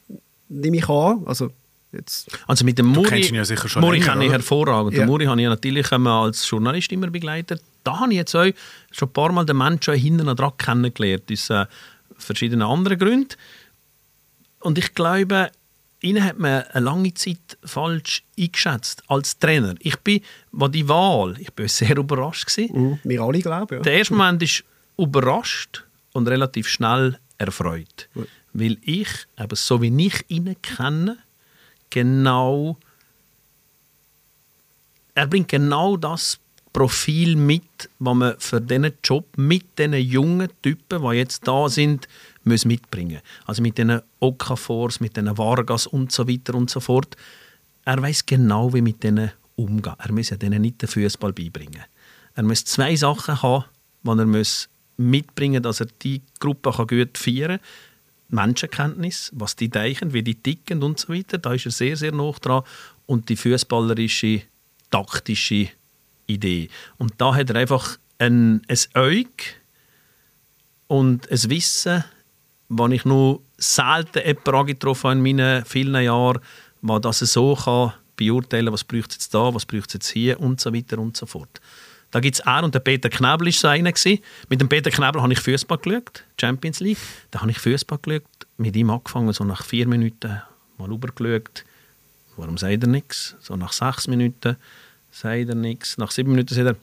nehme 0.48 0.78
ich 0.78 0.88
an. 0.88 1.22
Also, 1.26 1.50
jetzt 1.92 2.30
also 2.46 2.64
mit 2.64 2.78
dem 2.78 2.86
Muri, 2.86 3.20
ja 3.20 3.44
sicher 3.44 3.68
schon 3.68 3.82
Muri 3.82 4.00
kenne 4.00 4.24
ich 4.24 4.32
hervorragend. 4.32 4.94
Ja. 4.94 5.00
Den 5.00 5.08
Muri 5.08 5.26
habe 5.26 5.40
ich 5.40 5.48
natürlich 5.48 5.92
ähm, 5.92 6.06
als 6.06 6.48
Journalist 6.48 6.90
immer 6.90 7.08
begleitet. 7.08 7.62
Da 7.84 8.00
habe 8.00 8.12
ich 8.12 8.16
jetzt 8.16 8.34
auch 8.34 8.46
schon 8.90 9.08
ein 9.08 9.12
paar 9.12 9.32
Mal 9.32 9.44
den 9.44 9.58
Menschen 9.58 9.94
hinten 9.94 10.34
dran 10.34 10.52
kennengelernt, 10.56 11.30
aus 11.30 11.50
äh, 11.50 11.66
verschiedenen 12.16 12.66
anderen 12.66 12.98
Gründen. 12.98 13.36
Und 14.60 14.78
ich 14.78 14.94
glaube, 14.94 15.50
ihnen 16.00 16.24
hat 16.24 16.38
man 16.38 16.62
eine 16.62 16.84
lange 16.84 17.14
Zeit 17.14 17.58
falsch 17.64 18.22
eingeschätzt 18.38 19.02
als 19.08 19.38
Trainer. 19.38 19.74
Ich 19.80 19.96
bin, 19.98 20.20
was 20.52 20.70
die 20.70 20.88
Wahl, 20.88 21.36
ich 21.38 21.52
bin 21.52 21.68
sehr 21.68 21.96
überrascht 21.96 22.46
gewesen. 22.46 22.80
Mhm, 22.80 22.98
wir 23.04 23.20
alle 23.20 23.40
glauben, 23.40 23.76
ja. 23.76 23.82
Der 23.82 23.94
erste 23.94 24.14
Moment 24.14 24.42
ist 24.42 24.64
überrascht 24.96 25.84
und 26.12 26.28
relativ 26.28 26.68
schnell 26.68 27.18
erfreut. 27.38 28.08
Ja. 28.14 28.22
Weil 28.52 28.78
ich, 28.82 29.08
eben 29.38 29.56
so 29.56 29.82
wie 29.82 30.06
ich 30.06 30.24
ihn 30.28 30.54
kenne, 30.62 31.18
genau. 31.90 32.76
Er 35.14 35.26
bringt 35.26 35.48
genau 35.48 35.96
das 35.96 36.38
Profil 36.72 37.34
mit, 37.34 37.90
was 37.98 38.14
man 38.14 38.34
für 38.38 38.60
diesen 38.60 38.92
Job 39.02 39.26
mit 39.36 39.78
diesen 39.78 39.94
jungen 39.94 40.48
Typen, 40.62 41.02
die 41.02 41.16
jetzt 41.16 41.46
da 41.46 41.68
sind, 41.68 42.06
muss 42.48 42.64
mitbringen. 42.64 43.20
Also 43.46 43.62
mit 43.62 43.78
diesen 43.78 44.00
Okafors, 44.20 45.00
mit 45.00 45.16
diesen 45.16 45.36
Vargas 45.38 45.86
und 45.86 46.12
so 46.12 46.28
weiter 46.28 46.54
und 46.54 46.70
so 46.70 46.80
fort. 46.80 47.16
Er 47.84 48.02
weiß 48.02 48.26
genau, 48.26 48.72
wie 48.74 48.82
mit 48.82 49.02
denen 49.02 49.30
umgehen. 49.56 49.94
Er 49.98 50.12
muss 50.12 50.28
denen 50.28 50.62
nicht 50.62 50.82
den 50.82 50.88
Fußball 50.88 51.32
beibringen. 51.32 51.84
Er 52.34 52.42
muss 52.42 52.64
zwei 52.64 52.94
Sachen 52.96 53.42
haben, 53.42 53.64
die 54.02 54.10
er 54.10 54.26
muss 54.26 54.68
mitbringen 54.96 55.62
muss, 55.62 55.78
dass 55.78 55.80
er 55.80 55.92
die 56.02 56.22
Gruppe 56.38 56.70
gut 56.86 57.18
feiern 57.18 57.58
kann. 57.58 57.60
Menschenkenntnis, 58.30 59.30
was 59.34 59.56
die 59.56 59.70
denken, 59.70 60.12
wie 60.12 60.22
die 60.22 60.34
ticken 60.34 60.82
und 60.82 60.98
so 60.98 61.12
weiter. 61.12 61.38
Da 61.38 61.54
ist 61.54 61.66
er 61.66 61.72
sehr, 61.72 61.96
sehr 61.96 62.12
nah 62.12 62.30
dran. 62.32 62.62
Und 63.06 63.28
die 63.28 63.36
fußballerische, 63.36 64.42
taktische 64.90 65.68
Idee. 66.26 66.68
Und 66.98 67.14
da 67.18 67.34
hat 67.34 67.50
er 67.50 67.56
einfach 67.56 67.98
ein, 68.18 68.62
ein 68.68 68.78
Auge 68.94 69.26
und 70.88 71.30
ein 71.30 71.50
Wissen, 71.50 72.04
das 72.68 72.90
ich 72.90 73.04
nur 73.04 73.40
selten 73.56 74.18
jemanden 74.24 74.54
angetroffen 74.54 75.12
in 75.12 75.22
meinen 75.22 75.64
vielen 75.64 76.02
Jahren, 76.02 76.40
was 76.82 77.00
das 77.00 77.18
so 77.18 77.54
kann 77.54 77.94
beurteilen 78.16 78.72
was 78.72 78.84
braucht 78.84 79.10
es 79.10 79.16
jetzt 79.16 79.34
da, 79.34 79.54
was 79.54 79.64
braucht 79.64 79.88
es 79.88 79.94
jetzt 79.94 80.08
hier 80.08 80.40
und 80.40 80.60
so 80.60 80.74
weiter 80.74 80.98
und 80.98 81.16
so 81.16 81.24
fort. 81.24 81.60
Da 82.10 82.20
gibt 82.20 82.36
es 82.36 82.40
er 82.40 82.64
und 82.64 82.74
der 82.74 82.80
Peter 82.80 83.08
Knebel 83.08 83.46
war 83.46 83.52
so 83.52 83.68
einer. 83.68 83.92
Gewesen. 83.92 84.20
Mit 84.48 84.60
dem 84.60 84.68
Peter 84.68 84.90
Knebel 84.90 85.22
habe 85.22 85.32
ich 85.32 85.40
Fußball 85.40 85.78
geschaut, 85.78 86.24
Champions 86.40 86.80
League. 86.80 86.98
Da 87.30 87.40
habe 87.40 87.50
ich 87.50 87.58
Fußball 87.58 87.98
geschaut, 87.98 88.46
mit 88.56 88.74
ihm 88.76 88.90
angefangen, 88.90 89.32
so 89.32 89.44
nach 89.44 89.62
vier 89.62 89.86
Minuten 89.86 90.40
mal 90.78 90.88
rübergeschaut. 90.88 91.64
Warum 92.36 92.56
sagt 92.56 92.82
er 92.82 92.88
nichts? 92.88 93.36
So 93.40 93.56
nach 93.56 93.72
sechs 93.72 94.06
Minuten 94.06 94.56
sagt 95.10 95.48
er 95.48 95.54
nichts. 95.54 95.98
Nach 95.98 96.10
sieben 96.10 96.30
Minuten 96.30 96.54
sagt 96.54 96.66
er, 96.66 96.76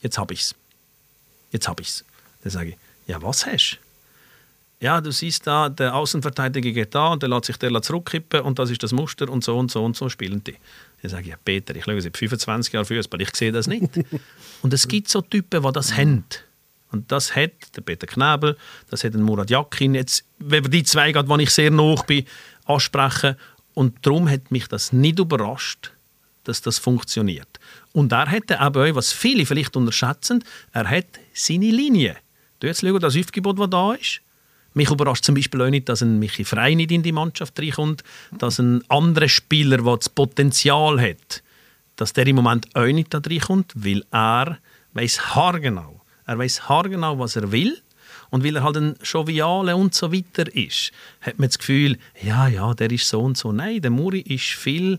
jetzt 0.00 0.18
habe 0.18 0.34
ich 0.34 0.40
es. 0.40 0.54
Jetzt 1.52 1.68
habe 1.68 1.82
ich 1.82 1.88
es. 1.88 2.04
Dann 2.42 2.50
sage 2.50 2.70
ich, 2.70 2.76
ja, 3.06 3.20
was 3.20 3.44
hast 3.44 3.78
du? 3.82 3.89
Ja, 4.82 5.02
du 5.02 5.12
siehst 5.12 5.46
da, 5.46 5.68
der 5.68 5.94
Außenverteidiger 5.94 6.70
geht 6.70 6.94
da 6.94 7.08
und 7.08 7.22
der 7.22 7.28
lässt 7.28 7.44
sich 7.44 7.58
der 7.58 7.82
zurückkippen 7.82 8.40
und 8.40 8.58
das 8.58 8.70
ist 8.70 8.82
das 8.82 8.92
Muster 8.92 9.28
und 9.28 9.44
so 9.44 9.58
und 9.58 9.70
so 9.70 9.84
und 9.84 9.94
so 9.94 10.08
spielen 10.08 10.42
die. 10.42 10.56
Dann 11.02 11.10
sage 11.10 11.24
ich, 11.24 11.28
ja, 11.28 11.36
Peter, 11.44 11.76
ich 11.76 11.84
schaue 11.84 12.00
seit 12.00 12.16
25 12.16 12.72
Jahren 12.72 12.86
Fußball, 12.86 13.20
ich 13.20 13.36
sehe 13.36 13.52
das 13.52 13.66
nicht. 13.66 13.90
und 14.62 14.72
es 14.72 14.88
gibt 14.88 15.08
so 15.08 15.20
Typen, 15.20 15.62
die 15.62 15.72
das 15.72 15.94
haben. 15.94 16.24
Und 16.92 17.12
das 17.12 17.36
hat 17.36 17.52
der 17.76 17.82
Peter 17.82 18.06
Knebel, 18.06 18.56
das 18.88 19.04
hat 19.04 19.12
der 19.12 19.20
Murat 19.20 19.50
Yakin. 19.50 19.94
Jetzt, 19.94 20.24
wenn 20.38 20.64
wir 20.64 20.70
die 20.70 20.82
zwei, 20.82 21.12
gerade, 21.12 21.28
die 21.28 21.42
ich 21.42 21.50
sehr 21.50 21.70
nah 21.70 21.94
bin, 22.06 22.24
ansprechen. 22.64 23.36
Und 23.74 24.04
darum 24.06 24.28
hat 24.30 24.50
mich 24.50 24.66
das 24.66 24.94
nicht 24.94 25.18
überrascht, 25.18 25.92
dass 26.44 26.62
das 26.62 26.78
funktioniert. 26.78 27.60
Und 27.92 28.12
er 28.12 28.30
hat 28.30 28.50
eben 28.50 28.94
was 28.94 29.12
viele 29.12 29.44
vielleicht 29.44 29.76
unterschätzen, 29.76 30.42
er 30.72 30.88
hat 30.88 31.06
seine 31.34 31.70
Linie. 31.70 32.16
Du 32.60 32.66
jetzt 32.66 32.80
schau, 32.80 32.98
das 32.98 33.16
Aufgebot, 33.16 33.58
das 33.58 33.70
da 33.70 33.92
ist. 33.92 34.22
Mich 34.74 34.90
überrascht 34.90 35.24
zum 35.24 35.34
Beispiel 35.34 35.62
auch 35.62 35.70
nicht, 35.70 35.88
dass 35.88 36.02
ein 36.02 36.18
Michi 36.18 36.44
Frey 36.44 36.76
nicht 36.76 36.92
in 36.92 37.02
die 37.02 37.12
Mannschaft 37.12 37.58
reinkommt, 37.58 38.04
dass 38.38 38.58
ein 38.58 38.88
anderer 38.88 39.28
Spieler, 39.28 39.78
der 39.78 39.96
das 39.96 40.08
Potenzial 40.08 41.00
hat, 41.00 41.42
dass 41.96 42.12
der 42.12 42.26
im 42.26 42.36
Moment 42.36 42.68
auch 42.74 42.86
nicht 42.86 43.12
da 43.12 43.20
reinkommt, 43.24 43.72
weil 43.74 44.04
er 44.10 44.58
weiß 44.92 45.34
haargenau, 45.34 46.00
er 46.26 46.38
weiß 46.38 46.68
haargenau, 46.68 47.18
was 47.18 47.36
er 47.36 47.50
will 47.50 47.82
und 48.30 48.44
weil 48.44 48.56
er 48.56 48.62
halt 48.62 48.76
ein 48.76 48.94
Joviale 49.02 49.76
und 49.76 49.94
so 49.94 50.12
weiter 50.12 50.54
ist, 50.54 50.92
hat 51.20 51.38
man 51.38 51.48
das 51.48 51.58
Gefühl, 51.58 51.98
ja, 52.22 52.48
ja, 52.48 52.72
der 52.74 52.90
ist 52.90 53.08
so 53.08 53.20
und 53.20 53.36
so. 53.36 53.52
Nein, 53.52 53.82
der 53.82 53.90
Muri 53.90 54.20
ist 54.20 54.44
viel 54.44 54.98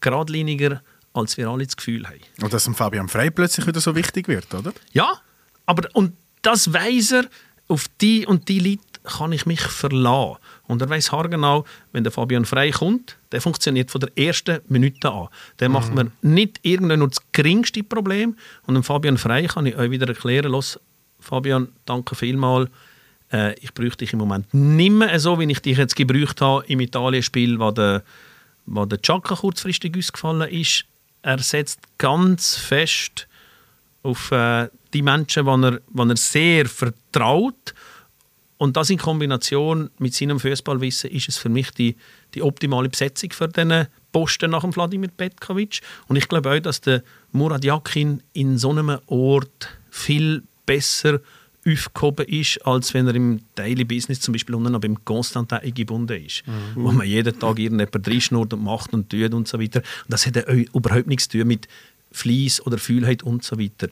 geradliniger, 0.00 0.82
als 1.14 1.36
wir 1.36 1.48
alle 1.48 1.64
das 1.64 1.76
Gefühl 1.76 2.06
haben. 2.06 2.20
Und 2.42 2.52
dass 2.52 2.68
Fabian 2.74 3.08
Frey 3.08 3.30
plötzlich 3.30 3.66
wieder 3.66 3.80
so 3.80 3.94
wichtig 3.94 4.28
wird, 4.28 4.52
oder? 4.54 4.72
Ja, 4.92 5.20
aber 5.66 5.88
und 5.94 6.14
das 6.42 6.72
weiß 6.72 7.12
er, 7.12 7.24
auf 7.68 7.86
die 8.00 8.26
und 8.26 8.48
die 8.48 8.60
Leute 8.60 8.80
kann 9.08 9.32
ich 9.32 9.46
mich 9.46 9.60
verlassen. 9.60 10.38
Und 10.66 10.82
er 10.82 10.88
weiß 10.88 11.12
haargenau, 11.12 11.64
wenn 11.92 12.04
der 12.04 12.12
Fabian 12.12 12.44
Frey 12.44 12.70
kommt, 12.70 13.16
der 13.32 13.40
funktioniert 13.40 13.90
von 13.90 14.00
der 14.00 14.16
ersten 14.16 14.60
Minute 14.68 15.10
an. 15.10 15.28
Der 15.60 15.68
macht 15.68 15.94
mir 15.94 16.10
nicht 16.22 16.60
irgendwann 16.62 17.00
nur 17.00 17.08
das 17.08 17.20
geringste 17.32 17.82
Problem. 17.82 18.36
Und 18.66 18.74
dem 18.74 18.84
Fabian 18.84 19.18
Frey 19.18 19.46
kann 19.46 19.66
ich 19.66 19.76
euch 19.76 19.90
wieder 19.90 20.08
erklären, 20.08 20.52
los, 20.52 20.78
Fabian, 21.20 21.68
danke 21.84 22.14
vielmals. 22.14 22.70
Äh, 23.32 23.54
ich 23.60 23.74
bräuchte 23.74 23.98
dich 23.98 24.12
im 24.12 24.20
Moment 24.20 24.52
nicht 24.54 24.92
mehr 24.92 25.18
so, 25.20 25.38
wie 25.38 25.50
ich 25.50 25.60
dich 25.60 25.76
jetzt 25.76 25.96
gebraucht 25.96 26.40
habe 26.40 26.64
im 26.66 26.80
Italienspiel, 26.80 27.58
wo 27.58 27.70
der, 27.70 28.02
wo 28.66 28.84
der 28.84 29.00
Chaka 29.00 29.34
kurzfristig 29.34 29.96
ausgefallen 29.96 30.48
ist. 30.48 30.84
Er 31.22 31.38
setzt 31.38 31.80
ganz 31.98 32.56
fest 32.56 33.26
auf 34.02 34.30
äh, 34.30 34.68
die 34.94 35.02
Menschen, 35.02 35.44
die 35.44 35.66
er, 35.66 35.80
die 35.86 36.10
er 36.10 36.16
sehr 36.16 36.66
vertraut. 36.66 37.74
Und 38.58 38.76
das 38.76 38.90
in 38.90 38.98
Kombination 38.98 39.90
mit 39.98 40.14
seinem 40.14 40.40
Fußballwissen 40.40 41.10
ist 41.10 41.28
es 41.28 41.38
für 41.38 41.48
mich 41.48 41.70
die, 41.70 41.96
die 42.34 42.42
optimale 42.42 42.88
Besetzung 42.88 43.30
für 43.32 43.48
diesen 43.48 43.86
Posten 44.12 44.50
nach 44.50 44.62
dem 44.62 44.74
Wladimir 44.74 45.10
Petkovic. 45.16 45.80
Und 46.08 46.16
ich 46.16 46.28
glaube 46.28 46.50
auch, 46.50 46.58
dass 46.58 46.80
der 46.80 47.02
Murat 47.32 47.64
Yakin 47.64 48.22
in 48.32 48.58
so 48.58 48.70
einem 48.70 48.98
Ort 49.06 49.68
viel 49.90 50.42
besser 50.66 51.20
aufgehoben 51.66 52.26
ist, 52.26 52.64
als 52.66 52.94
wenn 52.94 53.06
er 53.06 53.14
im 53.14 53.40
Daily 53.54 53.84
Business 53.84 54.20
zum 54.20 54.32
Beispiel 54.32 54.54
unten 54.54 54.72
noch 54.72 54.80
beim 54.80 55.04
Constantin 55.04 55.74
gebunden 55.74 56.24
ist. 56.24 56.42
Wo 56.74 56.92
man 56.92 57.06
jeden 57.06 57.38
Tag 57.38 57.58
irgendjemand 57.58 58.08
reinschnurrt 58.08 58.52
und 58.54 58.64
macht 58.64 58.92
und 58.92 59.10
tut 59.10 59.34
und 59.34 59.46
so 59.46 59.60
weiter. 59.60 59.80
Und 59.80 60.12
das 60.12 60.26
hat 60.26 60.36
überhaupt 60.48 61.06
nichts 61.06 61.28
zu 61.28 61.38
tun 61.38 61.48
mit 61.48 61.68
Fleiss 62.10 62.64
oder 62.64 62.78
Fühlheit 62.78 63.22
und 63.22 63.44
so 63.44 63.58
weiter. 63.58 63.88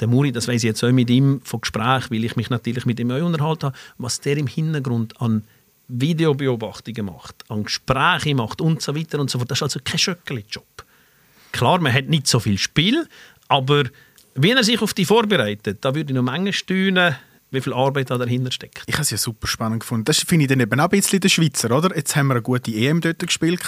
Der 0.00 0.08
Muri, 0.08 0.32
das 0.32 0.48
weiß 0.48 0.56
ich 0.56 0.68
jetzt 0.68 0.82
auch 0.82 0.92
mit 0.92 1.10
ihm 1.10 1.40
von 1.44 1.60
Gespräch, 1.60 2.10
weil 2.10 2.24
ich 2.24 2.36
mich 2.36 2.50
natürlich 2.50 2.86
mit 2.86 2.98
ihm 2.98 3.10
auch 3.10 3.22
unterhalten 3.22 3.66
habe, 3.66 3.76
was 3.98 4.20
der 4.20 4.36
im 4.36 4.46
Hintergrund 4.46 5.20
an 5.20 5.44
Videobeobachtungen 5.88 7.06
macht, 7.06 7.44
an 7.48 7.64
Gespräche 7.64 8.34
macht 8.34 8.60
und 8.60 8.80
so 8.80 8.96
weiter 8.96 9.18
und 9.20 9.30
so 9.30 9.38
fort. 9.38 9.50
Das 9.50 9.58
ist 9.58 9.62
also 9.62 9.80
kein 9.84 9.98
Schöckeli-Job. 9.98 10.64
Klar, 11.52 11.80
man 11.80 11.92
hat 11.92 12.08
nicht 12.08 12.26
so 12.26 12.40
viel 12.40 12.58
Spiel, 12.58 13.06
aber 13.48 13.84
wie 14.34 14.50
er 14.50 14.62
sich 14.62 14.80
auf 14.80 14.94
die 14.94 15.04
vorbereitet, 15.04 15.78
da 15.80 15.94
würde 15.94 16.12
ich 16.12 16.16
noch 16.16 16.22
Menge 16.22 16.52
staunen, 16.52 17.16
wie 17.50 17.60
viel 17.60 17.72
Arbeit 17.72 18.10
da 18.10 18.18
dahinter 18.18 18.52
steckt. 18.52 18.84
Ich 18.86 18.94
habe 18.94 19.02
es 19.02 19.10
ja 19.10 19.16
super 19.16 19.48
spannend 19.48 19.80
gefunden. 19.80 20.04
Das 20.04 20.18
finde 20.20 20.44
ich 20.44 20.48
dann 20.48 20.60
eben 20.60 20.78
auch 20.78 20.84
ein 20.84 20.90
bisschen 20.90 21.20
der 21.20 21.28
Schweizer, 21.28 21.76
oder? 21.76 21.94
Jetzt 21.96 22.14
haben 22.14 22.28
wir 22.28 22.34
eine 22.34 22.42
gute 22.42 22.70
EM 22.70 23.00
dort 23.00 23.18
gespielt. 23.18 23.60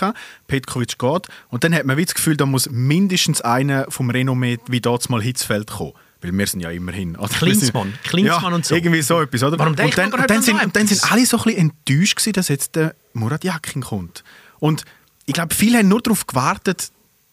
Petkovic 0.46 0.98
geht. 0.98 1.28
Und 1.48 1.64
dann 1.64 1.74
hat 1.74 1.84
man 1.84 1.96
wie 1.96 2.04
das 2.04 2.14
Gefühl, 2.14 2.36
da 2.36 2.46
muss 2.46 2.70
mindestens 2.70 3.40
einer 3.40 3.86
vom 3.90 4.10
Renommee 4.10 4.58
wie 4.68 4.80
dort 4.80 5.10
mal 5.10 5.20
Hitzfeld 5.20 5.68
kommen. 5.68 5.94
Weil 6.22 6.32
wir 6.38 6.46
sind 6.46 6.60
ja 6.60 6.70
immerhin. 6.70 7.16
Oder? 7.16 7.28
Klinsmann, 7.28 7.92
Klinsmann 8.04 8.42
ja, 8.42 8.54
und 8.54 8.64
so. 8.64 8.74
irgendwie 8.74 9.02
so 9.02 9.20
etwas, 9.20 9.42
oder? 9.42 9.58
Warum 9.58 9.72
und 9.72 9.78
dann, 9.78 10.10
man 10.10 10.20
und 10.20 10.30
dann, 10.30 10.42
sind, 10.42 10.62
und 10.62 10.76
dann 10.76 10.86
sind 10.86 10.98
etwas? 10.98 11.10
alle 11.10 11.26
so 11.26 11.36
ein 11.38 11.42
bisschen 11.44 11.60
enttäuscht 11.60 12.16
gewesen, 12.16 12.32
dass 12.32 12.48
jetzt 12.48 12.76
der 12.76 12.94
Murat 13.12 13.42
Yakin 13.44 13.82
kommt. 13.82 14.22
Und 14.60 14.84
ich 15.26 15.34
glaube, 15.34 15.54
viele 15.54 15.78
haben 15.78 15.88
nur 15.88 16.00
darauf 16.00 16.26
gewartet, 16.26 16.90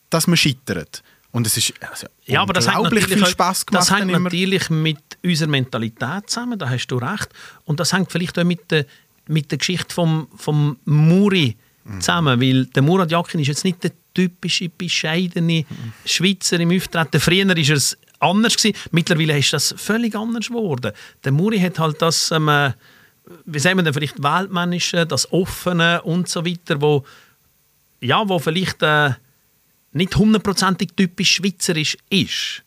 dass 0.10 0.26
man 0.26 0.38
scheitert. 0.38 1.04
Und 1.32 1.46
es 1.46 1.58
ist 1.58 1.74
also 1.88 2.08
Ja, 2.26 2.42
aber 2.42 2.54
das 2.54 2.68
hat 2.68 2.78
unglaublich 2.78 3.04
natürlich, 3.04 3.24
viel 3.24 3.32
Spaß 3.32 3.66
gemacht. 3.68 3.88
das 3.88 3.96
hängt 3.96 4.12
natürlich 4.12 4.70
mit 4.72 4.98
unserer 5.24 5.50
Mentalität 5.50 6.28
zusammen, 6.28 6.58
da 6.58 6.68
hast 6.68 6.88
du 6.88 6.98
recht. 6.98 7.30
Und 7.66 7.80
das 7.80 7.94
hängt 7.94 8.12
vielleicht 8.12 8.40
auch 8.40 8.44
mit 8.44 8.72
der, 8.72 8.86
mit 9.28 9.52
der 9.52 9.60
Geschichte 9.60 9.94
vom, 9.94 10.28
vom 10.36 10.78
Muri 10.86 11.56
zusammen, 12.00 12.42
weil 12.42 12.66
der 12.66 12.82
Murat 12.82 13.12
Yakin 13.12 13.40
ist 13.40 13.48
jetzt 13.48 13.64
nicht 13.64 13.84
der 13.84 13.92
typische, 14.14 14.70
bescheidene 14.70 15.66
Schweizer 16.06 16.60
im 16.60 16.76
Auftreten. 16.76 17.20
Früher 17.20 17.48
war 17.48 17.58
es 17.58 17.98
anders. 18.20 18.58
Gewesen. 18.58 18.78
Mittlerweile 18.92 19.38
ist 19.38 19.54
das 19.54 19.74
völlig 19.78 20.16
anders 20.16 20.48
geworden. 20.48 20.92
Der 21.24 21.32
Muri 21.32 21.60
hat 21.60 21.80
halt 21.80 22.02
das, 22.02 22.32
ähm, 22.32 22.48
äh, 22.50 22.74
wie 23.46 23.60
sagen 23.60 23.78
wir 23.78 23.84
denn, 23.84 23.94
vielleicht 23.94 24.22
Weltmännische, 24.22 25.06
das 25.06 25.32
Offene 25.32 26.02
und 26.02 26.28
so 26.30 26.46
weiter, 26.46 26.82
wo, 26.82 27.06
ja, 28.02 28.28
wo 28.28 28.40
vielleicht... 28.40 28.82
Äh, 28.84 29.12
nicht 29.92 30.16
hundertprozentig 30.16 30.90
typisch 30.96 31.32
schweizerisch 31.34 31.98
ist. 32.12 32.62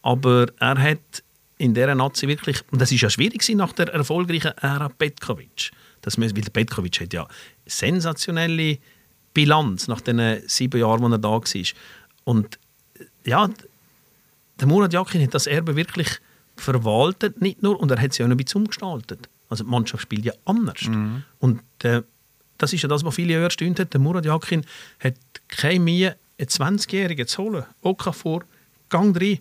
Aber 0.00 0.46
er 0.58 0.78
hat 0.78 1.22
in 1.58 1.74
dieser 1.74 1.94
Nazi 1.94 2.26
wirklich, 2.26 2.62
und 2.70 2.80
das 2.80 2.90
ist 2.90 3.02
ja 3.02 3.10
schwierig 3.10 3.46
nach 3.50 3.74
der 3.74 3.88
erfolgreichen 3.88 4.52
Ära 4.56 4.88
Petkovic. 4.88 5.70
Das, 6.00 6.16
müssen- 6.16 6.34
weil 6.34 6.44
Petkovic 6.44 6.98
hat 7.02 7.12
ja 7.12 7.28
sensationelle 7.66 8.78
Bilanz 9.34 9.86
nach 9.86 10.00
den 10.00 10.42
sieben 10.48 10.80
Jahren, 10.80 11.02
wo 11.02 11.08
er 11.08 11.18
da 11.18 11.28
war. 11.28 11.42
Und 12.24 12.58
ja, 13.26 13.50
der 14.62 14.68
Murat 14.68 14.92
Yakin 14.92 15.20
hat 15.24 15.34
das 15.34 15.48
Erbe 15.48 15.74
wirklich 15.74 16.20
verwaltet, 16.56 17.42
nicht 17.42 17.64
nur, 17.64 17.80
und 17.80 17.90
er 17.90 18.00
hat 18.00 18.12
es 18.12 18.18
ja 18.18 18.24
auch 18.24 18.28
noch 18.28 18.36
ein 18.36 18.44
bisschen 18.44 18.60
umgestaltet. 18.60 19.28
Also 19.48 19.64
die 19.64 19.70
Mannschaft 19.70 20.04
spielt 20.04 20.24
ja 20.24 20.32
anders. 20.44 20.82
Und 21.40 21.62
äh, 21.82 22.02
das 22.58 22.72
ist 22.72 22.82
ja 22.82 22.88
das, 22.88 23.04
was 23.04 23.12
viele 23.12 23.32
Jahre 23.32 23.46
erstaunt 23.46 23.80
hat. 23.80 23.92
Der 23.92 24.00
Murat 24.00 24.24
Yakin 24.24 24.64
hat 25.00 25.16
keine 25.48 25.80
Mühe, 25.80 26.16
einen 26.38 26.48
20-Jährigen 26.48 27.26
zu 27.26 27.42
holen. 27.42 27.64
Okafor, 27.80 28.44
gang 28.88 29.20
rein 29.20 29.40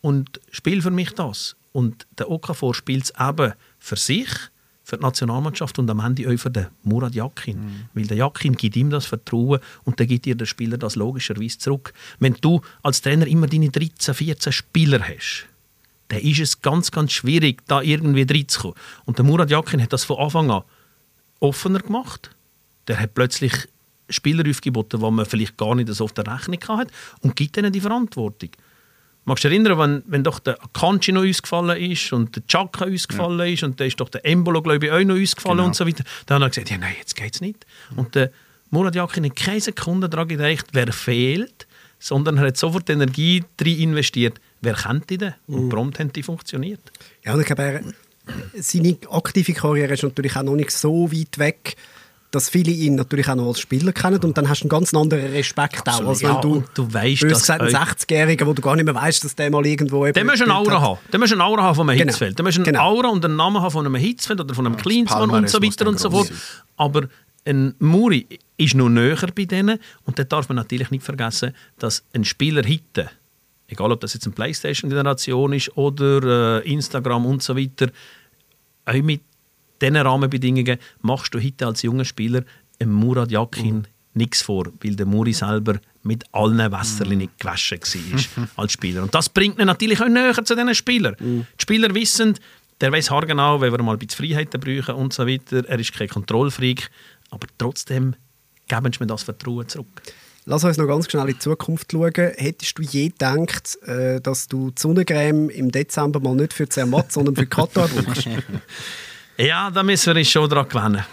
und 0.00 0.40
spiel 0.50 0.82
für 0.82 0.90
mich 0.90 1.12
das. 1.12 1.54
Und 1.70 2.08
der 2.18 2.28
Okafor 2.28 2.74
spielt 2.74 3.04
es 3.04 3.12
eben 3.20 3.52
für 3.78 3.96
sich, 3.96 4.28
für 4.86 4.98
die 4.98 5.02
Nationalmannschaft 5.02 5.80
und 5.80 5.90
am 5.90 5.98
Ende 5.98 6.32
auch 6.32 6.38
für 6.38 6.48
den 6.48 6.68
Murat 6.84 7.12
Yakin. 7.12 7.58
Weil 7.92 8.06
der 8.06 8.18
Yakin 8.18 8.54
gibt 8.54 8.76
ihm 8.76 8.88
das 8.88 9.04
Vertrauen 9.04 9.58
und 9.82 9.98
dann 9.98 10.06
gibt 10.06 10.26
dir 10.26 10.36
der 10.36 10.46
Spieler 10.46 10.78
das 10.78 10.94
logischerweise 10.94 11.58
zurück. 11.58 11.92
Wenn 12.20 12.36
du 12.40 12.60
als 12.84 13.02
Trainer 13.02 13.26
immer 13.26 13.48
deine 13.48 13.68
13, 13.68 14.14
14 14.14 14.52
Spieler 14.52 15.00
hast, 15.00 15.46
dann 16.06 16.20
ist 16.20 16.38
es 16.38 16.62
ganz, 16.62 16.92
ganz 16.92 17.10
schwierig, 17.10 17.66
da 17.66 17.82
irgendwie 17.82 18.22
reinzukommen. 18.22 18.76
Und 19.06 19.18
der 19.18 19.24
Murat 19.24 19.50
Yakin 19.50 19.82
hat 19.82 19.92
das 19.92 20.04
von 20.04 20.18
Anfang 20.18 20.52
an 20.52 20.62
offener 21.40 21.80
gemacht. 21.80 22.30
Der 22.86 23.00
hat 23.00 23.12
plötzlich 23.12 23.68
Spieler 24.08 24.48
aufgeboten, 24.48 25.00
die 25.00 25.10
man 25.10 25.26
vielleicht 25.26 25.56
gar 25.56 25.74
nicht 25.74 25.92
so 25.92 26.04
auf 26.04 26.12
der 26.12 26.28
Rechnung 26.28 26.60
hatte 26.68 26.92
und 27.22 27.34
gibt 27.34 27.56
ihnen 27.56 27.72
die 27.72 27.80
Verantwortung. 27.80 28.50
Magst 29.28 29.44
du 29.44 29.48
dich 29.48 29.58
erinnern, 29.58 29.78
wenn, 29.78 30.02
wenn 30.06 30.24
doch 30.24 30.38
der 30.38 30.56
Akanji 30.62 31.12
noch 31.12 31.24
ausgefallen 31.26 31.76
ist 31.90 32.12
und 32.12 32.34
der 32.36 32.46
Chaka 32.46 32.84
ausgefallen 32.86 33.52
ist 33.52 33.62
und 33.64 33.78
dann 33.80 33.88
ist 33.88 33.98
doch 34.00 34.08
der 34.08 34.24
Embolo, 34.24 34.62
glaube 34.62 34.86
ich, 34.86 34.92
auch 34.92 35.00
noch 35.04 35.16
ausgefallen 35.20 35.56
Genau. 35.58 35.66
und 35.66 35.76
so 35.76 35.86
weiter. 35.86 36.04
Dann 36.26 36.36
hat 36.36 36.46
er 36.46 36.48
gesagt, 36.50 36.70
ja, 36.70 36.78
nein, 36.78 36.94
jetzt 36.98 37.14
geht 37.16 37.34
es 37.34 37.40
nicht. 37.40 37.66
Und 37.96 38.14
der 38.14 38.30
Murat 38.70 38.94
Yakin 38.94 39.24
hat 39.26 39.36
keine 39.36 39.60
Sekunde 39.60 40.08
daran 40.08 40.28
gedacht, 40.28 40.66
wer 40.72 40.92
fehlt, 40.92 41.66
sondern 41.98 42.38
er 42.38 42.46
hat 42.46 42.56
sofort 42.56 42.88
Energie 42.88 43.42
rein 43.60 43.76
investiert. 43.78 44.40
Wer 44.60 44.74
kennt 44.74 45.10
die 45.10 45.18
denn? 45.18 45.34
Und 45.48 45.68
prompt 45.70 45.98
haben 45.98 46.12
die 46.12 46.22
funktioniert. 46.22 46.80
Ja, 47.24 47.34
und 47.34 47.40
ich 47.40 47.46
glaube, 47.46 47.82
seine 48.54 48.96
aktive 49.10 49.52
Karriere 49.52 49.94
ist 49.94 50.02
natürlich 50.02 50.36
auch 50.36 50.42
noch 50.42 50.54
nicht 50.56 50.70
so 50.70 51.10
weit 51.12 51.38
weg, 51.38 51.76
dass 52.30 52.48
viele 52.50 52.70
ihn 52.70 52.96
natürlich 52.96 53.28
auch 53.28 53.34
noch 53.36 53.46
als 53.48 53.60
Spieler 53.60 53.92
kennen 53.92 54.22
und 54.24 54.36
dann 54.36 54.48
hast 54.48 54.60
du 54.60 54.64
einen 54.64 54.70
ganz 54.70 54.92
anderen 54.92 55.26
Respekt 55.32 55.88
auch, 55.88 56.06
als 56.06 56.22
wenn 56.22 56.30
Ja, 56.30 56.40
du, 56.40 56.64
du 56.74 56.92
weisst, 56.92 57.22
bös 57.22 57.32
gesagt, 57.40 57.60
einen 57.62 57.74
euch- 57.74 57.80
60-Jährigen, 57.80 58.46
wo 58.46 58.52
du 58.52 58.60
gar 58.62 58.76
nicht 58.76 58.84
mehr 58.84 58.94
weißt, 58.94 59.24
dass 59.24 59.34
der 59.34 59.50
mal 59.50 59.64
irgendwo 59.64 60.04
eben 60.06 60.14
Der 60.14 60.24
muss 60.24 60.40
eine 60.42 60.54
Aura 60.54 60.74
hat. 60.74 60.80
haben. 60.82 60.98
Der 61.12 61.20
muss 61.20 61.32
eine 61.32 61.44
Aura 61.44 61.62
haben 61.62 61.74
von 61.76 61.88
einem 61.88 61.98
Genau. 61.98 62.10
Hitzfeld. 62.10 62.38
Der 62.38 62.44
muss 62.44 62.56
eine 62.56 62.64
Genau. 62.64 62.80
Aura 62.82 63.08
und 63.08 63.24
einen 63.24 63.36
Namen 63.36 63.60
haben 63.62 63.70
von 63.70 63.86
einem 63.86 63.94
Hitzfeld 63.94 64.40
oder 64.40 64.54
von 64.54 64.66
einem 64.66 64.76
Klinsmann 64.76 65.30
und 65.30 65.48
so 65.48 65.62
weiter 65.62 65.86
und 65.88 65.98
so 66.00 66.10
fort. 66.10 66.30
Aber 66.76 67.08
ein 67.44 67.74
Muri 67.78 68.26
ist 68.56 68.74
noch 68.74 68.88
näher 68.88 69.16
bei 69.34 69.44
denen 69.44 69.78
und 70.04 70.18
da 70.18 70.24
darf 70.24 70.48
man 70.48 70.56
natürlich 70.56 70.90
nicht 70.90 71.04
vergessen, 71.04 71.52
dass 71.78 72.02
ein 72.12 72.24
Spieler 72.24 72.62
heute, 72.66 73.08
egal 73.68 73.92
ob 73.92 74.00
das 74.00 74.14
jetzt 74.14 74.26
eine 74.26 74.34
Playstation-Generation 74.34 75.52
ist 75.52 75.76
oder 75.76 76.62
äh, 76.64 76.68
Instagram 76.72 77.24
und 77.26 77.42
so 77.42 77.56
weiter, 77.56 77.88
auch 78.84 78.92
mit 78.94 79.20
diesen 79.80 79.96
Rahmenbedingungen 79.96 80.78
machst 81.02 81.34
du 81.34 81.42
heute 81.42 81.66
als 81.66 81.82
junger 81.82 82.04
Spieler 82.04 82.42
einem 82.78 82.92
Murat 82.92 83.30
Yakin 83.30 83.86
nichts 84.14 84.42
vor, 84.42 84.66
weil 84.82 84.96
der 84.96 85.06
Muri 85.06 85.32
selber 85.32 85.78
mit 86.02 86.24
allen 86.32 86.58
Wässerchen 86.58 87.18
nicht 87.18 87.38
gewaschen 87.38 87.78
war 87.80 88.48
als 88.56 88.72
Spieler. 88.72 89.02
Und 89.02 89.14
das 89.14 89.28
bringt 89.28 89.58
ihn 89.58 89.66
natürlich 89.66 90.00
auch 90.00 90.08
näher 90.08 90.32
zu 90.44 90.54
diesen 90.54 90.74
Spielern. 90.74 91.16
Die 91.20 91.44
Spieler 91.58 91.94
wissen, 91.94 92.34
der 92.80 92.92
weiß 92.92 93.10
haargenau, 93.10 93.60
wenn 93.60 93.72
wir 93.72 93.82
mal 93.82 93.92
ein 93.92 93.98
bisschen 93.98 94.26
Freiheiten 94.26 94.60
brauchen 94.60 94.94
und 94.94 95.12
so 95.12 95.26
weiter. 95.26 95.64
Er 95.66 95.78
ist 95.78 95.92
kein 95.92 96.08
Kontrollfreak, 96.08 96.90
aber 97.30 97.46
trotzdem 97.58 98.14
geben 98.68 98.92
sie 98.92 99.00
mir 99.00 99.06
das 99.06 99.22
Vertrauen 99.22 99.68
zurück. 99.68 100.02
Lass 100.48 100.62
uns 100.62 100.76
noch 100.76 100.86
ganz 100.86 101.10
schnell 101.10 101.22
in 101.22 101.34
die 101.34 101.38
Zukunft 101.38 101.90
schauen. 101.90 102.12
Hättest 102.14 102.78
du 102.78 102.82
je 102.82 103.08
gedacht, 103.08 103.78
äh, 103.82 104.20
dass 104.20 104.46
du 104.46 104.70
die 104.70 104.80
Sonnencreme 104.80 105.50
im 105.50 105.72
Dezember 105.72 106.20
mal 106.20 106.36
nicht 106.36 106.52
für 106.52 106.68
Zermatt, 106.68 107.10
sondern 107.10 107.34
für 107.34 107.46
Katar 107.46 107.88
brauchst? 107.88 108.28
Ja, 109.36 109.70
da 109.70 109.82
müssen 109.82 110.14
wir 110.14 110.20
uns 110.20 110.30
schon 110.30 110.48
dran 110.48 110.68
gewöhnen. 110.68 111.04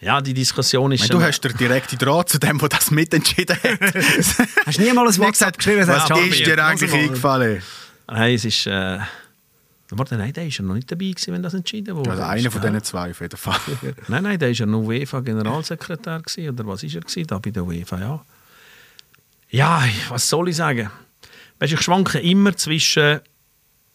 Ja, 0.00 0.20
die 0.20 0.32
Diskussion 0.32 0.92
ist... 0.92 1.00
Meine, 1.00 1.20
du 1.20 1.20
hast 1.20 1.40
den 1.40 1.56
direkten 1.56 1.98
Draht 1.98 2.28
zu 2.28 2.38
dem, 2.38 2.58
der 2.58 2.68
das 2.68 2.92
mitentschieden 2.92 3.56
hat. 3.56 3.80
Hast 4.66 4.78
du 4.78 4.82
nie 4.82 4.92
mal 4.92 5.08
ein 5.08 5.18
WhatsApp 5.18 5.58
geschrieben? 5.58 5.88
Was 5.88 6.08
ist 6.08 6.46
dir 6.46 6.64
eigentlich 6.64 6.92
eingefallen? 6.92 7.62
Nein, 8.06 8.34
es 8.34 8.44
ist... 8.44 8.66
Äh, 8.68 9.00
warte, 9.90 10.16
nein, 10.16 10.32
der 10.32 10.46
ja 10.46 10.62
noch 10.62 10.74
nicht 10.74 10.90
dabei 10.92 11.06
gewesen, 11.06 11.34
wenn 11.34 11.42
das 11.42 11.54
entschieden 11.54 11.96
wurde. 11.96 12.12
Also 12.12 12.22
einer 12.22 12.50
von 12.50 12.60
diesen 12.60 12.82
zwei 12.84 13.10
auf 13.10 13.20
jeden 13.20 13.36
Fall. 13.36 13.58
Nein, 14.08 14.22
nein, 14.22 14.38
der 14.38 14.50
war 14.50 14.54
ja 14.54 14.66
noch 14.66 14.82
UEFA-Generalsekretär 14.82 16.22
oder 16.50 16.66
was 16.66 16.84
ist 16.84 16.94
er 16.94 17.00
gewesen, 17.00 17.26
da 17.26 17.38
bei 17.38 17.50
der 17.50 17.64
UEFA, 17.64 17.98
ja. 17.98 18.24
Ja, 19.50 19.82
was 20.10 20.28
soll 20.28 20.50
ich 20.50 20.56
sagen? 20.56 20.90
Weißt, 21.58 21.72
ich 21.72 21.80
schwanke 21.80 22.20
immer 22.20 22.56
zwischen 22.56 23.20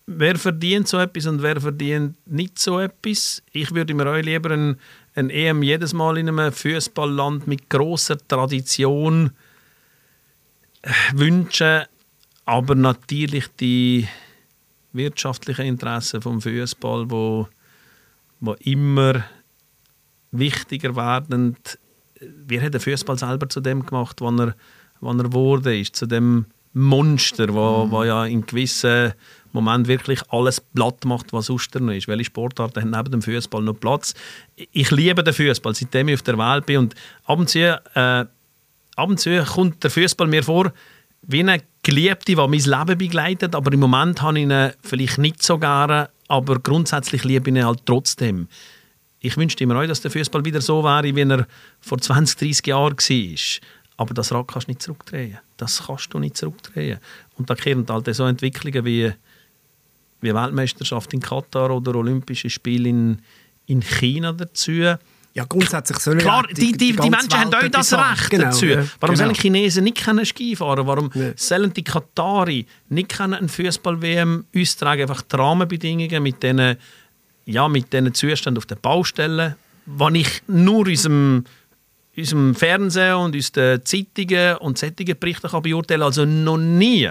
wer 0.05 0.37
verdient 0.37 0.87
so 0.87 0.97
etwas 0.99 1.25
und 1.25 1.41
wer 1.41 1.59
verdient 1.61 2.15
nicht 2.27 2.59
so 2.59 2.79
etwas. 2.79 3.41
Ich 3.51 3.73
würde 3.73 3.93
mir 3.93 4.07
auch 4.07 4.21
lieber 4.21 4.51
ein, 4.51 4.77
ein 5.15 5.29
EM 5.29 5.63
jedes 5.63 5.93
Mal 5.93 6.17
in 6.17 6.29
einem 6.29 6.51
Fußballland 6.51 7.47
mit 7.47 7.69
großer 7.69 8.17
Tradition 8.27 9.31
äh, 10.81 10.91
wünschen, 11.13 11.83
aber 12.45 12.75
natürlich 12.75 13.47
die 13.59 14.07
wirtschaftlichen 14.91 15.65
Interessen 15.65 16.21
vom 16.21 16.41
Fußball, 16.41 17.09
wo, 17.09 17.47
wo 18.39 18.53
immer 18.59 19.23
wichtiger 20.31 20.95
werden. 20.95 21.55
Wir 22.19 22.61
haben 22.61 22.71
den 22.71 22.81
Fußball 22.81 23.17
selber 23.17 23.49
zu 23.49 23.61
dem 23.61 23.85
gemacht, 23.85 24.21
wann 24.21 24.39
er, 24.39 24.55
wann 24.99 25.19
er 25.19 25.31
wurde 25.31 25.79
ist, 25.79 25.95
zu 25.95 26.05
dem 26.05 26.45
Monster, 26.73 27.53
wo, 27.53 27.89
wo 27.89 28.03
ja 28.03 28.25
in 28.25 28.45
gewissen 28.45 29.13
Moment 29.53 29.87
wirklich 29.87 30.21
alles 30.29 30.59
platt 30.59 31.05
macht, 31.05 31.31
was 31.31 31.45
sonst 31.45 31.73
noch 31.75 31.93
ist. 31.93 32.07
Welche 32.07 32.25
Sportarten 32.25 32.81
haben 32.81 32.91
neben 32.91 33.11
dem 33.11 33.21
Fußball 33.21 33.61
noch 33.61 33.79
Platz? 33.79 34.13
Ich 34.71 34.91
liebe 34.91 35.23
den 35.23 35.33
Fußball, 35.33 35.75
seitdem 35.75 36.09
ich 36.09 36.15
auf 36.15 36.21
der 36.23 36.37
Welt 36.37 36.65
bin 36.65 36.77
und 36.77 36.95
ab 37.25 37.39
und 37.39 37.49
zu, 37.49 37.59
äh, 37.59 38.25
ab 38.95 39.09
und 39.09 39.19
zu 39.19 39.43
kommt 39.43 39.83
der 39.83 39.91
Fußball 39.91 40.27
mir 40.27 40.43
vor 40.43 40.73
wie 41.25 41.39
eine 41.39 41.61
Geliebte, 41.83 42.25
die 42.25 42.35
mein 42.35 42.51
Leben 42.51 42.97
begleitet, 42.97 43.55
aber 43.55 43.71
im 43.73 43.79
Moment 43.79 44.21
habe 44.21 44.39
ich 44.39 44.43
ihn 44.43 44.71
vielleicht 44.81 45.17
nicht 45.17 45.43
so 45.43 45.57
gerne, 45.57 46.09
aber 46.27 46.59
grundsätzlich 46.59 47.23
liebe 47.23 47.49
ich 47.49 47.55
ihn 47.55 47.65
halt 47.65 47.85
trotzdem. 47.85 48.47
Ich 49.19 49.37
wünschte 49.37 49.65
mir 49.65 49.77
auch, 49.77 49.87
dass 49.87 50.01
der 50.01 50.11
Fußball 50.11 50.43
wieder 50.43 50.59
so 50.59 50.83
wäre, 50.83 51.15
wie 51.15 51.21
er 51.21 51.47
vor 51.79 51.97
20, 51.97 52.37
30 52.37 52.67
Jahren 52.67 52.97
war. 52.97 53.61
Aber 53.95 54.13
das 54.13 54.33
Rad 54.33 54.47
kannst 54.47 54.67
du 54.67 54.71
nicht 54.71 54.81
zurückdrehen. 54.81 55.37
Das 55.55 55.83
kannst 55.85 56.13
du 56.13 56.19
nicht 56.19 56.35
zurückdrehen. 56.35 56.99
Und 57.37 57.49
da 57.49 57.55
kehren 57.55 57.85
halt 57.87 58.13
so 58.13 58.25
Entwicklungen 58.25 58.83
wie, 58.83 59.13
wie 60.23 60.33
Weltmeisterschaft 60.33 61.13
in 61.13 61.19
Katar 61.19 61.69
oder 61.71 61.95
Olympische 61.95 62.49
Spiele 62.49 62.89
in, 62.89 63.19
in 63.67 63.81
China 63.81 64.31
dazu. 64.33 64.71
Ja, 65.35 65.45
grundsätzlich 65.49 65.97
sollen 65.97 66.19
Klar, 66.19 66.45
die, 66.55 66.71
die, 66.73 66.77
die, 66.77 66.95
ganze 66.95 67.09
Menschen 67.09 67.33
haben 67.33 67.51
Welt 67.53 67.75
auch 67.75 67.79
das 67.79 67.91
haben. 67.91 68.13
Recht 68.17 68.29
Genau, 68.29 68.43
dazu. 68.45 68.65
ja. 68.67 68.85
Warum 68.99 69.15
Genau. 69.15 69.25
sollen 69.25 69.35
Chinesen 69.35 69.83
nicht 69.83 70.03
können 70.03 70.25
Ski 70.25 70.55
fahren? 70.55 70.85
Warum 70.85 71.09
Ja. 71.15 71.31
sollen 71.35 71.73
die 71.73 71.83
Katari 71.83 72.67
nicht 72.89 73.09
können 73.17 73.33
ein 73.33 73.49
Fußball-WM 73.49 74.45
uns 74.53 74.75
tragen? 74.77 75.01
Einfach 75.03 75.23
die 75.23 75.35
Rahmenbedingungen 75.35 76.21
mit 76.21 76.41
diesen 76.43 76.77
ja, 77.45 77.67
mit 77.67 77.91
diesen 77.91 78.13
Zuständen 78.13 78.57
auf 78.59 78.67
den 78.67 78.77
Baustellen, 78.79 79.55
die 79.85 80.19
ich 80.19 80.41
nur 80.47 80.85
unserem, 80.87 81.43
unserem 82.15 82.55
Fernsehen 82.55 83.15
und 83.15 83.33
den 83.55 83.83
Zeitungen 83.83 84.57
und 84.57 84.77
solchen 84.77 85.19
Berichten 85.19 85.49
kann 85.49 85.61
beurteilen 85.61 86.03
Also 86.03 86.23
noch 86.25 86.57
nie 86.57 87.09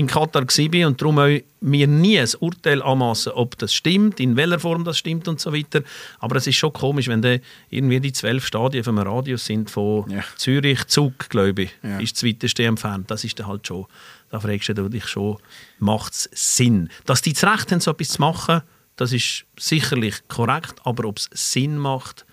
in 0.00 0.06
Katar 0.06 0.42
war 0.42 0.86
und 0.86 1.00
darum 1.00 1.18
auch 1.18 1.38
mir 1.60 1.86
nie 1.86 2.18
ein 2.18 2.28
Urteil 2.40 2.82
anmassen, 2.82 3.32
ob 3.32 3.56
das 3.58 3.74
stimmt, 3.74 4.18
in 4.18 4.34
welcher 4.36 4.58
Form 4.58 4.82
das 4.84 4.96
stimmt 4.98 5.28
und 5.28 5.38
so 5.40 5.52
weiter. 5.52 5.82
Aber 6.18 6.36
es 6.36 6.46
ist 6.46 6.56
schon 6.56 6.72
komisch, 6.72 7.06
wenn 7.08 7.20
dann 7.22 7.40
irgendwie 7.68 8.00
die 8.00 8.12
zwölf 8.12 8.46
Stadien 8.46 8.86
einem 8.86 8.98
Radius 8.98 9.44
sind 9.44 9.70
von 9.70 10.08
Ja. 10.10 10.24
Zürich, 10.36 10.86
Zug, 10.86 11.28
glaube 11.28 11.62
ich, 11.64 11.70
Ja. 11.82 11.98
ist 12.00 12.16
das 12.16 12.24
weiteste 12.24 12.64
entfernt. 12.64 13.10
Das 13.10 13.24
ist 13.24 13.38
dann 13.38 13.46
halt 13.46 13.66
schon, 13.66 13.86
da 14.30 14.40
fragst 14.40 14.68
du 14.70 14.88
dich 14.88 15.06
schon, 15.06 15.36
macht 15.78 16.12
es 16.14 16.30
Sinn? 16.32 16.88
Dass 17.04 17.20
die 17.22 17.34
das 17.34 17.44
Recht 17.44 17.70
haben, 17.70 17.80
so 17.80 17.90
etwas 17.90 18.08
zu 18.08 18.20
machen, 18.22 18.62
das 18.96 19.12
ist 19.12 19.44
sicherlich 19.58 20.14
korrekt, 20.28 20.74
aber 20.84 21.04
ob 21.08 21.18
es 21.18 21.28
Sinn 21.32 21.76
macht, 21.78 22.24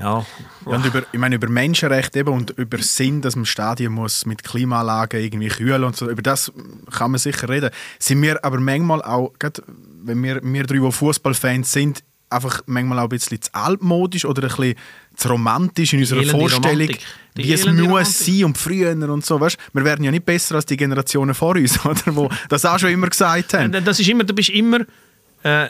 ja, 0.00 0.26
Ja, 0.66 0.72
und 0.72 0.84
über, 0.84 1.02
ich 1.12 1.18
meine, 1.18 1.36
über 1.36 1.48
Menschenrechte 1.48 2.20
eben 2.20 2.32
und 2.32 2.50
über 2.50 2.78
Sinn, 2.78 3.20
dass 3.20 3.36
man 3.36 3.46
Stadien 3.46 3.92
muss 3.92 4.26
mit 4.26 4.44
Klimaanlagen 4.44 5.20
irgendwie 5.20 5.48
kühlen 5.48 5.84
und 5.84 5.96
so, 5.96 6.08
über 6.08 6.22
das 6.22 6.52
kann 6.90 7.10
man 7.10 7.18
sicher 7.18 7.48
reden. 7.48 7.70
Sind 7.98 8.22
wir 8.22 8.44
aber 8.44 8.60
manchmal 8.60 9.02
auch, 9.02 9.32
gerade 9.38 9.62
wenn 10.02 10.22
wir, 10.22 10.40
wir 10.42 10.64
drei, 10.64 10.78
die 10.78 10.92
Fußballfans 10.92 11.72
sind, 11.72 12.02
einfach 12.30 12.62
manchmal 12.66 12.98
auch 12.98 13.04
ein 13.04 13.08
bisschen 13.08 13.40
zu 13.40 13.54
altmodisch 13.54 14.24
oder 14.24 14.42
ein 14.42 14.48
bisschen 14.48 14.74
zu 15.16 15.28
romantisch 15.28 15.92
in 15.94 16.00
unserer 16.00 16.20
elende 16.20 16.38
Vorstellung, 16.38 16.88
wie 17.34 17.52
es 17.52 17.64
muss 17.66 17.80
Romantik. 17.80 18.14
sein 18.14 18.44
und 18.44 18.58
früher 18.58 19.10
und 19.10 19.24
so. 19.24 19.40
Weißt? 19.40 19.56
Wir 19.72 19.84
werden 19.84 20.04
ja 20.04 20.10
nicht 20.10 20.26
besser 20.26 20.56
als 20.56 20.66
die 20.66 20.76
Generationen 20.76 21.34
vor 21.34 21.56
uns, 21.56 21.78
oder, 21.84 22.00
wo 22.14 22.30
das 22.48 22.64
auch 22.64 22.78
schon 22.78 22.90
immer 22.90 23.08
gesagt 23.08 23.54
haben. 23.54 23.72
Äh, 23.74 23.82
Das 23.82 23.98
ist 23.98 24.08
immer, 24.08 24.24
du 24.24 24.34
bist 24.34 24.50
immer 24.50 24.80
äh, 25.42 25.68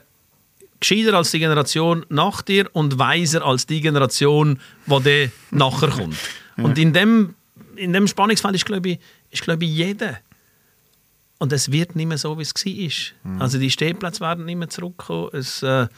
gescheiter 0.81 1.15
als 1.15 1.31
die 1.31 1.39
Generation 1.39 2.07
nach 2.09 2.43
dir 2.43 2.69
und 2.73 2.99
weiser 2.99 3.45
als 3.45 3.67
die 3.67 3.81
Generation, 3.81 4.61
die 4.87 5.03
dann 5.03 5.33
nachher 5.51 5.89
kommt. 5.89 6.17
Und 6.57 6.79
in 6.79 6.93
dem, 6.93 7.35
in 7.77 7.93
dem 7.93 8.07
Spannungsfeld 8.07 8.55
ist, 8.55 8.67
glaube 8.67 8.91
ich, 8.91 8.99
ist, 9.31 9.43
glaube 9.43 9.65
ich, 9.65 9.71
jeder. 9.71 10.19
Und 11.39 11.53
es 11.53 11.71
wird 11.71 11.95
nicht 11.95 12.07
mehr 12.07 12.19
so, 12.19 12.37
wie 12.39 12.43
es 12.43 12.55
war. 12.55 13.41
Also 13.41 13.59
die 13.59 13.71
Stehplätze 13.71 14.21
werden 14.21 14.45
nicht 14.45 14.57
mehr 14.57 14.69
zurückkommen. 14.69 15.31
Es, 15.33 15.63
äh, 15.63 15.83
äh, 15.83 15.89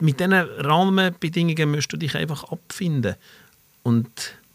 mit 0.00 0.20
diesen 0.20 0.32
Rahmenbedingungen 0.32 1.70
musst 1.70 1.92
du 1.92 1.96
dich 1.96 2.16
einfach 2.16 2.44
abfinden. 2.44 3.14
Und 3.82 4.10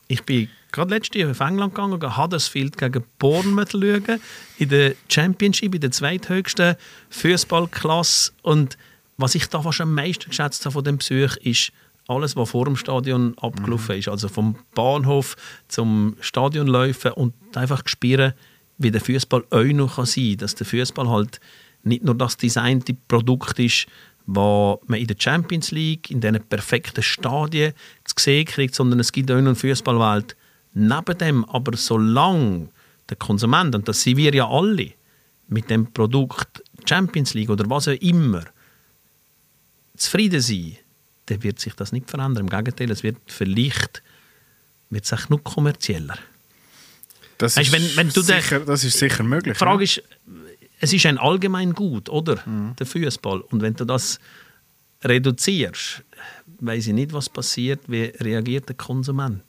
ich 0.08 0.24
bin 0.24 0.50
gerade 0.74 0.94
letztes 0.94 1.22
Jahr 1.22 1.32
auf 1.32 1.40
England 1.40 1.74
gegangen 1.74 1.94
und 1.94 2.18
Huddersfield 2.18 2.78
gegen 2.78 3.04
Bournemouth 3.20 3.72
schauen, 3.72 4.20
in 4.58 4.70
der 4.70 4.96
Championship, 5.08 5.74
in 5.74 5.82
der 5.82 5.92
zweithöchsten 5.92 6.76
Fußballklasse. 7.12 8.34
Und 8.42 8.78
was 9.16 9.36
ich 9.36 9.48
da 9.48 9.62
fast 9.62 9.80
am 9.80 9.94
meisten 9.94 10.30
geschätzt 10.30 10.66
habe 10.66 10.74
von 10.74 10.84
dem 10.84 10.98
Besuch, 10.98 11.38
ist 11.38 11.72
alles, 12.08 12.36
was 12.36 12.50
vor 12.50 12.66
dem 12.66 12.76
Stadion 12.76 13.38
abgelaufen 13.38 13.98
ist. 13.98 14.10
Also 14.10 14.28
vom 14.28 14.58
Bahnhof 14.76 15.38
zum 15.70 16.18
Stadion 16.20 16.68
laufen 16.68 17.14
und 17.14 17.34
einfach 17.56 17.84
spüren, 17.86 18.34
wie 18.78 18.92
der 18.92 19.00
Fußball 19.00 19.46
auch 19.52 19.64
noch 19.64 20.06
sein 20.06 20.32
kann. 20.32 20.38
Dass 20.38 20.56
der 20.56 20.66
Fußball 20.66 21.08
halt 21.08 21.40
nicht 21.84 22.04
nur 22.04 22.16
das 22.16 22.36
designte 22.36 22.96
Produkt 23.08 23.60
ist, 23.60 23.88
was 24.26 24.80
man 24.88 25.00
in 25.00 25.08
der 25.08 25.18
Champions 25.20 25.72
League, 25.72 26.10
in 26.10 26.22
diesen 26.22 26.42
perfekten 26.42 27.04
Stadien 27.04 27.74
zu 28.06 28.16
sehen 28.18 28.46
kriegt, 28.46 28.74
sondern 28.74 29.00
es 29.00 29.12
gibt 29.12 29.30
auch 29.30 29.36
noch 29.36 29.48
eine 29.48 29.56
Fußballwelt 29.56 30.36
neben 30.74 31.18
dem. 31.18 31.46
Aber 31.46 31.76
solange 31.78 32.70
der 33.10 33.18
Konsument, 33.18 33.76
und 33.76 33.88
das 33.88 34.02
sind 34.02 34.18
wir 34.18 34.34
ja 34.34 34.48
alle, 34.50 34.92
mit 35.48 35.70
dem 35.70 35.92
Produkt 35.92 36.64
Champions 36.86 37.34
League 37.34 37.50
oder 37.50 37.70
was 37.70 37.88
auch 37.88 38.02
immer, 38.02 38.44
zufrieden 39.96 40.42
sein, 40.42 40.78
dann 41.28 41.44
wird 41.44 41.60
sich 41.60 41.74
das 41.76 41.92
nicht 41.92 42.10
verändern. 42.10 42.46
Im 42.46 42.50
Gegenteil, 42.50 42.92
es 42.92 43.04
wird 43.04 43.18
vielleicht 43.28 44.02
wird 44.90 45.12
es 45.12 45.30
nur 45.30 45.44
kommerzieller. 45.44 46.18
Das, 47.38 47.58
Weißt, 47.58 47.68
ist 47.68 47.74
wenn- 47.74 47.96
wenn 47.98 48.10
du 48.10 48.22
den- 48.22 48.42
sicher, 48.42 48.60
das 48.60 48.84
ist 48.84 48.98
sicher 49.00 49.24
möglich. 49.24 49.54
Die 49.58 49.60
Frage 49.60 49.84
ist, 49.84 50.04
es 50.80 50.94
ist 50.94 51.06
ein 51.06 51.18
allgemein 51.18 51.74
Gut, 51.74 52.10
oder? 52.10 52.44
Der 52.78 52.86
Fußball. 52.86 53.42
Und 53.42 53.62
wenn 53.62 53.74
du 53.74 53.86
das 53.86 54.20
reduzierst, 55.04 56.04
weiß 56.60 56.88
ich 56.88 56.94
nicht, 56.94 57.12
was 57.14 57.28
passiert, 57.30 57.82
wie 57.88 58.04
reagiert 58.20 58.70
der 58.70 58.76
Konsument. 58.76 59.44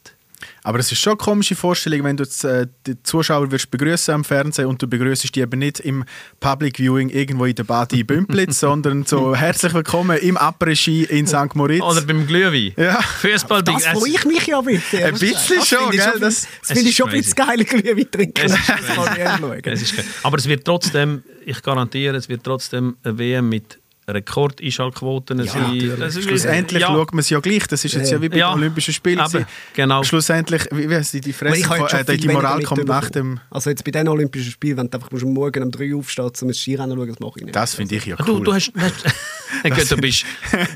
Aber 0.63 0.79
es 0.79 0.91
ist 0.91 0.99
schon 1.01 1.13
eine 1.13 1.19
komische 1.19 1.55
Vorstellung, 1.55 2.05
wenn 2.05 2.17
du 2.17 2.25
jetzt, 2.25 2.45
äh, 2.45 2.67
die 2.87 3.03
Zuschauer 3.03 3.51
wirst 3.51 3.71
begrüßen 3.71 4.15
am 4.15 4.25
Fernsehen 4.25 4.67
und 4.67 4.81
du 4.83 4.87
begrüßt 4.87 5.35
die 5.35 5.41
eben 5.41 5.59
nicht 5.59 5.81
im 5.81 6.05
Public 6.41 6.79
Viewing 6.79 7.09
irgendwo 7.11 7.45
in 7.45 7.55
der 7.55 7.65
Badi 7.65 8.05
Bümplitz, 8.05 8.61
sondern 8.61 9.05
so 9.05 9.35
herzlich 9.35 9.75
willkommen 9.75 10.19
im 10.19 10.37
Après-Ski 10.37 11.05
in 11.05 11.27
St. 11.27 11.55
Moritz. 11.55 11.83
Oder 11.83 12.03
beim 12.03 12.27
Glühwein. 12.27 12.73
Ja. 12.77 13.01
Fußball 13.01 13.63
Das 13.63 13.87
freue 13.87 14.11
ich 14.11 14.25
mich 14.25 14.47
ja 14.47 14.61
bitte. 14.61 15.05
Ein 15.05 15.13
bisschen 15.15 15.57
das 15.59 15.69
schon, 15.69 15.91
gell? 15.91 16.13
Das, 16.21 16.21
Das- 16.21 16.47
finde 16.63 16.83
ich 16.83 16.89
ist 16.89 16.97
schon 16.97 17.09
ein 17.11 17.17
bisschen 17.17 17.35
geil, 17.35 17.65
Glühwein 17.65 18.11
trinken. 18.11 18.45
Es 18.45 18.53
Das 18.53 19.81
ist. 19.81 19.83
Es 19.83 19.83
ist 19.83 20.05
Aber 20.23 20.39
es 20.39 20.47
wird 20.47 20.65
trotzdem, 20.65 21.23
ich 21.45 21.63
garantiere, 21.63 22.17
es 22.17 22.29
wird 22.29 22.45
trotzdem 22.45 22.97
eine 23.03 23.19
WM 23.19 23.49
mit 23.49 23.79
Rekordeinschaltquoten 24.09 25.39
Ja, 25.39 25.45
natürlich. 25.57 25.99
Das 25.99 26.17
ist- 26.17 26.25
Schlussendlich 26.25 26.83
ja. 26.83 26.89
schaut 26.89 27.13
man 27.13 27.21
es 27.21 27.31
ja 27.31 27.41
gleich. 27.41 27.67
Das 27.67 27.85
ist 27.85 27.95
jetzt 27.95 28.11
ja 28.11 28.21
wie 28.21 28.29
bei 28.29 28.37
Ja. 28.39 28.51
den 28.53 28.59
Olympischen 28.59 28.93
Spielen. 28.95 29.21
Aber, 29.21 29.47
genau. 29.75 30.03
Schlussendlich, 30.03 30.67
wie, 30.71 30.89
wie 30.89 30.95
heißt 30.95 31.15
die, 31.15 31.21
die 31.21 31.33
Fresse, 31.33 31.63
äh, 32.07 32.17
die, 32.17 32.29
Moral 32.29 32.63
kommt 32.63 32.87
nach 32.87 33.11
dem... 33.11 33.41
Also 33.51 33.71
jetzt 33.71 33.85
bei 33.85 33.91
den 33.91 34.09
Olympischen 34.09 34.51
Spielen, 34.51 34.77
wenn 34.77 34.91
du 34.91 34.97
einfach 34.99 35.11
musst 35.11 35.25
am 35.25 35.33
Morgen 35.33 35.63
um 35.63 35.71
3 35.71 35.93
Uhr 35.95 36.01
aufstehst, 36.01 36.43
um 36.43 36.49
ein 36.49 36.55
Skirennen 36.55 36.91
zu 36.91 36.97
schauen, 36.97 37.09
das 37.09 37.21
mache 37.21 37.33
ich 37.39 37.45
nicht. 37.45 37.57
Das 37.57 37.75
finde 37.75 37.95
ich 37.97 38.07
ja 38.07 38.17
Du, 38.17 38.37
cool. 38.39 38.45
du, 38.45 38.55
hast, 38.55 38.73
hast, 38.77 39.05
Gut, 39.65 39.91
du, 39.91 39.97
bist, 39.99 40.25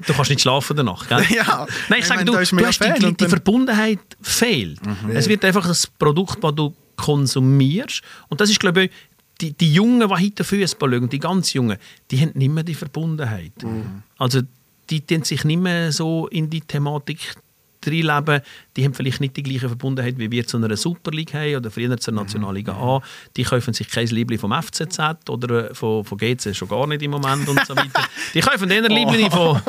du 0.06 0.12
kannst 0.14 0.30
nicht 0.30 0.40
schlafen 0.40 0.76
danach, 0.76 1.06
gell? 1.08 1.24
Ja. 1.30 1.66
Nein, 1.88 2.00
ich 2.00 2.06
sage, 2.06 2.24
du, 2.24 2.32
du 2.32 2.38
ja 2.38 2.66
hast 2.66 2.80
die, 2.80 3.14
die 3.14 3.28
Verbundenheit 3.28 3.98
fehlt. 4.22 4.78
Es 5.12 5.28
wird 5.28 5.44
einfach 5.44 5.66
das 5.66 5.86
Produkt, 5.86 6.42
das 6.42 6.54
du 6.54 6.74
konsumierst. 6.96 8.02
Und 8.28 8.40
das 8.40 8.50
ist, 8.50 8.60
glaube 8.60 8.84
ich, 8.84 8.90
die, 9.40 9.52
die 9.52 9.72
Jungen, 9.72 10.08
die 10.08 10.14
heute 10.14 10.44
Fußball 10.44 10.90
schauen, 10.90 11.08
die 11.08 11.18
ganz 11.18 11.52
Jungen, 11.52 11.78
die 12.10 12.20
haben 12.20 12.32
nicht 12.34 12.52
mehr 12.52 12.64
die 12.64 12.74
Verbundenheit. 12.74 13.52
Also 14.16 14.42
die 14.90 15.00
tun 15.00 15.22
sich 15.22 15.44
nicht 15.44 15.60
mehr 15.60 15.92
so 15.92 16.26
in 16.28 16.50
die 16.50 16.60
Thematik 16.60 17.34
reinleben, 17.88 18.40
die 18.76 18.84
haben 18.84 18.94
vielleicht 18.94 19.20
nicht 19.20 19.36
die 19.36 19.42
gleiche 19.42 19.68
Verbundenheit, 19.68 20.18
wie 20.18 20.30
wir 20.30 20.46
zu 20.46 20.56
einer 20.56 20.76
Super 20.76 21.10
League 21.10 21.34
haben 21.34 21.56
oder 21.56 21.70
früher 21.70 21.96
zur 21.98 22.14
Nationalliga 22.14 22.72
A. 22.72 23.02
Die 23.36 23.42
kaufen 23.42 23.74
sich 23.74 23.88
kein 23.88 24.06
Liebling 24.06 24.38
vom 24.38 24.52
FCZ 24.52 25.28
oder 25.28 25.70
äh, 25.70 25.74
von, 25.74 26.04
von 26.04 26.18
GC 26.18 26.54
schon 26.54 26.68
gar 26.68 26.86
nicht 26.86 27.02
im 27.02 27.10
Moment 27.10 27.48
und 27.48 27.66
so 27.66 27.76
weiter. 27.76 28.04
Die 28.34 28.40
kaufen 28.40 28.70
eher 28.70 28.82
Liebling 28.88 29.30
von... 29.30 29.60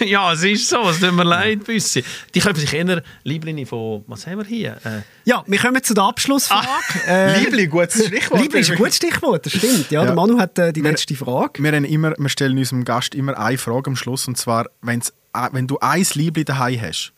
ja, 0.06 0.32
es 0.32 0.42
ist 0.42 0.68
so, 0.68 0.88
es 0.88 1.00
tut 1.00 1.12
mir 1.12 1.24
leid, 1.24 1.64
Büssi. 1.64 2.04
Die 2.34 2.40
kaufen 2.40 2.56
sich 2.56 2.72
eher 2.72 3.02
Liebling 3.24 3.66
von... 3.66 4.04
Was 4.06 4.26
haben 4.26 4.38
wir 4.38 4.44
hier? 4.46 4.78
Äh, 4.84 5.02
Ja, 5.24 5.42
wir 5.46 5.58
kommen 5.58 5.82
zu 5.82 5.94
der 5.94 6.04
Abschlussfrage. 6.04 6.66
äh, 7.06 7.40
Liebli, 7.40 7.66
gutes 7.66 8.06
Stichwort. 8.06 8.40
Liebling 8.40 8.62
ist 8.62 8.70
ein 8.70 8.76
gutes 8.76 8.96
Stichwort, 8.96 9.46
das 9.46 9.52
stimmt. 9.52 9.90
Ja, 9.90 10.04
der 10.04 10.14
Manu 10.14 10.38
hat 10.38 10.58
äh, 10.58 10.72
die 10.72 10.80
letzte 10.80 11.14
Frage. 11.14 11.62
Wir, 11.62 11.72
immer, 11.72 12.14
wir 12.16 12.28
stellen 12.28 12.56
unserem 12.56 12.84
Gast 12.84 13.14
immer 13.14 13.38
eine 13.38 13.58
Frage 13.58 13.90
am 13.90 13.96
Schluss, 13.96 14.26
und 14.28 14.36
zwar, 14.36 14.66
wenn's, 14.82 15.10
äh, 15.10 15.12
wenn 15.52 15.66
du 15.66 15.78
ein 15.80 16.06
Liebli 16.14 16.44
daheim 16.44 16.80
hast, 16.80 17.12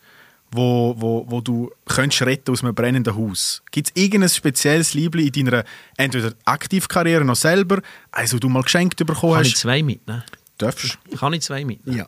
wo, 0.51 0.95
wo, 0.97 1.25
wo 1.29 1.41
du 1.41 1.71
könntest 1.85 2.23
retten 2.23 2.51
aus 2.51 2.63
einem 2.63 2.75
brennenden 2.75 3.15
Haus, 3.15 3.61
gibt 3.71 3.87
es 3.89 4.01
irgendein 4.01 4.29
spezielles 4.29 4.93
Liebli 4.93 5.27
in 5.27 5.45
deiner 5.45 5.63
entweder 5.97 6.33
Aktivkarriere 6.45 7.23
noch 7.23 7.35
selber, 7.35 7.81
also 8.11 8.37
du 8.37 8.49
mal 8.49 8.63
geschenkt 8.63 8.97
bekommen 8.97 9.33
kann 9.33 9.43
ich 9.43 9.53
hast? 9.53 9.61
zwei 9.61 9.81
mitnehmen? 9.81 10.23
Darfst. 10.57 10.97
Kann 11.17 11.33
ich 11.33 11.41
zwei 11.41 11.65
mitnehmen? 11.65 11.99
Ja. 11.99 12.07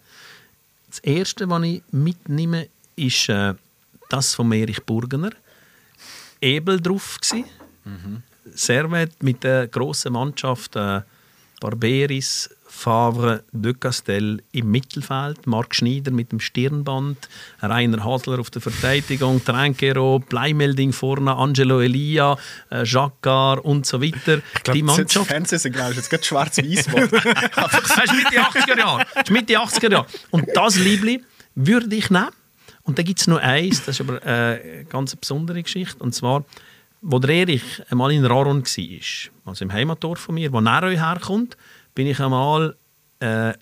Das 0.89 0.99
erste, 0.99 1.49
was 1.49 1.64
ich 1.64 1.82
mitnehme, 1.91 2.68
ist 2.95 3.30
äh, 3.30 3.56
das 4.10 4.36
von 4.36 4.51
Erich 4.51 4.84
Burgener. 4.84 5.32
Ebel 6.39 6.80
drauf 6.80 7.18
gsi. 7.22 7.45
Servet 8.54 9.24
mit 9.24 9.43
der 9.43 9.68
grossen 9.68 10.14
Mannschaft 10.14 10.76
äh, 10.76 11.01
Barberis, 11.60 12.49
Favre, 12.76 13.43
De 13.51 13.74
Castel 13.74 14.41
im 14.51 14.71
Mittelfeld, 14.71 15.45
Marc 15.45 15.76
Schneider 15.76 16.11
mit 16.11 16.32
dem 16.32 16.39
Stirnband, 16.39 17.30
Rainer 17.61 18.03
Hasler 18.03 18.39
auf 18.39 18.49
der 18.49 18.61
Verteidigung, 18.61 19.45
Trenkero, 19.45 20.19
Bleimelding 20.19 20.91
vorne, 20.91 21.36
Angelo 21.36 21.80
Elia, 21.82 22.36
äh, 22.71 22.84
Jacquard 22.84 23.63
und 23.63 23.86
so 23.86 24.01
weiter. 24.01 24.41
Die 24.74 24.82
Mannschaft. 24.82 25.28
Fernsehsignal 25.28 25.91
ist 25.91 25.97
jetzt 25.97 26.09
gerade 26.09 26.24
schwarz-weiß. 26.24 26.88
Das 27.55 28.05
ist 28.05 28.13
Mitte 28.13 28.41
80er 28.41 28.78
Jahre. 28.78 29.05
Das 29.13 29.24
ist 29.24 29.32
Mitte 29.32 29.53
80er 29.53 29.91
Jahre. 29.91 30.07
Und 30.32 30.47
das 30.53 30.78
Liebli 30.78 31.24
würde 31.55 31.95
ich 31.95 32.09
nehmen. 32.09 32.30
Und 32.82 32.97
da 32.97 33.03
gibt 33.03 33.21
es 33.21 33.28
noch 33.28 33.38
eins, 33.38 33.86
das 33.86 33.99
ist 33.99 34.01
aber 34.01 34.21
äh, 34.26 34.30
eine 34.80 34.86
ganz 34.86 35.15
besondere 35.15 35.61
Geschichte. 35.61 36.03
Und 36.03 36.13
zwar, 36.13 36.43
wo 37.01 37.19
der 37.19 37.30
Erich 37.30 37.63
einmal 37.89 38.11
in 38.11 38.26
Raron 38.26 38.63
war, 38.63 39.32
also 39.45 39.63
im 39.63 39.71
Heimatdorf 39.71 40.19
von 40.19 40.36
mir, 40.36 40.51
wo 40.51 40.59
er 40.59 40.84
auch 40.84 40.89
herkommt, 40.89 41.55
bin 41.96 42.08
ich 42.08 42.20
einmal 42.20 42.76
äh, 43.20 43.54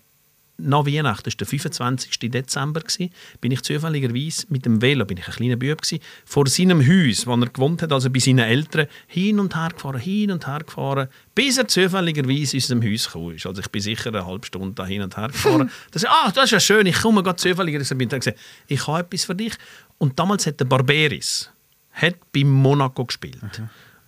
nach 0.58 0.86
Weihnachten, 0.86 1.24
das 1.24 1.34
war 1.34 1.38
der 1.38 1.46
25. 1.46 2.30
Dezember, 2.30 2.80
gewesen, 2.80 3.10
bin 3.40 3.52
ich 3.52 3.62
zufälligerweise 3.62 4.46
mit 4.48 4.64
dem 4.64 4.80
Velo, 4.80 5.04
bin 5.04 5.18
ich 5.18 5.26
ein 5.26 5.34
kleiner 5.34 5.56
Bub, 5.56 5.82
gewesen, 5.82 5.98
vor 6.24 6.46
seinem 6.46 6.80
Haus, 6.80 7.26
wo 7.26 7.34
er 7.34 7.48
gewohnt 7.48 7.82
hat, 7.82 7.92
also 7.92 8.10
bei 8.10 8.20
seinen 8.20 8.40
Eltern, 8.40 8.86
hin 9.06 9.40
und 9.40 9.56
her 9.56 9.70
gefahren, 9.70 9.98
hin 9.98 10.30
und 10.30 10.46
her 10.46 10.60
gefahren, 10.60 11.08
bis 11.34 11.58
er 11.58 11.66
zufälligerweise 11.66 12.56
in 12.56 12.62
unserem 12.62 12.82
Haus 12.82 13.06
gekommen 13.06 13.34
ist. 13.34 13.46
Also 13.46 13.60
ich 13.60 13.68
bin 13.68 13.82
sicher 13.82 14.08
eine 14.08 14.24
halbe 14.24 14.46
Stunde 14.46 14.74
da 14.74 14.86
hin 14.86 15.02
und 15.02 15.16
her 15.16 15.28
gefahren. 15.28 15.70
das, 15.90 16.04
ah, 16.04 16.30
das 16.32 16.44
ist 16.44 16.50
ja 16.52 16.60
schön, 16.60 16.86
ich 16.86 17.00
komme 17.00 17.22
gerade 17.22 17.36
zufälligerweise. 17.36 17.94
Bin 17.94 18.08
ich 18.08 18.18
gesagt, 18.18 18.38
ich 18.68 18.86
habe 18.86 19.00
etwas 19.00 19.24
für 19.24 19.34
dich. 19.34 19.54
Und 19.98 20.18
damals 20.18 20.46
hat 20.46 20.60
der 20.60 20.64
Barberis 20.66 21.50
hat 21.92 22.14
bei 22.32 22.44
Monaco 22.44 23.04
gespielt. 23.04 23.38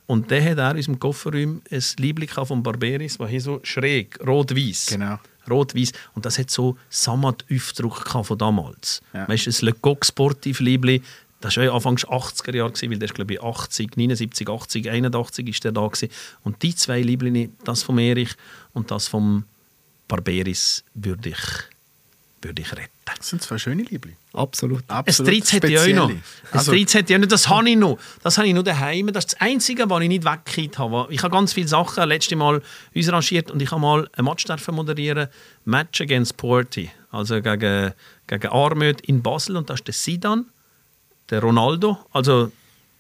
Und 0.07 0.31
der 0.31 0.45
hat 0.45 0.59
auch 0.59 0.71
in 0.71 0.77
unserem 0.77 0.99
Kofferraum 0.99 1.63
ein 1.71 1.83
Liebling 1.99 2.29
von 2.29 2.63
Barberis, 2.63 3.19
das 3.19 3.31
hier 3.31 3.41
so 3.41 3.61
schräg, 3.63 4.19
rot-weiß. 4.27 4.87
Genau. 4.87 5.19
Rot-Weiß. 5.49 5.93
Und 6.15 6.25
das 6.25 6.39
hat 6.39 6.51
so 6.51 6.77
Sammet-Aufdruck 6.91 8.05
gehabt 8.05 8.27
von 8.27 8.39
damals. 8.39 9.03
Ja. 9.13 9.29
Weißt 9.29 9.47
du, 9.47 9.51
ein 9.51 9.67
Le 9.67 9.73
Coq 9.75 10.05
Sportif 10.05 10.61
Liebli, 10.61 11.03
das 11.41 11.57
war 11.59 11.65
ja 11.65 11.75
Anfang 11.75 11.97
80er 11.97 12.57
Jahre, 12.57 12.73
weil 12.73 12.99
der 12.99 13.05
ist, 13.07 13.15
glaube 13.15 13.35
ich, 13.35 13.43
80, 13.43 13.97
79, 13.97 14.49
80, 14.49 14.91
81 14.91 15.49
ist 15.49 15.65
der 15.65 15.73
da 15.73 15.87
gewesen. 15.87 16.09
Und 16.43 16.63
die 16.63 16.75
zwei 16.75 17.03
Liebli, 17.03 17.51
das 17.65 17.83
vom 17.83 17.99
Erich 17.99 18.31
und 18.73 18.91
das 18.91 19.09
vom 19.09 19.45
Barberis, 20.09 20.85
würde 20.95 21.31
ich, 21.31 21.39
würde 22.45 22.63
ich 22.63 22.73
retten. 22.73 22.91
Das 23.05 23.29
sind 23.29 23.43
zwei 23.43 23.59
schöne 23.59 23.83
Liebling. 23.83 24.17
Absolut. 24.33 24.83
Ein 24.89 24.97
Absolut 24.99 25.33
Stritz 25.33 25.53
hätte 25.53 25.67
ich 25.69 25.79
auch 25.79 25.87
noch. 25.89 26.11
Ein 26.11 26.23
Also, 26.53 26.73
Stritz 26.73 26.95
hätte 26.95 27.13
ich 27.13 27.17
auch 27.17 27.21
noch. 27.23 27.29
Das 27.29 27.49
habe 27.49 27.69
ich 27.71 27.77
noch. 27.77 27.99
Das 28.23 28.39
habe 28.39 28.49
ich 28.49 28.55
nur 28.55 28.63
daheim. 28.65 29.07
Das 29.13 29.25
ist 29.25 29.33
das 29.35 29.41
Einzige, 29.41 29.89
was 29.89 30.03
ich 30.03 30.09
nicht 30.09 30.25
weggekriegt 30.25 30.79
habe. 30.79 31.07
Ich 31.11 31.23
habe 31.23 31.33
ganz 31.33 31.53
viele 31.53 31.69
Sachen 31.69 32.09
letztes 32.09 32.37
Mal 32.37 32.63
ausrangiert 32.97 33.51
und 33.51 33.61
ich 33.63 33.71
habe 33.71 33.81
mal 33.81 34.09
ein 34.17 34.25
Match 34.25 34.47
moderieren. 34.71 35.29
Match 35.65 36.01
against 36.01 36.37
Porty. 36.37 36.91
Also 37.11 37.41
gegen, 37.41 37.93
gegen 38.27 38.49
Armöd 38.49 39.01
in 39.03 39.23
Basel. 39.23 39.57
Und 39.57 39.71
da 39.71 39.75
ist 39.75 39.87
der 39.87 39.95
Sidan, 39.95 40.47
der 41.31 41.41
Ronaldo, 41.41 41.99
also 42.13 42.53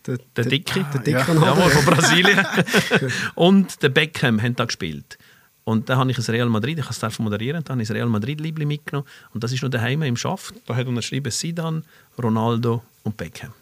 Der, 0.06 0.18
der 0.36 0.44
Dicke. 0.44 0.86
Der 0.94 1.00
Dicke 1.00 1.18
Ja. 1.18 1.24
Ronaldo. 1.24 1.60
Jawohl, 1.60 1.70
von 1.70 1.84
Brasilien. 1.94 2.46
und 3.34 3.82
der 3.82 3.88
Beckham 3.88 4.40
haben 4.40 4.56
da 4.56 4.64
gespielt. 4.64 5.18
Und 5.64 5.88
dann 5.88 5.98
habe 5.98 6.10
ich 6.10 6.18
ein 6.18 6.24
Real 6.24 6.48
Madrid, 6.48 6.78
ich 6.78 6.84
habe 6.84 7.06
es 7.06 7.18
moderieren, 7.18 7.64
dann 7.64 7.74
habe 7.76 7.82
ich 7.82 7.88
ein 7.90 7.96
Real 7.96 8.08
Madrid 8.08 8.40
Liebling 8.40 8.68
mitgenommen. 8.68 9.08
Und 9.32 9.42
das 9.42 9.52
ist 9.52 9.62
noch 9.62 9.70
daheim 9.70 10.02
im 10.02 10.16
Schaft. 10.16 10.54
Da 10.66 10.76
hat 10.76 10.86
unterschrieben 10.86 11.30
Sidan, 11.32 11.84
Ronaldo 12.22 12.82
und 13.02 13.16
Beckham. 13.16 13.52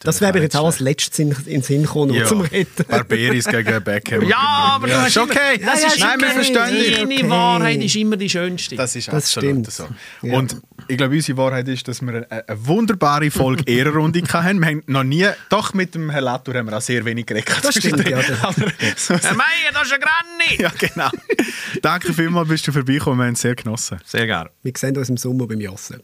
Das 0.00 0.20
wäre 0.20 0.32
mir 0.32 0.42
jetzt 0.42 0.56
auch 0.56 0.66
als 0.66 0.80
letztes 0.80 1.18
in, 1.18 1.30
in 1.32 1.44
den 1.44 1.62
Sinn 1.62 1.82
gekommen, 1.82 2.08
nur 2.08 2.18
ja. 2.18 2.26
zum 2.26 2.40
Retten. 2.42 2.84
Barberis 2.88 3.46
gegen 3.46 3.82
Beckham. 3.82 4.22
Ja, 4.28 4.38
aber 4.76 4.88
ja, 4.88 5.00
du 5.00 5.06
ist 5.08 5.16
hast 5.16 5.30
okay. 5.30 5.58
Das 5.64 5.82
ist 5.84 5.98
Nein, 6.00 6.20
wir 6.20 6.26
okay. 6.28 6.34
verstehen 6.34 6.74
dich. 6.74 6.96
Deine 6.96 7.14
Okay. 7.14 7.30
Wahrheit 7.30 7.82
ist 7.82 7.96
immer 7.96 8.16
die 8.16 8.30
schönste. 8.30 8.76
Das 8.76 8.94
ist 8.94 9.08
Das 9.08 9.36
absolut 9.36 9.66
stimmt. 9.66 9.72
so. 9.72 9.88
Ja. 10.22 10.38
Und 10.38 10.56
ich 10.88 10.96
glaube, 10.96 11.14
unsere 11.14 11.38
Wahrheit 11.38 11.68
ist, 11.68 11.86
dass 11.88 12.02
wir 12.02 12.14
eine, 12.14 12.30
eine 12.30 12.66
wunderbare 12.66 13.30
Folge 13.30 13.64
Ehrenrunde 13.66 14.22
hatten. 14.22 14.60
Wir 14.60 14.66
haben 14.68 14.82
noch 14.86 15.04
nie, 15.04 15.26
doch 15.48 15.74
mit 15.74 15.94
dem 15.94 16.10
Herrn 16.10 16.24
Latour 16.24 16.54
haben 16.54 16.66
wir 16.66 16.76
auch 16.76 16.82
sehr 16.82 17.04
wenig 17.04 17.26
geredet. 17.26 17.54
Das 17.62 17.74
stimmt, 17.74 18.08
ja. 18.08 18.18
Aber 18.42 18.54
so, 18.96 19.14
Herr 19.14 19.34
Meier, 19.34 19.72
das 19.72 19.84
ist 19.84 19.92
ein 19.94 20.00
Granny! 20.00 20.62
ja, 20.62 20.70
genau. 20.76 21.10
Danke 21.82 22.12
vielmals, 22.12 22.48
bist 22.48 22.66
du 22.66 22.72
vorbeigekommen. 22.72 23.18
Wir 23.18 23.26
haben 23.26 23.34
es 23.34 23.40
sehr 23.40 23.54
genossen. 23.54 23.98
Sehr 24.04 24.26
gerne. 24.26 24.50
Wir 24.62 24.72
sehen 24.76 24.96
uns 24.96 25.08
im 25.08 25.16
Sommer 25.16 25.46
beim 25.46 25.60
Jassen. 25.60 26.02